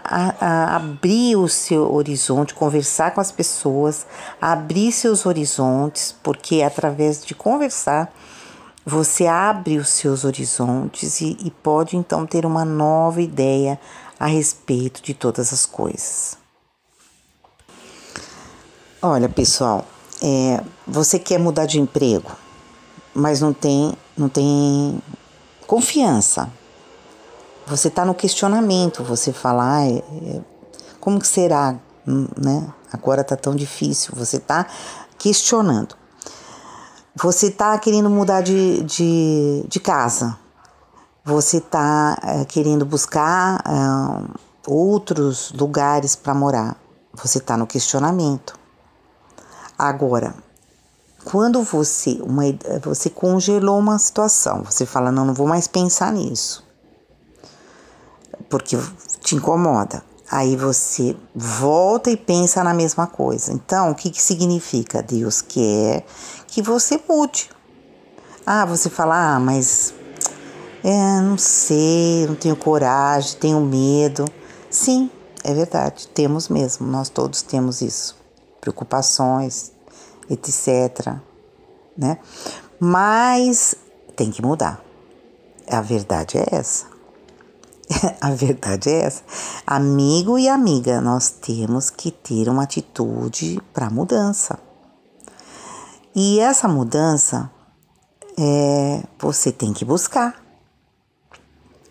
abrir 0.74 1.36
o 1.36 1.48
seu 1.48 1.90
horizonte, 1.90 2.52
conversar 2.52 3.12
com 3.14 3.20
as 3.20 3.32
pessoas, 3.32 4.06
abrir 4.38 4.92
seus 4.92 5.24
horizontes, 5.24 6.14
porque 6.22 6.60
através 6.60 7.24
de 7.24 7.34
conversar 7.34 8.12
você 8.84 9.26
abre 9.26 9.78
os 9.78 9.88
seus 9.88 10.24
horizontes 10.24 11.20
e, 11.20 11.36
e 11.44 11.50
pode 11.50 11.96
então 11.96 12.26
ter 12.26 12.44
uma 12.44 12.64
nova 12.64 13.22
ideia 13.22 13.80
a 14.18 14.26
respeito 14.26 15.02
de 15.02 15.14
todas 15.14 15.52
as 15.52 15.64
coisas. 15.64 16.36
Olha, 19.00 19.28
pessoal, 19.28 19.86
é, 20.22 20.62
você 20.86 21.18
quer 21.18 21.38
mudar 21.38 21.66
de 21.66 21.78
emprego, 21.78 22.30
mas 23.14 23.40
não 23.40 23.52
tem, 23.52 23.94
não 24.16 24.28
tem 24.28 25.00
confiança. 25.66 26.50
Você 27.66 27.88
está 27.88 28.04
no 28.04 28.14
questionamento, 28.14 29.02
você 29.02 29.32
fala, 29.32 29.78
ah, 29.78 29.88
é, 29.88 30.40
como 31.00 31.20
que 31.20 31.26
será, 31.26 31.78
hum, 32.06 32.28
né? 32.36 32.72
Agora 32.94 33.22
está 33.22 33.36
tão 33.36 33.56
difícil. 33.56 34.14
Você 34.16 34.36
está 34.36 34.66
questionando. 35.18 35.96
Você 37.16 37.46
está 37.46 37.78
querendo 37.78 38.10
mudar 38.10 38.40
de, 38.40 38.82
de, 38.82 39.64
de 39.68 39.78
casa. 39.78 40.36
Você 41.24 41.58
está 41.58 42.18
é, 42.22 42.44
querendo 42.44 42.84
buscar 42.84 43.62
é, 43.64 44.34
outros 44.66 45.52
lugares 45.52 46.16
para 46.16 46.34
morar. 46.34 46.76
Você 47.14 47.38
está 47.38 47.56
no 47.56 47.68
questionamento. 47.68 48.58
Agora, 49.78 50.34
quando 51.24 51.62
você, 51.62 52.18
uma, 52.20 52.42
você 52.82 53.08
congelou 53.08 53.78
uma 53.78 53.98
situação, 53.98 54.62
você 54.62 54.84
fala, 54.84 55.12
não, 55.12 55.24
não 55.24 55.34
vou 55.34 55.46
mais 55.46 55.68
pensar 55.68 56.12
nisso, 56.12 56.64
porque 58.50 58.76
te 59.20 59.36
incomoda. 59.36 60.02
Aí 60.30 60.56
você 60.56 61.16
volta 61.34 62.10
e 62.10 62.16
pensa 62.16 62.64
na 62.64 62.72
mesma 62.72 63.06
coisa. 63.06 63.52
Então, 63.52 63.90
o 63.90 63.94
que, 63.94 64.10
que 64.10 64.22
significa? 64.22 65.02
Deus 65.02 65.42
quer 65.42 66.04
que 66.46 66.62
você 66.62 67.00
mude. 67.08 67.50
Ah, 68.46 68.64
você 68.64 68.90
fala, 68.90 69.36
ah, 69.36 69.40
mas 69.40 69.94
é, 70.82 71.20
não 71.20 71.38
sei, 71.38 72.26
não 72.26 72.34
tenho 72.34 72.56
coragem, 72.56 73.38
tenho 73.38 73.60
medo. 73.60 74.24
Sim, 74.70 75.10
é 75.42 75.52
verdade, 75.54 76.08
temos 76.08 76.48
mesmo, 76.48 76.86
nós 76.86 77.08
todos 77.08 77.42
temos 77.42 77.80
isso 77.80 78.24
preocupações, 78.64 79.72
etc. 80.30 81.16
Né? 81.96 82.18
Mas 82.80 83.74
tem 84.16 84.30
que 84.30 84.40
mudar. 84.40 84.82
A 85.70 85.82
verdade 85.82 86.38
é 86.38 86.46
essa. 86.50 86.86
A 88.20 88.30
verdade 88.30 88.90
é 88.90 89.02
essa. 89.02 89.22
Amigo 89.66 90.38
e 90.38 90.48
amiga, 90.48 91.00
nós 91.00 91.30
temos 91.30 91.90
que 91.90 92.10
ter 92.10 92.48
uma 92.48 92.64
atitude 92.64 93.60
para 93.72 93.90
mudança. 93.90 94.58
E 96.14 96.40
essa 96.40 96.68
mudança 96.68 97.50
é, 98.38 99.02
você 99.18 99.52
tem 99.52 99.72
que 99.72 99.84
buscar. 99.84 100.42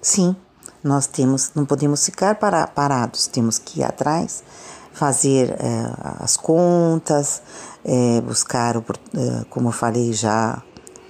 Sim, 0.01 0.35
nós 0.83 1.07
temos, 1.07 1.51
não 1.55 1.65
podemos 1.65 2.05
ficar 2.05 2.35
para, 2.35 2.67
parados, 2.67 3.27
temos 3.27 3.57
que 3.57 3.79
ir 3.79 3.83
atrás 3.83 4.43
fazer 4.93 5.49
é, 5.59 5.91
as 6.19 6.37
contas, 6.37 7.41
é, 7.83 8.21
buscar, 8.21 8.77
é, 8.77 8.81
como 9.49 9.69
eu 9.69 9.73
falei 9.73 10.13
já, 10.13 10.61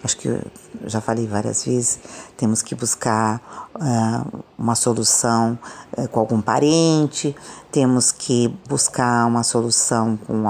acho 0.03 0.17
que 0.17 0.37
já 0.85 0.99
falei 0.99 1.25
várias 1.25 1.63
vezes, 1.63 1.99
temos 2.35 2.61
que 2.61 2.75
buscar 2.75 3.69
é, 3.75 4.41
uma 4.57 4.75
solução 4.75 5.57
é, 5.95 6.07
com 6.07 6.19
algum 6.19 6.41
parente, 6.41 7.35
temos 7.71 8.11
que 8.11 8.53
buscar 8.67 9.25
uma 9.25 9.43
solução 9.43 10.17
com 10.27 10.47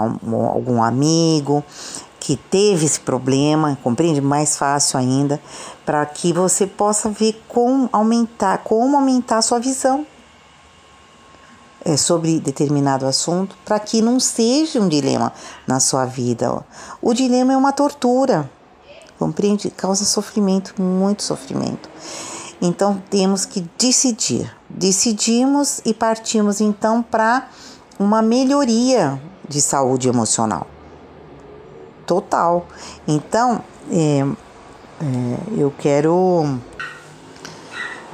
algum 0.47 0.81
amigo 0.81 1.63
que 2.19 2.37
teve 2.37 2.85
esse 2.85 3.01
problema, 3.01 3.77
compreende? 3.83 4.21
Mais 4.21 4.57
fácil 4.57 4.97
ainda, 4.97 5.41
para 5.85 6.05
que 6.05 6.31
você 6.31 6.65
possa 6.65 7.09
ver 7.09 7.43
como 7.47 7.89
aumentar, 7.91 8.59
como 8.59 8.95
aumentar 8.95 9.37
a 9.37 9.41
sua 9.41 9.59
visão 9.59 10.05
é, 11.83 11.97
sobre 11.97 12.39
determinado 12.39 13.05
assunto 13.05 13.57
para 13.65 13.79
que 13.79 14.01
não 14.01 14.19
seja 14.19 14.79
um 14.79 14.87
dilema 14.87 15.33
na 15.67 15.79
sua 15.79 16.05
vida. 16.05 16.63
O 17.01 17.13
dilema 17.13 17.53
é 17.53 17.57
uma 17.57 17.73
tortura, 17.73 18.49
compreende? 19.23 19.69
Causa 19.69 20.03
sofrimento, 20.03 20.81
muito 20.81 21.23
sofrimento. 21.23 21.89
Então 22.61 23.01
temos 23.09 23.45
que 23.45 23.65
decidir. 23.77 24.53
Decidimos 24.69 25.81
e 25.85 25.93
partimos 25.93 26.59
então 26.59 27.01
para 27.01 27.47
uma 27.97 28.21
melhoria 28.21 29.21
de 29.47 29.61
saúde 29.61 30.09
emocional. 30.09 30.67
Total. 32.05 32.67
Então, 33.07 33.63
é, 33.89 34.25
é, 35.01 35.57
eu 35.57 35.73
quero. 35.77 36.59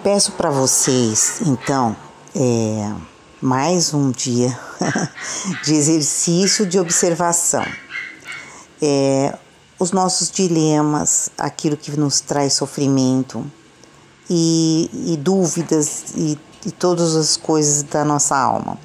Peço 0.04 0.34
para 0.34 0.50
vocês, 0.50 1.42
então, 1.46 1.94
é, 2.34 2.94
mais 3.42 3.94
um 3.94 4.12
dia 4.12 4.58
de 5.66 5.74
exercício 5.74 6.66
de 6.66 6.80
observação. 6.80 7.66
É, 8.82 9.38
os 9.80 9.92
nossos 9.92 10.30
dilemas, 10.30 11.30
aquilo 11.38 11.78
que 11.78 11.90
nos 11.98 12.20
traz 12.20 12.54
sofrimento 12.54 13.50
e, 14.30 14.90
e 15.14 15.18
dúvidas 15.18 16.14
e, 16.16 16.38
e 16.66 16.72
todas 16.72 17.16
as 17.16 17.38
coisas 17.38 17.84
da 17.84 18.04
nossa 18.04 18.38
alma. 18.38 18.78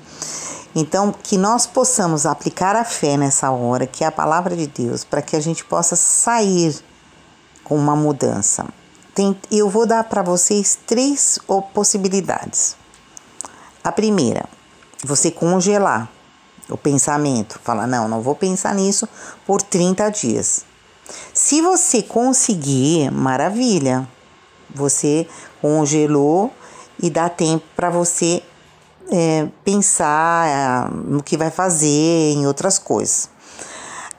Então, 0.74 1.12
que 1.12 1.36
nós 1.36 1.66
possamos 1.66 2.26
aplicar 2.26 2.74
a 2.74 2.84
fé 2.84 3.16
nessa 3.16 3.50
hora, 3.50 3.86
que 3.86 4.02
é 4.02 4.06
a 4.06 4.12
palavra 4.12 4.56
de 4.56 4.66
Deus, 4.66 5.04
para 5.04 5.22
que 5.22 5.36
a 5.36 5.40
gente 5.40 5.64
possa 5.64 5.94
sair 5.94 6.76
com 7.62 7.76
uma 7.76 7.94
mudança. 7.94 8.66
Tem, 9.14 9.36
eu 9.50 9.68
vou 9.70 9.86
dar 9.86 10.04
para 10.04 10.22
vocês 10.22 10.76
três 10.86 11.38
possibilidades. 11.72 12.76
A 13.82 13.92
primeira, 13.92 14.46
você 15.04 15.30
congelar 15.30 16.08
o 16.68 16.76
pensamento, 16.76 17.60
falar: 17.62 17.86
não, 17.86 18.08
não 18.08 18.20
vou 18.20 18.34
pensar 18.34 18.74
nisso 18.74 19.08
por 19.46 19.62
30 19.62 20.08
dias. 20.10 20.64
Se 21.32 21.60
você 21.60 22.02
conseguir, 22.02 23.10
maravilha, 23.10 24.09
você 24.74 25.26
congelou 25.60 26.52
e 27.02 27.10
dá 27.10 27.28
tempo 27.28 27.64
para 27.76 27.90
você 27.90 28.43
é, 29.10 29.48
pensar 29.64 30.48
é, 30.48 30.94
no 30.94 31.22
que 31.22 31.36
vai 31.36 31.51
fazer, 31.51 32.32
em 32.32 32.47
outras 32.47 32.78
coisas. 32.78 33.28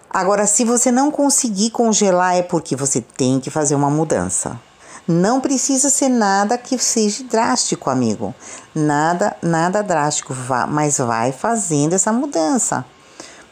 Agora, 0.10 0.48
se 0.48 0.64
você 0.64 0.92
não 0.92 1.12
conseguir 1.12 1.72
congelar, 1.72 2.36
é 2.38 2.42
porque 2.42 2.76
você 2.76 3.02
tem 3.02 3.40
que 3.40 3.50
fazer 3.50 3.76
uma 3.76 3.90
mudança. 3.90 4.60
Não 5.08 5.40
precisa 5.40 5.90
ser 5.90 6.10
nada 6.10 6.58
que 6.58 6.78
seja 6.80 7.24
drástico, 7.26 7.90
amigo. 7.90 8.34
Nada, 8.74 9.36
nada 9.42 9.84
drástico, 9.84 10.34
mas 10.70 10.98
vai 10.98 11.32
fazendo 11.32 11.94
essa 11.94 12.12
mudança. 12.12 12.86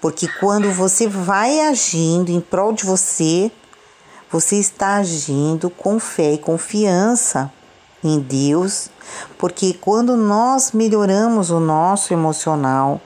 Porque 0.04 0.28
quando 0.28 0.70
você 0.70 1.08
vai 1.08 1.62
agindo 1.62 2.30
em 2.30 2.42
prol 2.42 2.74
de 2.74 2.84
você, 2.84 3.50
você 4.30 4.58
está 4.58 4.98
agindo 4.98 5.70
com 5.70 5.98
fé 5.98 6.34
e 6.34 6.38
confiança 6.38 7.50
em 8.04 8.20
Deus, 8.20 8.90
porque 9.38 9.74
quando 9.74 10.18
nós 10.18 10.74
melhoramos 10.74 11.52
o 11.52 11.60
nosso 11.62 12.12
emocional, 12.12 13.00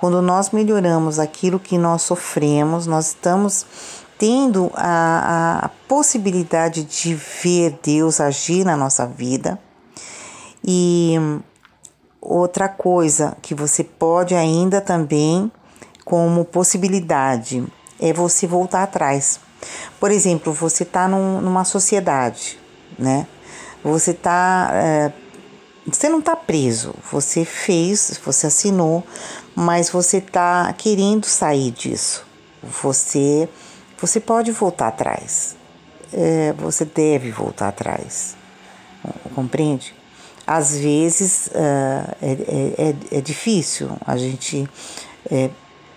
quando 0.00 0.20
nós 0.20 0.50
melhoramos 0.50 1.20
aquilo 1.20 1.60
que 1.60 1.78
nós 1.78 2.02
sofremos, 2.02 2.84
nós 2.84 3.10
estamos 3.10 3.64
tendo 4.18 4.72
a, 4.74 5.66
a 5.66 5.68
possibilidade 5.86 6.82
de 6.82 7.14
ver 7.14 7.78
Deus 7.80 8.20
agir 8.20 8.64
na 8.64 8.76
nossa 8.76 9.06
vida. 9.06 9.56
E 10.66 11.14
outra 12.20 12.68
coisa 12.68 13.36
que 13.40 13.54
você 13.54 13.84
pode 13.84 14.34
ainda 14.34 14.80
também, 14.80 15.48
como 16.10 16.44
possibilidade, 16.44 17.64
é 18.00 18.12
você 18.12 18.44
voltar 18.44 18.82
atrás. 18.82 19.38
Por 20.00 20.10
exemplo, 20.10 20.52
você 20.52 20.82
está 20.82 21.06
num, 21.06 21.40
numa 21.40 21.64
sociedade, 21.64 22.58
né? 22.98 23.28
Você 23.84 24.10
está. 24.10 24.70
É, 24.72 25.12
você 25.86 26.08
não 26.08 26.18
está 26.18 26.34
preso, 26.34 26.96
você 27.12 27.44
fez, 27.44 28.20
você 28.24 28.48
assinou, 28.48 29.04
mas 29.54 29.88
você 29.88 30.16
está 30.16 30.72
querendo 30.72 31.26
sair 31.26 31.70
disso. 31.70 32.26
Você 32.82 33.48
você 33.96 34.18
pode 34.18 34.50
voltar 34.50 34.88
atrás. 34.88 35.54
É, 36.12 36.52
você 36.54 36.84
deve 36.84 37.30
voltar 37.30 37.68
atrás. 37.68 38.34
Compreende? 39.32 39.94
Às 40.44 40.76
vezes 40.76 41.46
uh, 41.48 42.16
é, 42.20 42.94
é, 43.12 43.18
é, 43.18 43.20
difícil, 43.20 43.90
a 44.04 44.16
gente. 44.16 44.68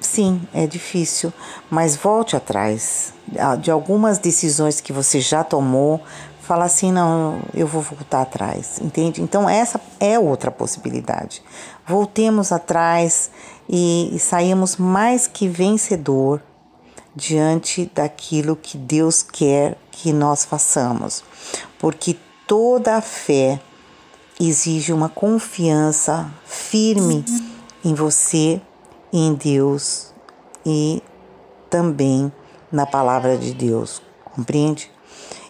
Sim, 0.04 0.42
é 0.54 0.68
difícil, 0.68 1.34
mas 1.72 1.96
volte 1.96 2.36
atrás 2.36 3.14
de 3.62 3.72
algumas 3.72 4.20
decisões 4.20 4.82
que 4.82 4.92
você 4.92 5.22
já 5.22 5.44
tomou, 5.46 6.02
fala 6.42 6.66
assim, 6.66 6.92
não, 6.92 7.40
eu 7.54 7.66
vou 7.66 7.82
voltar 7.82 8.22
atrás, 8.22 8.80
entende? 8.82 9.22
Então 9.22 9.50
essa 9.50 9.80
é 10.02 10.20
outra 10.20 10.52
possibilidade. 10.52 11.42
Voltemos 11.88 12.52
atrás 12.52 13.32
e, 13.68 14.14
e 14.14 14.20
saímos 14.20 14.76
mais 14.76 15.26
que 15.26 15.48
vencedor 15.48 16.42
diante 17.16 17.90
daquilo 17.96 18.58
que 18.58 18.78
Deus 18.78 19.24
quer 19.24 19.78
que 19.90 20.12
nós 20.12 20.44
façamos, 20.44 21.24
porque 21.80 22.18
toda 22.46 22.98
a 22.98 23.02
fé 23.02 23.60
exige 24.40 24.92
uma 24.92 25.08
confiança 25.08 26.30
firme 26.46 27.24
em 27.86 27.94
você, 27.94 28.62
em 29.14 29.36
Deus 29.36 30.12
e 30.66 31.02
também 31.70 32.34
na 32.72 32.88
palavra 32.88 33.38
de 33.38 33.54
Deus, 33.54 34.02
compreende? 34.36 34.92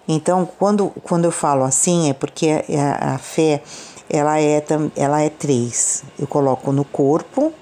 Então, 0.06 0.46
quando, 0.60 0.90
quando 1.02 1.26
eu 1.26 1.32
falo 1.32 1.64
assim, 1.64 2.10
é 2.10 2.14
porque 2.14 2.50
a, 2.78 3.16
a 3.16 3.18
fé 3.18 3.64
ela 4.10 4.40
é, 4.40 4.64
ela 4.98 5.22
é 5.22 5.30
três. 5.30 6.04
Eu 6.20 6.28
coloco 6.28 6.74
no 6.74 6.84
corpo, 6.84 7.54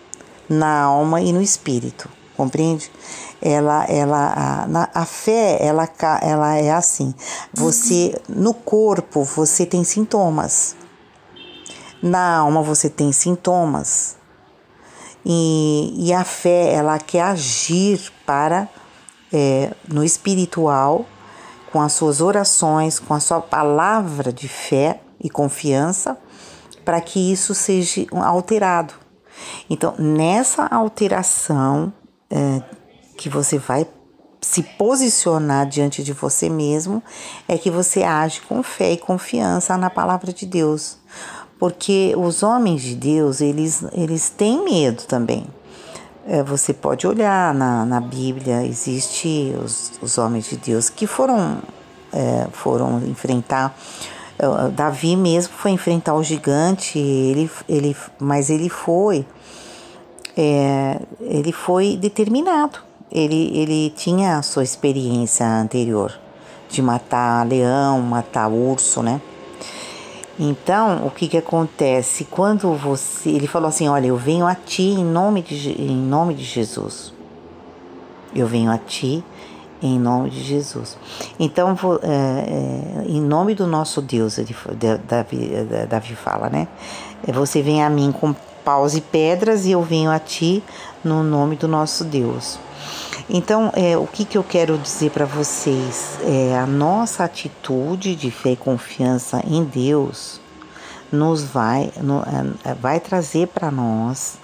na 0.50 0.82
alma 0.82 1.22
e 1.22 1.32
no 1.32 1.42
espírito, 1.42 2.10
compreende? 2.36 2.92
Ela, 3.40 3.86
ela, 3.86 4.68
a, 4.94 5.02
a 5.02 5.06
fé, 5.06 5.58
ela, 5.62 5.88
ela 6.22 6.58
é 6.58 6.72
assim. 6.72 7.14
Você, 7.54 8.20
no 8.28 8.54
corpo, 8.54 9.24
você 9.24 9.66
tem 9.66 9.84
sintomas. 9.84 10.76
Na 12.02 12.38
alma, 12.38 12.64
você 12.64 12.90
tem 12.90 13.12
sintomas. 13.12 14.18
E, 15.26 15.94
e 15.98 16.14
a 16.14 16.24
fé, 16.24 16.74
ela 16.74 16.98
quer 17.00 17.22
agir 17.24 18.12
para, 18.26 18.68
é, 19.32 19.74
no 19.88 20.04
espiritual, 20.04 21.06
com 21.72 21.82
as 21.82 21.94
suas 21.94 22.22
orações, 22.22 23.00
com 23.00 23.14
a 23.14 23.20
sua 23.20 23.40
palavra 23.40 24.34
de 24.34 24.48
fé 24.48 25.00
e 25.20 25.30
confiança, 25.30 26.18
para 26.84 27.00
que 27.00 27.32
isso 27.32 27.54
seja 27.54 28.06
alterado. 28.12 28.94
Então, 29.70 29.96
nessa 29.98 30.66
alteração 30.66 31.94
é, 32.30 32.62
que 33.18 33.30
você 33.30 33.58
vai 33.58 33.88
se 34.42 34.64
posicionar 34.64 35.68
diante 35.68 36.04
de 36.04 36.14
você 36.14 36.50
mesmo, 36.50 37.02
é 37.48 37.58
que 37.58 37.70
você 37.70 38.02
age 38.04 38.42
com 38.42 38.64
fé 38.64 38.94
e 38.94 38.98
confiança 38.98 39.78
na 39.78 39.90
palavra 39.90 40.34
de 40.34 40.46
Deus. 40.46 40.98
Porque 41.62 42.16
os 42.18 42.42
homens 42.42 42.82
de 42.82 42.96
Deus, 42.96 43.40
eles, 43.40 43.86
eles 43.94 44.32
têm 44.32 44.66
medo 44.66 45.04
também. 45.04 45.46
É, 46.28 46.42
você 46.42 46.74
pode 46.74 47.06
olhar 47.06 47.54
na, 47.54 47.86
na 47.86 48.00
Bíblia, 48.00 48.66
existe 48.66 49.54
os, 49.64 49.92
os 50.02 50.18
homens 50.18 50.50
de 50.50 50.58
Deus 50.58 50.90
que 50.90 51.06
foram, 51.06 51.60
é, 52.12 52.48
foram 52.52 52.98
enfrentar. 53.06 53.78
É, 54.40 54.70
Davi 54.70 55.16
mesmo 55.16 55.54
foi 55.54 55.70
enfrentar 55.70 56.16
o 56.16 56.24
gigante, 56.24 56.98
ele, 56.98 57.48
ele, 57.70 57.96
mas 58.18 58.50
ele 58.50 58.68
foi, 58.68 59.24
é, 60.36 61.00
ele 61.20 61.52
foi 61.52 61.96
determinado. 61.96 62.80
Ele, 63.12 63.56
ele 63.56 63.94
tinha 63.96 64.40
a 64.40 64.42
sua 64.42 64.64
experiência 64.64 65.46
anterior 65.46 66.12
de 66.68 66.82
matar 66.82 67.46
leão, 67.46 68.02
matar 68.02 68.48
urso, 68.48 69.04
né? 69.04 69.22
Então, 70.44 71.06
o 71.06 71.12
que 71.12 71.28
que 71.28 71.38
acontece? 71.38 72.26
Quando 72.26 72.74
você. 72.74 73.30
Ele 73.30 73.46
falou 73.46 73.70
assim: 73.70 73.88
Olha, 73.88 74.08
eu 74.08 74.18
venho 74.18 74.48
a 74.48 74.56
ti 74.56 74.82
em 74.82 75.06
nome 75.06 75.44
de, 75.44 75.80
em 75.80 75.96
nome 75.96 76.34
de 76.34 76.44
Jesus. 76.44 77.14
Eu 78.34 78.48
venho 78.48 78.72
a 78.72 78.78
ti 78.80 79.24
em 79.84 80.00
nome 80.00 80.32
de 80.32 80.42
Jesus. 80.42 80.98
Então, 81.40 81.78
é, 82.02 82.08
é, 82.08 83.06
em 83.08 83.22
nome 83.22 83.54
do 83.54 83.68
nosso 83.68 84.02
Deus, 84.02 84.40
ele, 84.40 84.56
Davi, 85.08 85.52
Davi 85.88 86.16
fala, 86.16 86.50
né? 86.50 86.68
Você 87.28 87.62
vem 87.62 87.84
a 87.84 87.90
mim 87.90 88.12
com 88.12 88.34
paus 88.64 88.96
e 88.96 89.02
pedras 89.02 89.66
e 89.66 89.72
eu 89.72 89.82
venho 89.82 90.12
a 90.12 90.20
ti 90.20 90.64
no 91.04 91.24
nome 91.24 91.56
do 91.56 91.68
nosso 91.68 92.04
Deus. 92.04 92.60
Então, 93.30 93.72
é, 93.76 93.98
o 93.98 94.08
que, 94.08 94.26
que 94.26 94.38
eu 94.38 94.44
quero 94.44 94.78
dizer 94.78 95.12
para 95.12 95.26
vocês? 95.26 96.18
É, 96.24 96.58
a 96.58 96.66
nossa 96.66 97.24
atitude 97.24 98.16
de 98.16 98.30
fé 98.30 98.52
e 98.52 98.56
confiança 98.56 99.42
em 99.46 99.64
Deus 99.64 100.40
nos 101.12 101.44
vai, 101.44 101.92
no, 101.98 102.22
é, 102.66 102.74
vai 102.74 103.00
trazer 103.00 103.48
para 103.48 103.72
nós 103.72 104.38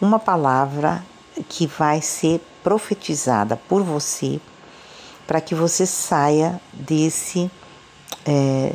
uma 0.00 0.18
palavra 0.18 1.04
que 1.48 1.66
vai 1.66 2.00
ser 2.00 2.40
profetizada 2.62 3.56
por 3.56 3.82
você 3.82 4.40
para 5.30 5.40
que 5.40 5.54
você 5.54 5.86
saia 5.86 6.60
desse, 6.72 7.48
é, 8.26 8.72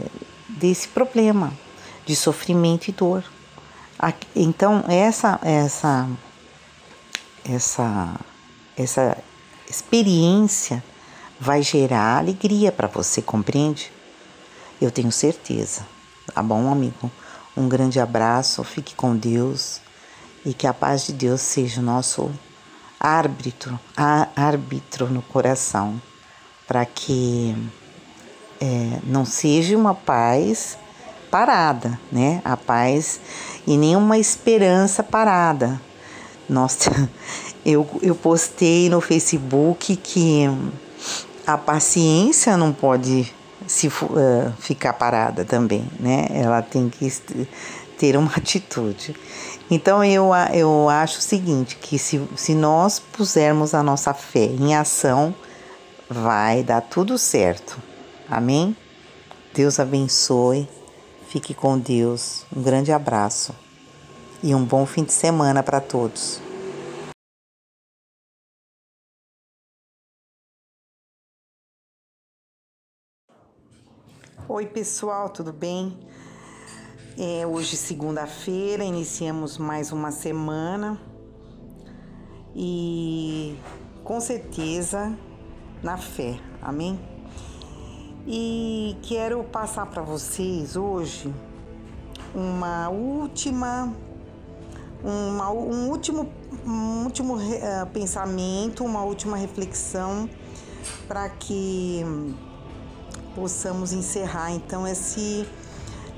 desse 0.48 0.88
problema 0.88 1.52
de 2.06 2.16
sofrimento 2.16 2.88
e 2.88 2.94
dor. 2.94 3.26
Então, 4.36 4.84
essa, 4.88 5.40
essa, 5.42 6.08
essa, 7.44 8.20
essa 8.78 9.18
experiência 9.70 10.84
vai 11.40 11.64
gerar 11.64 12.18
alegria 12.18 12.72
para 12.72 12.88
você, 12.88 13.22
compreende? 13.22 13.92
Eu 14.82 14.92
tenho 14.92 15.12
certeza. 15.12 15.88
Tá 16.34 16.44
bom, 16.44 16.72
amigo? 16.72 17.10
Um 17.56 17.68
grande 17.70 18.00
abraço, 18.00 18.64
fique 18.64 18.94
com 18.96 19.16
Deus 19.16 19.80
e 20.46 20.54
que 20.54 20.68
a 20.68 20.74
paz 20.74 21.06
de 21.06 21.14
Deus 21.14 21.42
seja 21.42 21.82
o 21.82 21.84
nosso 21.84 22.32
árbitro, 23.00 23.80
árbitro 24.36 25.08
no 25.08 25.22
coração, 25.22 26.02
para 26.68 26.86
que 26.86 27.56
é, 28.60 29.00
não 29.04 29.26
seja 29.26 29.78
uma 29.78 29.96
paz 29.96 30.78
parada, 31.30 32.00
né? 32.12 32.42
A 32.44 32.56
paz 32.56 33.20
e 33.66 33.78
nenhuma 33.78 34.18
esperança 34.18 35.04
parada. 35.04 35.80
Nossa, 36.48 36.92
eu, 37.66 37.88
eu 38.02 38.16
postei 38.16 38.90
no 38.90 39.02
Facebook 39.02 39.96
que 39.96 40.48
a 41.46 41.58
paciência 41.58 42.58
não 42.58 42.72
pode 42.72 43.34
se 43.68 43.88
uh, 43.88 43.92
ficar 44.60 44.94
parada 44.94 45.44
também, 45.44 45.90
né? 46.00 46.28
Ela 46.32 46.62
tem 46.62 46.90
que 46.90 47.12
ter 47.98 48.16
uma 48.16 48.32
atitude. 48.38 49.16
Então 49.70 50.04
eu, 50.04 50.30
eu 50.54 50.90
acho 50.90 51.20
o 51.20 51.22
seguinte, 51.22 51.76
que 51.78 51.98
se, 51.98 52.22
se 52.36 52.54
nós 52.54 53.00
pusermos 53.00 53.74
a 53.74 53.82
nossa 53.82 54.14
fé 54.14 54.46
em 54.46 54.76
ação, 54.76 55.34
vai 56.10 56.64
dar 56.64 56.82
tudo 56.82 57.18
certo. 57.18 57.82
Amém? 58.30 58.76
Deus 59.54 59.80
abençoe. 59.80 60.68
Fique 61.36 61.54
com 61.54 61.78
Deus. 61.78 62.46
Um 62.56 62.64
grande 62.64 62.94
abraço 62.94 63.54
e 64.42 64.56
um 64.56 64.64
bom 64.64 64.86
fim 64.86 65.04
de 65.04 65.12
semana 65.12 65.62
para 65.62 65.82
todos. 65.82 66.40
Oi, 74.48 74.66
pessoal, 74.68 75.28
tudo 75.28 75.52
bem? 75.52 76.00
É, 77.18 77.46
hoje, 77.46 77.76
segunda-feira, 77.76 78.86
iniciamos 78.86 79.58
mais 79.58 79.92
uma 79.92 80.12
semana 80.12 80.98
e 82.56 83.60
com 84.06 84.22
certeza 84.22 85.14
na 85.84 85.98
fé, 85.98 86.40
amém? 86.62 87.15
E 88.28 88.98
quero 89.04 89.44
passar 89.44 89.86
para 89.86 90.02
vocês 90.02 90.76
hoje 90.76 91.32
uma 92.34 92.90
última 92.90 93.94
uma, 95.04 95.52
um 95.52 95.90
último, 95.90 96.28
um 96.66 97.04
último 97.04 97.36
uh, 97.36 97.86
pensamento, 97.94 98.84
uma 98.84 99.04
última 99.04 99.38
reflexão 99.38 100.28
para 101.08 101.30
que 101.30 102.04
possamos 103.36 103.94
encerrar 103.94 104.52
então 104.52 104.88
esse, 104.88 105.48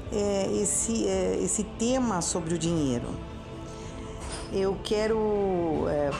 é, 0.09 0.49
esse, 0.61 1.05
é, 1.05 1.38
esse 1.43 1.65
tema 1.77 2.21
sobre 2.21 2.53
o 2.53 2.57
dinheiro. 2.57 3.09
Eu 4.53 4.77
quero 4.81 5.89
é, 5.89 6.11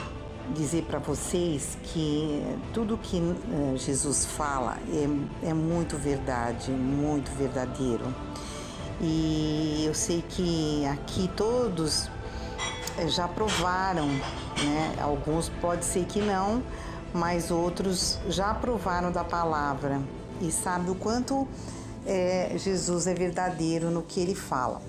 dizer 0.54 0.84
para 0.84 0.98
vocês 0.98 1.76
que 1.82 2.42
tudo 2.72 2.96
que 2.96 3.18
é, 3.18 3.76
Jesus 3.76 4.24
fala 4.24 4.76
é, 4.92 5.48
é 5.48 5.54
muito 5.54 5.96
verdade, 5.96 6.70
muito 6.70 7.30
verdadeiro. 7.32 8.04
E 9.00 9.84
eu 9.86 9.94
sei 9.94 10.22
que 10.28 10.84
aqui 10.86 11.30
todos 11.36 12.10
já 13.06 13.28
provaram, 13.28 14.08
né? 14.08 14.96
Alguns 15.00 15.48
pode 15.60 15.84
ser 15.84 16.04
que 16.04 16.20
não, 16.20 16.62
mas 17.12 17.50
outros 17.50 18.18
já 18.28 18.52
provaram 18.54 19.12
da 19.12 19.22
palavra 19.22 20.00
e 20.40 20.50
sabe 20.50 20.90
o 20.90 20.94
quanto 20.94 21.46
é, 22.06 22.52
Jesus 22.56 23.06
é 23.06 23.14
verdadeiro 23.14 23.90
no 23.90 24.02
que 24.02 24.20
ele 24.20 24.34
fala. 24.34 24.80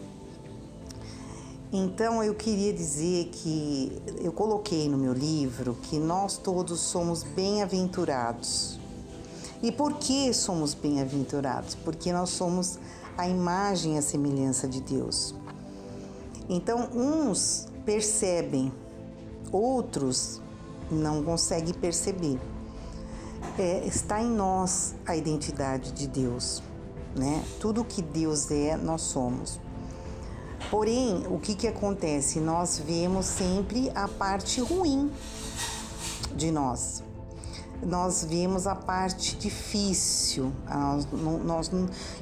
Então 1.71 2.23
eu 2.23 2.33
queria 2.33 2.73
dizer 2.73 3.25
que 3.31 4.01
eu 4.23 4.31
coloquei 4.31 4.89
no 4.89 4.97
meu 4.97 5.13
livro 5.13 5.77
que 5.83 5.99
nós 5.99 6.35
todos 6.35 6.79
somos 6.79 7.21
bem-aventurados. 7.21 8.79
E 9.61 9.71
por 9.71 9.93
que 9.93 10.33
somos 10.33 10.73
bem-aventurados? 10.73 11.75
Porque 11.75 12.11
nós 12.11 12.31
somos 12.31 12.79
a 13.15 13.27
imagem 13.27 13.95
e 13.95 13.97
a 13.99 14.01
semelhança 14.01 14.67
de 14.67 14.81
Deus. 14.81 15.35
Então, 16.49 16.89
uns 16.91 17.67
percebem, 17.85 18.73
outros 19.51 20.41
não 20.89 21.21
conseguem 21.21 21.73
perceber. 21.73 22.39
É, 23.59 23.85
está 23.85 24.19
em 24.19 24.29
nós 24.29 24.95
a 25.05 25.15
identidade 25.15 25.91
de 25.91 26.07
Deus, 26.07 26.63
né? 27.15 27.43
Tudo 27.59 27.85
que 27.85 28.01
Deus 28.01 28.49
é, 28.49 28.75
nós 28.75 29.01
somos. 29.01 29.59
Porém, 30.69 31.25
o 31.27 31.39
que, 31.39 31.55
que 31.55 31.67
acontece? 31.67 32.39
Nós 32.39 32.77
vemos 32.77 33.25
sempre 33.25 33.91
a 33.95 34.07
parte 34.07 34.61
ruim 34.61 35.11
de 36.35 36.51
nós. 36.51 37.03
Nós 37.81 38.23
vemos 38.23 38.67
a 38.67 38.75
parte 38.75 39.35
difícil. 39.35 40.51
Nós, 40.67 41.07
nós, 41.43 41.71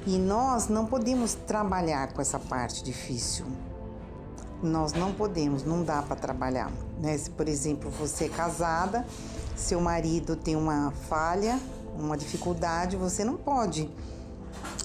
e 0.05 0.17
nós 0.17 0.69
não 0.69 0.85
podemos 0.85 1.33
trabalhar 1.33 2.13
com 2.13 2.21
essa 2.21 2.39
parte 2.39 2.83
difícil. 2.83 3.45
Nós 4.63 4.93
não 4.93 5.13
podemos, 5.13 5.63
não 5.63 5.83
dá 5.83 6.01
para 6.01 6.15
trabalhar. 6.15 6.71
Né? 6.99 7.17
Se, 7.17 7.29
por 7.29 7.49
exemplo, 7.49 7.91
você 7.91 8.25
é 8.25 8.29
casada, 8.29 9.05
seu 9.55 9.81
marido 9.81 10.35
tem 10.37 10.55
uma 10.55 10.91
falha, 11.09 11.59
uma 11.97 12.15
dificuldade, 12.15 12.95
você 12.95 13.25
não 13.25 13.35
pode 13.35 13.89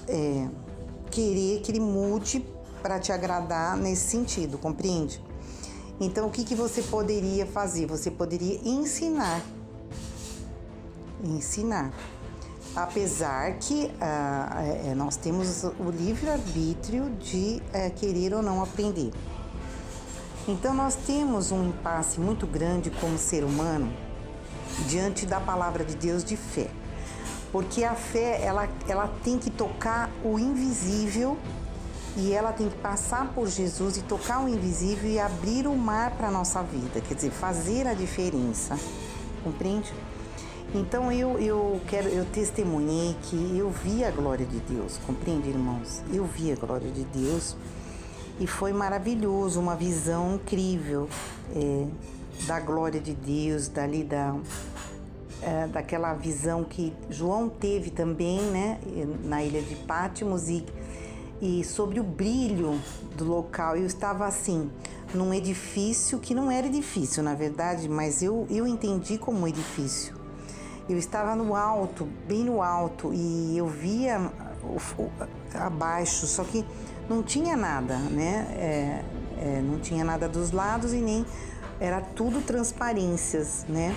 é, 0.07 0.47
querer 1.09 1.61
que 1.61 1.71
ele 1.71 1.79
mude 1.79 2.45
para 2.83 2.99
te 2.99 3.13
agradar 3.13 3.77
nesse 3.77 4.09
sentido, 4.09 4.57
compreende? 4.57 5.23
Então, 5.99 6.27
o 6.27 6.29
que, 6.29 6.43
que 6.43 6.53
você 6.53 6.81
poderia 6.81 7.45
fazer? 7.45 7.85
Você 7.85 8.11
poderia 8.11 8.59
ensinar. 8.63 9.41
Ensinar. 11.23 11.93
Apesar 12.75 13.53
que 13.53 13.89
ah, 14.01 14.63
é, 14.85 14.93
nós 14.93 15.15
temos 15.15 15.63
o 15.63 15.89
livre-arbítrio 15.89 17.09
de 17.11 17.61
é, 17.71 17.89
querer 17.89 18.33
ou 18.33 18.41
não 18.41 18.61
aprender. 18.61 19.11
Então, 20.45 20.73
nós 20.73 20.95
temos 20.95 21.51
um 21.51 21.69
impasse 21.69 22.19
muito 22.19 22.45
grande 22.45 22.89
como 22.89 23.17
ser 23.17 23.45
humano 23.45 23.93
diante 24.89 25.25
da 25.25 25.39
palavra 25.39 25.85
de 25.85 25.95
Deus 25.95 26.23
de 26.23 26.35
fé. 26.35 26.69
Porque 27.51 27.83
a 27.83 27.93
fé, 27.93 28.41
ela, 28.43 28.67
ela 28.89 29.07
tem 29.23 29.37
que 29.37 29.51
tocar 29.51 30.09
o 30.23 30.39
invisível 30.39 31.37
e 32.15 32.31
ela 32.31 32.51
tem 32.51 32.69
que 32.69 32.77
passar 32.77 33.33
por 33.33 33.47
Jesus 33.47 33.97
e 33.97 34.01
tocar 34.01 34.43
o 34.43 34.47
invisível 34.47 35.09
e 35.09 35.19
abrir 35.19 35.67
o 35.67 35.75
mar 35.75 36.11
para 36.11 36.27
a 36.27 36.31
nossa 36.31 36.61
vida, 36.61 37.01
quer 37.01 37.15
dizer, 37.15 37.31
fazer 37.31 37.87
a 37.87 37.93
diferença, 37.93 38.77
compreende? 39.43 39.91
Então 40.75 41.11
eu, 41.11 41.39
eu 41.39 41.81
quero, 41.87 42.07
eu 42.09 42.25
testemunhei 42.25 43.15
que 43.23 43.57
eu 43.57 43.69
vi 43.69 44.03
a 44.03 44.11
glória 44.11 44.45
de 44.45 44.59
Deus, 44.59 44.99
compreende, 45.05 45.49
irmãos? 45.49 46.01
Eu 46.11 46.25
vi 46.25 46.51
a 46.51 46.55
glória 46.55 46.89
de 46.91 47.03
Deus 47.05 47.55
e 48.39 48.47
foi 48.47 48.73
maravilhoso, 48.73 49.59
uma 49.59 49.75
visão 49.75 50.35
incrível 50.35 51.07
é, 51.55 51.87
da 52.47 52.59
glória 52.59 52.99
de 52.99 53.13
Deus, 53.13 53.67
dali 53.67 54.03
da, 54.03 54.35
é, 55.41 55.67
daquela 55.67 56.13
visão 56.13 56.63
que 56.63 56.93
João 57.09 57.49
teve 57.49 57.91
também, 57.91 58.41
né, 58.41 58.79
na 59.23 59.43
ilha 59.43 59.61
de 59.61 59.75
Pátimos 59.75 60.49
e 60.49 60.65
e 61.43 61.61
sobre 61.61 61.99
o 61.99 62.03
brilho 62.03 62.79
do 63.17 63.25
local. 63.25 63.75
Eu 63.75 63.85
estava 63.85 64.25
assim, 64.25 64.71
num 65.13 65.33
edifício 65.33 66.17
que 66.17 66.33
não 66.33 66.49
era 66.49 66.67
edifício, 66.67 67.21
na 67.21 67.35
verdade, 67.35 67.89
mas 67.89 68.23
eu, 68.23 68.47
eu 68.49 68.65
entendi 68.65 69.17
como 69.17 69.45
edifício. 69.45 70.15
Eu 70.87 70.97
estava 70.97 71.35
no 71.35 71.53
alto, 71.53 72.07
bem 72.25 72.45
no 72.45 72.61
alto, 72.61 73.13
e 73.13 73.57
eu 73.57 73.67
via 73.67 74.31
abaixo, 75.53 76.25
só 76.25 76.45
que 76.45 76.65
não 77.09 77.21
tinha 77.21 77.57
nada, 77.57 77.97
né? 77.97 78.47
É, 78.57 79.05
é, 79.37 79.61
não 79.61 79.79
tinha 79.79 80.05
nada 80.05 80.29
dos 80.29 80.51
lados 80.51 80.93
e 80.93 81.01
nem 81.01 81.25
era 81.77 81.99
tudo 81.99 82.39
transparências, 82.39 83.65
né? 83.67 83.93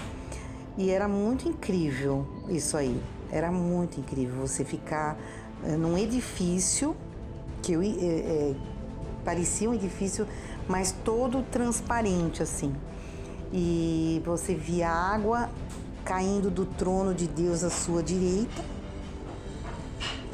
E 0.77 0.91
era 0.91 1.07
muito 1.07 1.49
incrível 1.49 2.27
isso 2.49 2.77
aí. 2.77 3.01
Era 3.31 3.53
muito 3.53 4.01
incrível 4.01 4.45
você 4.47 4.65
ficar 4.65 5.17
é, 5.65 5.77
num 5.77 5.97
edifício 5.97 6.97
que 7.63 7.73
eu, 7.73 7.83
é, 7.83 7.87
é, 7.87 8.55
parecia 9.25 9.69
um 9.69 9.75
edifício, 9.75 10.27
mas 10.69 10.93
todo 11.05 11.43
transparente 11.51 12.43
assim. 12.43 12.75
E 13.53 14.23
você 14.25 14.55
via 14.55 14.89
água 14.89 15.51
caindo 16.05 16.51
do 16.51 16.65
trono 16.65 17.13
de 17.13 17.27
Deus 17.27 17.65
à 17.65 17.71
sua 17.71 18.03
direita. 18.03 18.65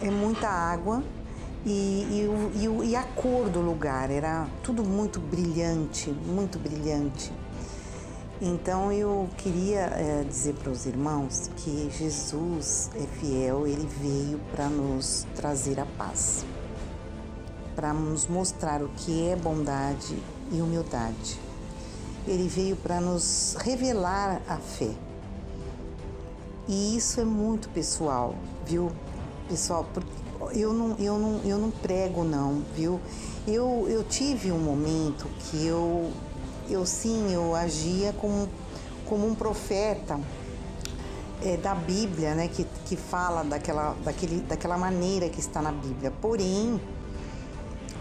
É 0.02 0.10
muita 0.10 0.48
água 0.48 1.02
e, 1.64 1.70
e, 1.70 2.64
e, 2.64 2.90
e 2.90 2.96
a 2.96 3.02
cor 3.02 3.48
do 3.48 3.60
lugar 3.60 4.10
era 4.10 4.46
tudo 4.62 4.82
muito 4.82 5.20
brilhante, 5.20 6.10
muito 6.10 6.58
brilhante. 6.58 7.32
Então 8.40 8.92
eu 8.92 9.28
queria 9.38 9.80
é, 9.80 10.24
dizer 10.28 10.54
para 10.54 10.70
os 10.70 10.84
irmãos 10.84 11.48
que 11.58 11.88
Jesus 11.96 12.90
é 12.96 13.06
fiel, 13.20 13.66
ele 13.68 13.88
veio 14.00 14.40
para 14.50 14.68
nos 14.68 15.24
trazer 15.36 15.78
a 15.78 15.86
paz 15.86 16.44
para 17.74 17.92
nos 17.92 18.26
mostrar 18.26 18.82
o 18.82 18.88
que 18.88 19.28
é 19.28 19.36
bondade 19.36 20.16
e 20.50 20.60
humildade. 20.60 21.38
Ele 22.26 22.48
veio 22.48 22.76
para 22.76 23.00
nos 23.00 23.56
revelar 23.58 24.40
a 24.48 24.56
fé. 24.56 24.90
E 26.68 26.96
isso 26.96 27.20
é 27.20 27.24
muito 27.24 27.68
pessoal, 27.70 28.34
viu? 28.64 28.92
Pessoal, 29.48 29.86
eu 30.54 30.72
não, 30.72 30.96
eu 30.98 31.18
não, 31.18 31.40
eu 31.44 31.58
não 31.58 31.70
prego 31.70 32.24
não, 32.24 32.62
viu? 32.74 33.00
Eu, 33.46 33.86
eu 33.88 34.04
tive 34.04 34.52
um 34.52 34.58
momento 34.58 35.26
que 35.40 35.66
eu, 35.66 36.10
eu 36.70 36.86
sim, 36.86 37.32
eu 37.32 37.54
agia 37.54 38.12
como, 38.12 38.48
como 39.08 39.26
um 39.26 39.34
profeta 39.34 40.20
é, 41.44 41.56
da 41.56 41.74
Bíblia, 41.74 42.34
né? 42.34 42.48
Que, 42.48 42.64
que 42.86 42.96
fala 42.96 43.42
daquela, 43.42 43.96
daquele, 44.04 44.40
daquela 44.42 44.78
maneira 44.78 45.28
que 45.28 45.40
está 45.40 45.60
na 45.60 45.72
Bíblia. 45.72 46.12
Porém, 46.20 46.80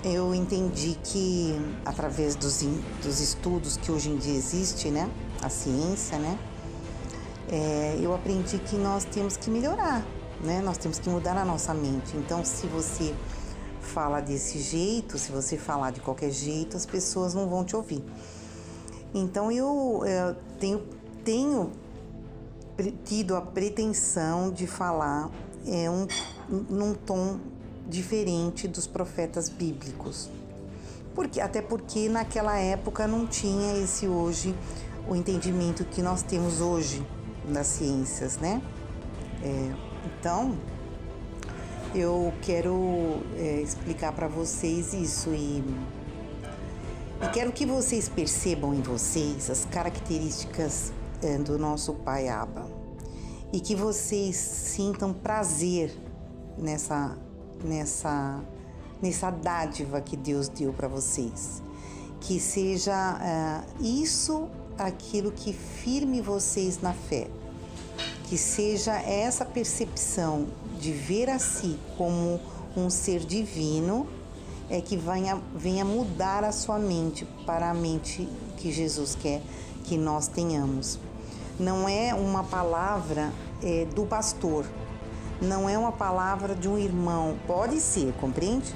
eu 0.04 0.34
entendi 0.34 0.98
que 1.04 1.56
através 1.86 2.36
dos, 2.36 2.64
dos 3.04 3.20
estudos 3.20 3.78
que 3.78 3.92
hoje 3.92 4.10
em 4.10 4.18
dia 4.18 4.36
existe, 4.36 4.90
né, 4.90 5.10
a 5.42 5.50
ciência, 5.50 6.18
né, 6.18 6.38
é, 7.50 8.00
eu 8.02 8.14
aprendi 8.14 8.58
que 8.58 8.76
nós 8.76 9.06
temos 9.06 9.38
que 9.38 9.50
melhorar, 9.50 10.04
né, 10.44 10.62
nós 10.62 10.78
temos 10.78 10.98
que 10.98 11.10
mudar 11.10 11.38
a 11.38 11.46
nossa 11.46 11.74
mente. 11.74 12.18
Então, 12.18 12.44
se 12.44 12.66
você 12.68 13.14
fala 13.80 14.22
desse 14.22 14.60
jeito, 14.60 15.18
se 15.18 15.32
você 15.32 15.58
falar 15.58 15.92
de 15.92 16.00
qualquer 16.00 16.32
jeito, 16.32 16.78
as 16.78 16.86
pessoas 16.86 17.34
não 17.34 17.48
vão 17.48 17.64
te 17.64 17.76
ouvir. 17.76 18.04
Então, 19.14 19.52
eu, 19.52 20.04
eu 20.04 20.30
é, 20.30 20.36
tenho, 20.60 20.82
tenho 21.24 21.72
tido 23.04 23.36
a 23.36 23.42
pretensão 23.42 24.50
de 24.50 24.66
falar 24.66 25.30
é, 25.68 25.90
um, 25.90 26.08
num 26.50 26.94
tom 26.94 27.40
diferente 27.88 28.68
dos 28.68 28.88
profetas 28.88 29.50
bíblicos. 29.50 30.30
Porque, 31.14 31.42
até 31.42 31.62
porque 31.62 32.08
naquela 32.08 32.58
época 32.58 33.08
não 33.08 33.28
tinha 33.28 33.78
esse 33.78 34.08
hoje, 34.08 34.56
o 35.08 35.16
entendimento 35.16 35.84
que 35.86 36.02
nós 36.02 36.24
temos 36.24 36.62
hoje 36.62 37.06
das 37.48 37.68
ciências, 37.68 38.38
né? 38.38 38.62
É, 39.44 39.72
então, 40.06 40.56
eu 41.94 42.34
quero 42.42 43.22
é, 43.36 43.62
explicar 43.62 44.14
para 44.14 44.28
vocês 44.28 44.94
isso 44.94 45.32
e, 45.32 45.64
e, 47.22 47.28
quero 47.34 47.52
que 47.52 47.66
vocês 47.66 48.08
percebam 48.08 48.74
em 48.74 48.82
vocês 48.82 49.50
as 49.50 49.66
características 49.66 50.94
é, 51.22 51.38
do 51.38 51.58
nosso 51.58 51.94
Pai 51.94 52.30
Abba 52.30 52.66
e 53.52 53.60
que 53.60 53.76
vocês 53.76 54.38
sintam 54.38 55.12
prazer 55.12 55.92
nessa 56.58 57.18
nessa 57.64 58.42
nessa 59.02 59.32
dádiva 59.32 60.00
que 60.00 60.16
Deus 60.16 60.48
deu 60.48 60.72
para 60.72 60.88
vocês. 60.88 61.62
Que 62.20 62.40
seja 62.40 63.18
uh, 63.18 63.84
isso 63.84 64.48
aquilo 64.78 65.32
que 65.32 65.52
firme 65.52 66.22
vocês 66.22 66.82
na 66.82 66.94
fé. 66.94 67.28
Que 68.26 68.38
seja 68.38 68.94
essa 68.94 69.44
percepção 69.44 70.48
de 70.80 70.92
ver 70.92 71.30
a 71.30 71.40
si 71.40 71.80
como 71.98 72.40
um 72.78 72.90
ser 72.90 73.20
divino 73.22 74.08
é 74.70 74.80
que 74.80 74.96
venha, 74.96 75.42
venha 75.54 75.84
mudar 75.84 76.46
a 76.46 76.52
sua 76.52 76.80
mente 76.80 77.26
para 77.46 77.70
a 77.70 77.74
mente 77.74 78.28
que 78.58 78.72
Jesus 78.72 79.16
quer 79.16 79.42
que 79.84 79.98
nós 79.98 80.28
tenhamos. 80.28 80.98
Não 81.60 81.90
é 81.90 82.14
uma 82.14 82.44
palavra 82.44 83.34
é, 83.62 83.86
do 83.86 84.06
pastor, 84.06 84.66
não 85.42 85.68
é 85.68 85.78
uma 85.78 85.92
palavra 85.92 86.56
de 86.56 86.70
um 86.70 86.78
irmão, 86.78 87.36
pode 87.48 87.80
ser, 87.80 88.14
compreende? 88.22 88.74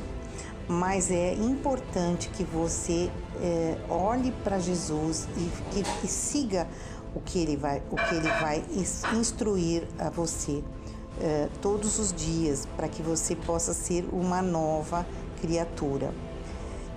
Mas 0.67 1.11
é 1.11 1.35
importante 1.35 2.29
que 2.29 2.43
você 2.43 3.11
é, 3.39 3.77
olhe 3.87 4.31
para 4.43 4.57
Jesus 4.57 5.27
e, 5.37 5.77
e, 5.77 5.83
e, 6.03 6.07
siga 6.07 6.67
o 7.13 7.21
que 7.21 7.37
ele 7.37 7.55
vai, 7.55 7.83
o 7.91 7.95
que 7.95 8.15
ele 8.15 8.27
vai 8.27 8.65
instruir 9.13 9.87
a 9.99 10.09
você 10.09 10.63
eh, 11.21 11.47
todos 11.61 11.97
os 11.97 12.11
dias 12.11 12.67
para 12.75 12.89
que 12.89 13.01
você 13.01 13.37
possa 13.37 13.73
ser 13.73 14.05
uma 14.11 14.41
nova 14.41 15.07
criatura. 15.39 16.13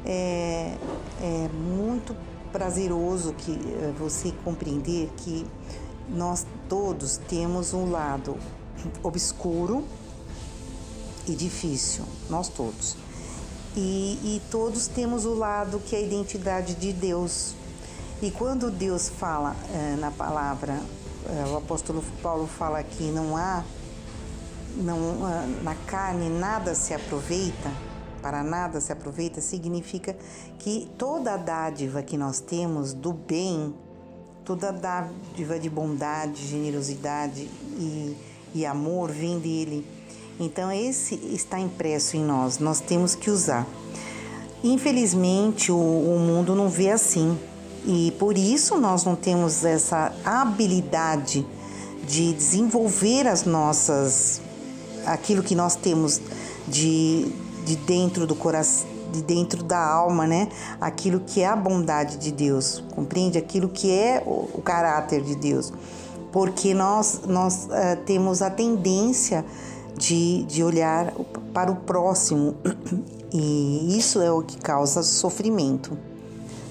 É, 0.04 0.76
é 1.22 1.48
muito 1.52 2.16
prazeroso 2.50 3.32
que 3.34 3.52
eh, 3.52 3.92
você 3.96 4.32
compreender 4.44 5.08
que 5.18 5.46
nós 6.08 6.44
todos 6.68 7.18
temos 7.28 7.72
um 7.72 7.90
lado 7.90 8.36
obscuro 9.02 9.84
e 11.26 11.34
difícil, 11.34 12.04
nós 12.28 12.48
todos. 12.48 12.96
E, 13.76 14.18
e 14.24 14.42
todos 14.50 14.88
temos 14.88 15.24
o 15.24 15.34
lado 15.34 15.78
que 15.78 15.94
é 15.94 15.98
a 15.98 16.02
identidade 16.02 16.74
de 16.74 16.92
Deus. 16.92 17.54
E 18.20 18.30
quando 18.30 18.70
Deus 18.70 19.08
fala 19.08 19.54
é, 19.72 19.96
na 19.96 20.10
palavra, 20.10 20.80
é, 21.26 21.48
o 21.50 21.56
apóstolo 21.56 22.02
Paulo 22.22 22.46
fala 22.46 22.82
que 22.82 23.04
não 23.04 23.36
há, 23.36 23.62
não, 24.76 24.98
na 25.62 25.74
carne 25.86 26.28
nada 26.28 26.74
se 26.74 26.92
aproveita, 26.94 27.70
para 28.20 28.42
nada 28.42 28.80
se 28.80 28.92
aproveita, 28.92 29.40
significa 29.40 30.16
que 30.58 30.90
toda 30.98 31.34
a 31.34 31.36
dádiva 31.36 32.02
que 32.02 32.16
nós 32.16 32.40
temos 32.40 32.92
do 32.92 33.12
bem, 33.12 33.74
toda 34.44 34.70
a 34.70 34.72
dádiva 34.72 35.58
de 35.58 35.70
bondade, 35.70 36.46
generosidade 36.46 37.42
e, 37.42 38.16
e 38.54 38.64
amor 38.66 39.10
vem 39.10 39.38
dele. 39.38 39.86
Então, 40.40 40.70
esse 40.70 41.14
está 41.32 41.58
impresso 41.58 42.16
em 42.16 42.24
nós, 42.24 42.58
nós 42.58 42.80
temos 42.80 43.14
que 43.14 43.30
usar. 43.30 43.66
Infelizmente, 44.62 45.70
o, 45.70 45.76
o 45.76 46.18
mundo 46.18 46.54
não 46.54 46.68
vê 46.68 46.90
assim 46.90 47.38
e 47.86 48.12
por 48.18 48.36
isso 48.36 48.76
nós 48.76 49.04
não 49.04 49.14
temos 49.14 49.64
essa 49.64 50.12
habilidade 50.24 51.46
de 52.06 52.32
desenvolver 52.32 53.26
as 53.26 53.44
nossas 53.44 54.40
aquilo 55.06 55.42
que 55.42 55.54
nós 55.54 55.74
temos 55.74 56.20
de, 56.66 57.32
de 57.64 57.76
dentro 57.76 58.26
do 58.26 58.34
coração 58.34 58.98
de 59.10 59.22
dentro 59.22 59.62
da 59.62 59.78
alma, 59.78 60.26
né? 60.26 60.48
Aquilo 60.78 61.20
que 61.20 61.40
é 61.40 61.46
a 61.46 61.56
bondade 61.56 62.18
de 62.18 62.30
Deus, 62.30 62.84
compreende? 62.94 63.38
Aquilo 63.38 63.68
que 63.68 63.90
é 63.90 64.22
o, 64.26 64.50
o 64.52 64.62
caráter 64.62 65.22
de 65.22 65.34
Deus, 65.34 65.72
porque 66.32 66.74
nós 66.74 67.22
nós 67.26 67.64
uh, 67.66 68.02
temos 68.04 68.42
a 68.42 68.50
tendência 68.50 69.44
de, 69.96 70.44
de 70.44 70.62
olhar 70.62 71.12
para 71.52 71.70
o 71.70 71.76
próximo 71.76 72.54
e 73.32 73.96
isso 73.98 74.20
é 74.20 74.30
o 74.30 74.42
que 74.42 74.56
causa 74.58 75.02
sofrimento. 75.02 75.96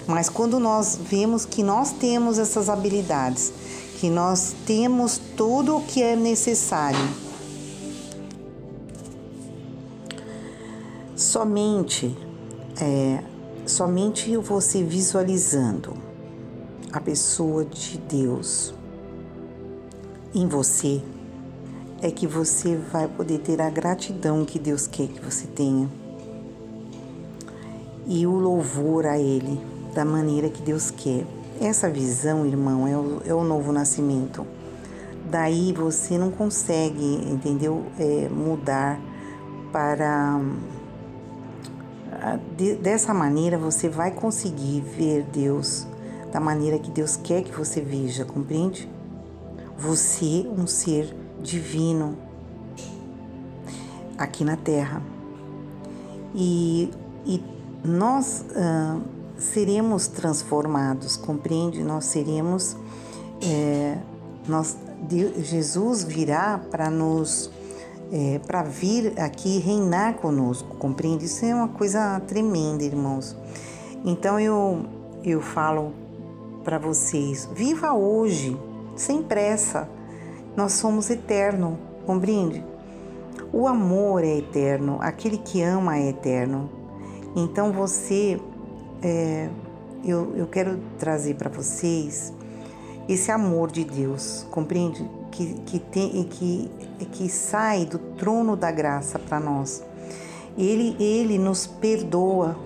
Mas 0.06 0.30
quando 0.30 0.58
nós 0.58 0.98
vemos 0.98 1.44
que 1.44 1.62
nós 1.62 1.92
temos 1.92 2.38
essas 2.38 2.70
habilidades, 2.70 3.52
que 4.00 4.08
nós 4.08 4.54
temos 4.66 5.20
tudo 5.36 5.76
o 5.76 5.82
que 5.82 6.02
é 6.02 6.16
necessário, 6.16 7.06
somente 11.14 12.16
é, 12.80 13.22
somente 13.66 14.34
você 14.36 14.82
visualizando 14.82 15.94
a 16.92 17.00
pessoa 17.00 17.64
de 17.64 17.98
Deus 17.98 18.72
em 20.34 20.46
você 20.46 21.02
é 22.02 22.10
que 22.10 22.26
você 22.26 22.76
vai 22.76 23.08
poder 23.08 23.38
ter 23.38 23.60
a 23.60 23.70
gratidão 23.70 24.44
que 24.44 24.58
Deus 24.58 24.86
quer 24.86 25.08
que 25.08 25.24
você 25.24 25.46
tenha 25.46 25.88
e 28.06 28.26
o 28.26 28.32
louvor 28.32 29.06
a 29.06 29.18
Ele 29.18 29.60
da 29.94 30.04
maneira 30.04 30.48
que 30.48 30.62
Deus 30.62 30.90
quer. 30.90 31.26
Essa 31.60 31.90
visão, 31.90 32.46
irmão, 32.46 32.86
é 32.86 32.96
o, 32.96 33.22
é 33.26 33.34
o 33.34 33.44
novo 33.44 33.72
nascimento. 33.72 34.46
Daí 35.30 35.72
você 35.72 36.16
não 36.16 36.30
consegue, 36.30 37.16
entendeu? 37.30 37.84
É, 37.98 38.28
mudar 38.28 38.98
para. 39.70 40.40
De, 42.56 42.74
dessa 42.76 43.12
maneira 43.12 43.58
você 43.58 43.88
vai 43.88 44.10
conseguir 44.10 44.80
ver 44.80 45.24
Deus 45.24 45.86
da 46.32 46.40
maneira 46.40 46.78
que 46.78 46.90
Deus 46.90 47.16
quer 47.16 47.42
que 47.42 47.52
você 47.52 47.80
veja, 47.80 48.24
compreende? 48.24 48.88
Você, 49.78 50.46
um 50.56 50.66
ser 50.66 51.14
divino 51.40 52.16
aqui 54.18 54.44
na 54.44 54.56
Terra. 54.56 55.00
E, 56.34 56.90
e 57.24 57.42
nós 57.84 58.44
uh, 58.50 59.00
seremos 59.38 60.08
transformados, 60.08 61.16
compreende? 61.16 61.82
Nós 61.82 62.06
seremos. 62.06 62.76
É, 63.40 63.96
nós, 64.46 64.76
Jesus 65.38 66.02
virá 66.02 66.58
para 66.70 66.90
nos. 66.90 67.50
É, 68.10 68.40
para 68.46 68.62
vir 68.62 69.20
aqui 69.20 69.58
reinar 69.58 70.14
conosco, 70.14 70.76
compreende? 70.76 71.26
Isso 71.26 71.44
é 71.44 71.54
uma 71.54 71.68
coisa 71.68 72.18
tremenda, 72.20 72.82
irmãos. 72.82 73.36
Então 74.02 74.40
eu, 74.40 74.86
eu 75.22 75.42
falo 75.42 75.92
para 76.64 76.78
vocês: 76.78 77.46
viva 77.54 77.92
hoje, 77.92 78.58
sem 78.98 79.22
pressa 79.22 79.88
nós 80.56 80.72
somos 80.72 81.08
eterno, 81.08 81.78
compreende? 82.04 82.64
O 83.52 83.68
amor 83.68 84.24
é 84.24 84.38
eterno, 84.38 84.98
aquele 85.00 85.38
que 85.38 85.62
ama 85.62 85.96
é 85.96 86.08
eterno. 86.08 86.68
Então 87.36 87.72
você, 87.72 88.40
é, 89.00 89.48
eu, 90.04 90.34
eu 90.36 90.46
quero 90.48 90.80
trazer 90.98 91.36
para 91.36 91.48
vocês 91.48 92.32
esse 93.08 93.30
amor 93.30 93.70
de 93.70 93.84
Deus, 93.84 94.44
compreende? 94.50 95.08
Que, 95.30 95.54
que, 95.60 95.78
tem, 95.78 96.24
que, 96.24 96.68
que 97.12 97.28
sai 97.28 97.86
do 97.86 97.98
trono 97.98 98.56
da 98.56 98.72
graça 98.72 99.16
para 99.16 99.38
nós. 99.38 99.80
Ele, 100.56 100.96
ele 100.98 101.38
nos 101.38 101.68
perdoa 101.68 102.56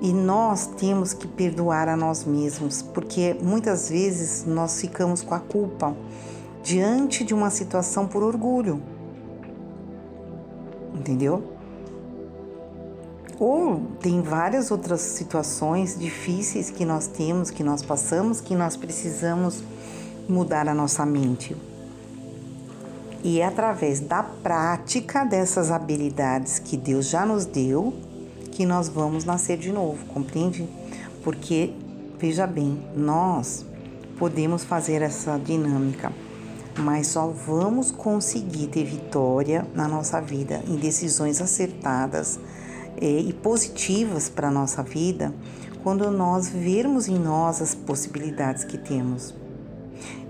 e 0.00 0.12
nós 0.12 0.66
temos 0.66 1.12
que 1.12 1.26
perdoar 1.26 1.88
a 1.88 1.96
nós 1.96 2.24
mesmos, 2.24 2.82
porque 2.82 3.34
muitas 3.40 3.88
vezes 3.88 4.44
nós 4.44 4.80
ficamos 4.80 5.22
com 5.22 5.34
a 5.34 5.40
culpa 5.40 5.96
diante 6.62 7.24
de 7.24 7.32
uma 7.32 7.50
situação 7.50 8.06
por 8.06 8.22
orgulho. 8.22 8.82
Entendeu? 10.94 11.52
Ou 13.38 13.82
tem 14.00 14.22
várias 14.22 14.70
outras 14.70 15.00
situações 15.00 15.98
difíceis 15.98 16.70
que 16.70 16.84
nós 16.84 17.06
temos, 17.06 17.50
que 17.50 17.62
nós 17.62 17.82
passamos, 17.82 18.40
que 18.40 18.54
nós 18.54 18.76
precisamos 18.76 19.62
mudar 20.28 20.68
a 20.68 20.74
nossa 20.74 21.04
mente. 21.06 21.56
E 23.22 23.40
é 23.40 23.46
através 23.46 24.00
da 24.00 24.22
prática 24.22 25.24
dessas 25.24 25.70
habilidades 25.70 26.58
que 26.58 26.76
Deus 26.76 27.08
já 27.08 27.26
nos 27.26 27.44
deu 27.44 27.92
que 28.56 28.64
nós 28.64 28.88
vamos 28.88 29.24
nascer 29.24 29.58
de 29.58 29.70
novo, 29.70 30.04
compreende? 30.06 30.66
Porque, 31.22 31.74
veja 32.18 32.46
bem, 32.46 32.82
nós 32.96 33.66
podemos 34.18 34.64
fazer 34.64 35.02
essa 35.02 35.38
dinâmica 35.38 36.10
mas 36.78 37.06
só 37.08 37.28
vamos 37.28 37.90
conseguir 37.90 38.66
ter 38.66 38.84
vitória 38.84 39.66
na 39.74 39.88
nossa 39.88 40.20
vida 40.20 40.62
em 40.68 40.76
decisões 40.76 41.40
acertadas 41.40 42.38
é, 43.00 43.06
e 43.06 43.32
positivas 43.32 44.28
para 44.28 44.48
a 44.48 44.50
nossa 44.50 44.82
vida 44.82 45.32
quando 45.82 46.10
nós 46.10 46.50
vermos 46.50 47.08
em 47.08 47.18
nós 47.18 47.62
as 47.62 47.74
possibilidades 47.74 48.64
que 48.64 48.76
temos. 48.76 49.34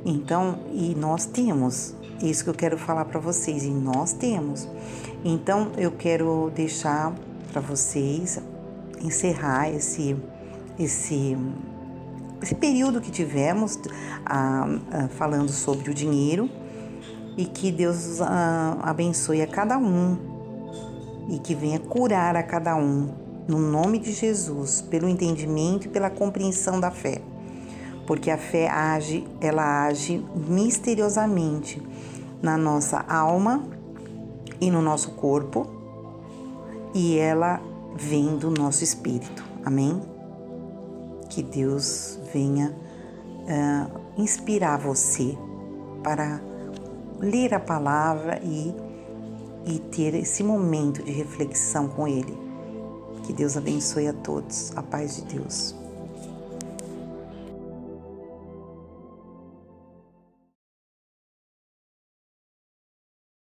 Então, 0.05 0.61
e 0.73 0.94
nós 0.94 1.27
temos, 1.27 1.94
isso 2.23 2.44
que 2.44 2.51
eu 2.51 2.55
quero 2.55 2.78
falar 2.78 3.07
para 3.07 3.19
vocês, 3.19 3.65
e 3.65 3.70
nós 3.70 4.12
temos. 4.12 4.69
Então, 5.24 5.73
eu 5.77 5.90
quero 5.90 6.53
deixar 6.55 7.12
para 7.57 7.62
vocês 7.62 8.39
encerrar 9.01 9.70
esse 9.70 10.15
esse 10.78 11.35
esse 12.43 12.55
período 12.55 13.01
que 13.01 13.11
tivemos 13.11 13.78
ah, 14.27 14.66
ah, 14.93 15.09
falando 15.16 15.51
sobre 15.51 15.91
o 15.91 15.95
dinheiro. 15.95 16.51
E 17.35 17.47
que 17.47 17.73
Deus 17.73 18.20
ah, 18.20 18.77
abençoe 18.83 19.41
a 19.41 19.47
cada 19.47 19.78
um. 19.78 20.19
E 21.31 21.39
que 21.39 21.55
venha 21.55 21.78
curar 21.78 22.37
a 22.37 22.43
cada 22.43 22.77
um. 22.77 23.09
No 23.49 23.59
nome 23.59 23.99
de 23.99 24.12
Jesus, 24.12 24.83
pelo 24.83 25.09
entendimento 25.09 25.87
e 25.87 25.89
pela 25.89 26.11
compreensão 26.11 26.78
da 26.78 26.91
fé. 26.91 27.23
Porque 28.07 28.31
a 28.31 28.37
fé 28.37 28.69
age, 28.69 29.27
ela 29.41 29.87
age 29.87 30.23
misteriosamente 30.47 31.83
na 32.43 32.59
nossa 32.59 32.99
alma 33.09 33.65
e 34.61 34.70
no 34.70 34.83
nosso 34.83 35.12
corpo, 35.12 35.76
e 36.97 37.18
ela 37.18 37.60
vem 37.94 38.39
do 38.39 38.51
nosso 38.51 38.82
espírito. 38.82 39.44
Amém? 39.62 40.01
Que 41.28 41.43
Deus 41.43 42.18
venha 42.32 42.74
uh, 43.43 44.01
inspirar 44.16 44.78
você 44.78 45.36
para 46.02 46.40
ler 47.20 47.52
a 47.52 47.60
palavra 47.60 48.40
e, 48.43 48.74
e 49.66 49.78
ter 49.78 50.14
esse 50.14 50.43
momento 50.43 51.02
de 51.02 51.12
reflexão 51.12 51.86
com 51.86 52.09
Ele. 52.09 52.35
Que 53.24 53.32
Deus 53.35 53.59
abençoe 53.59 54.09
a 54.09 54.14
todos. 54.14 54.73
A 54.74 54.82
paz 54.82 55.16
de 55.16 55.36
Deus. 55.36 55.74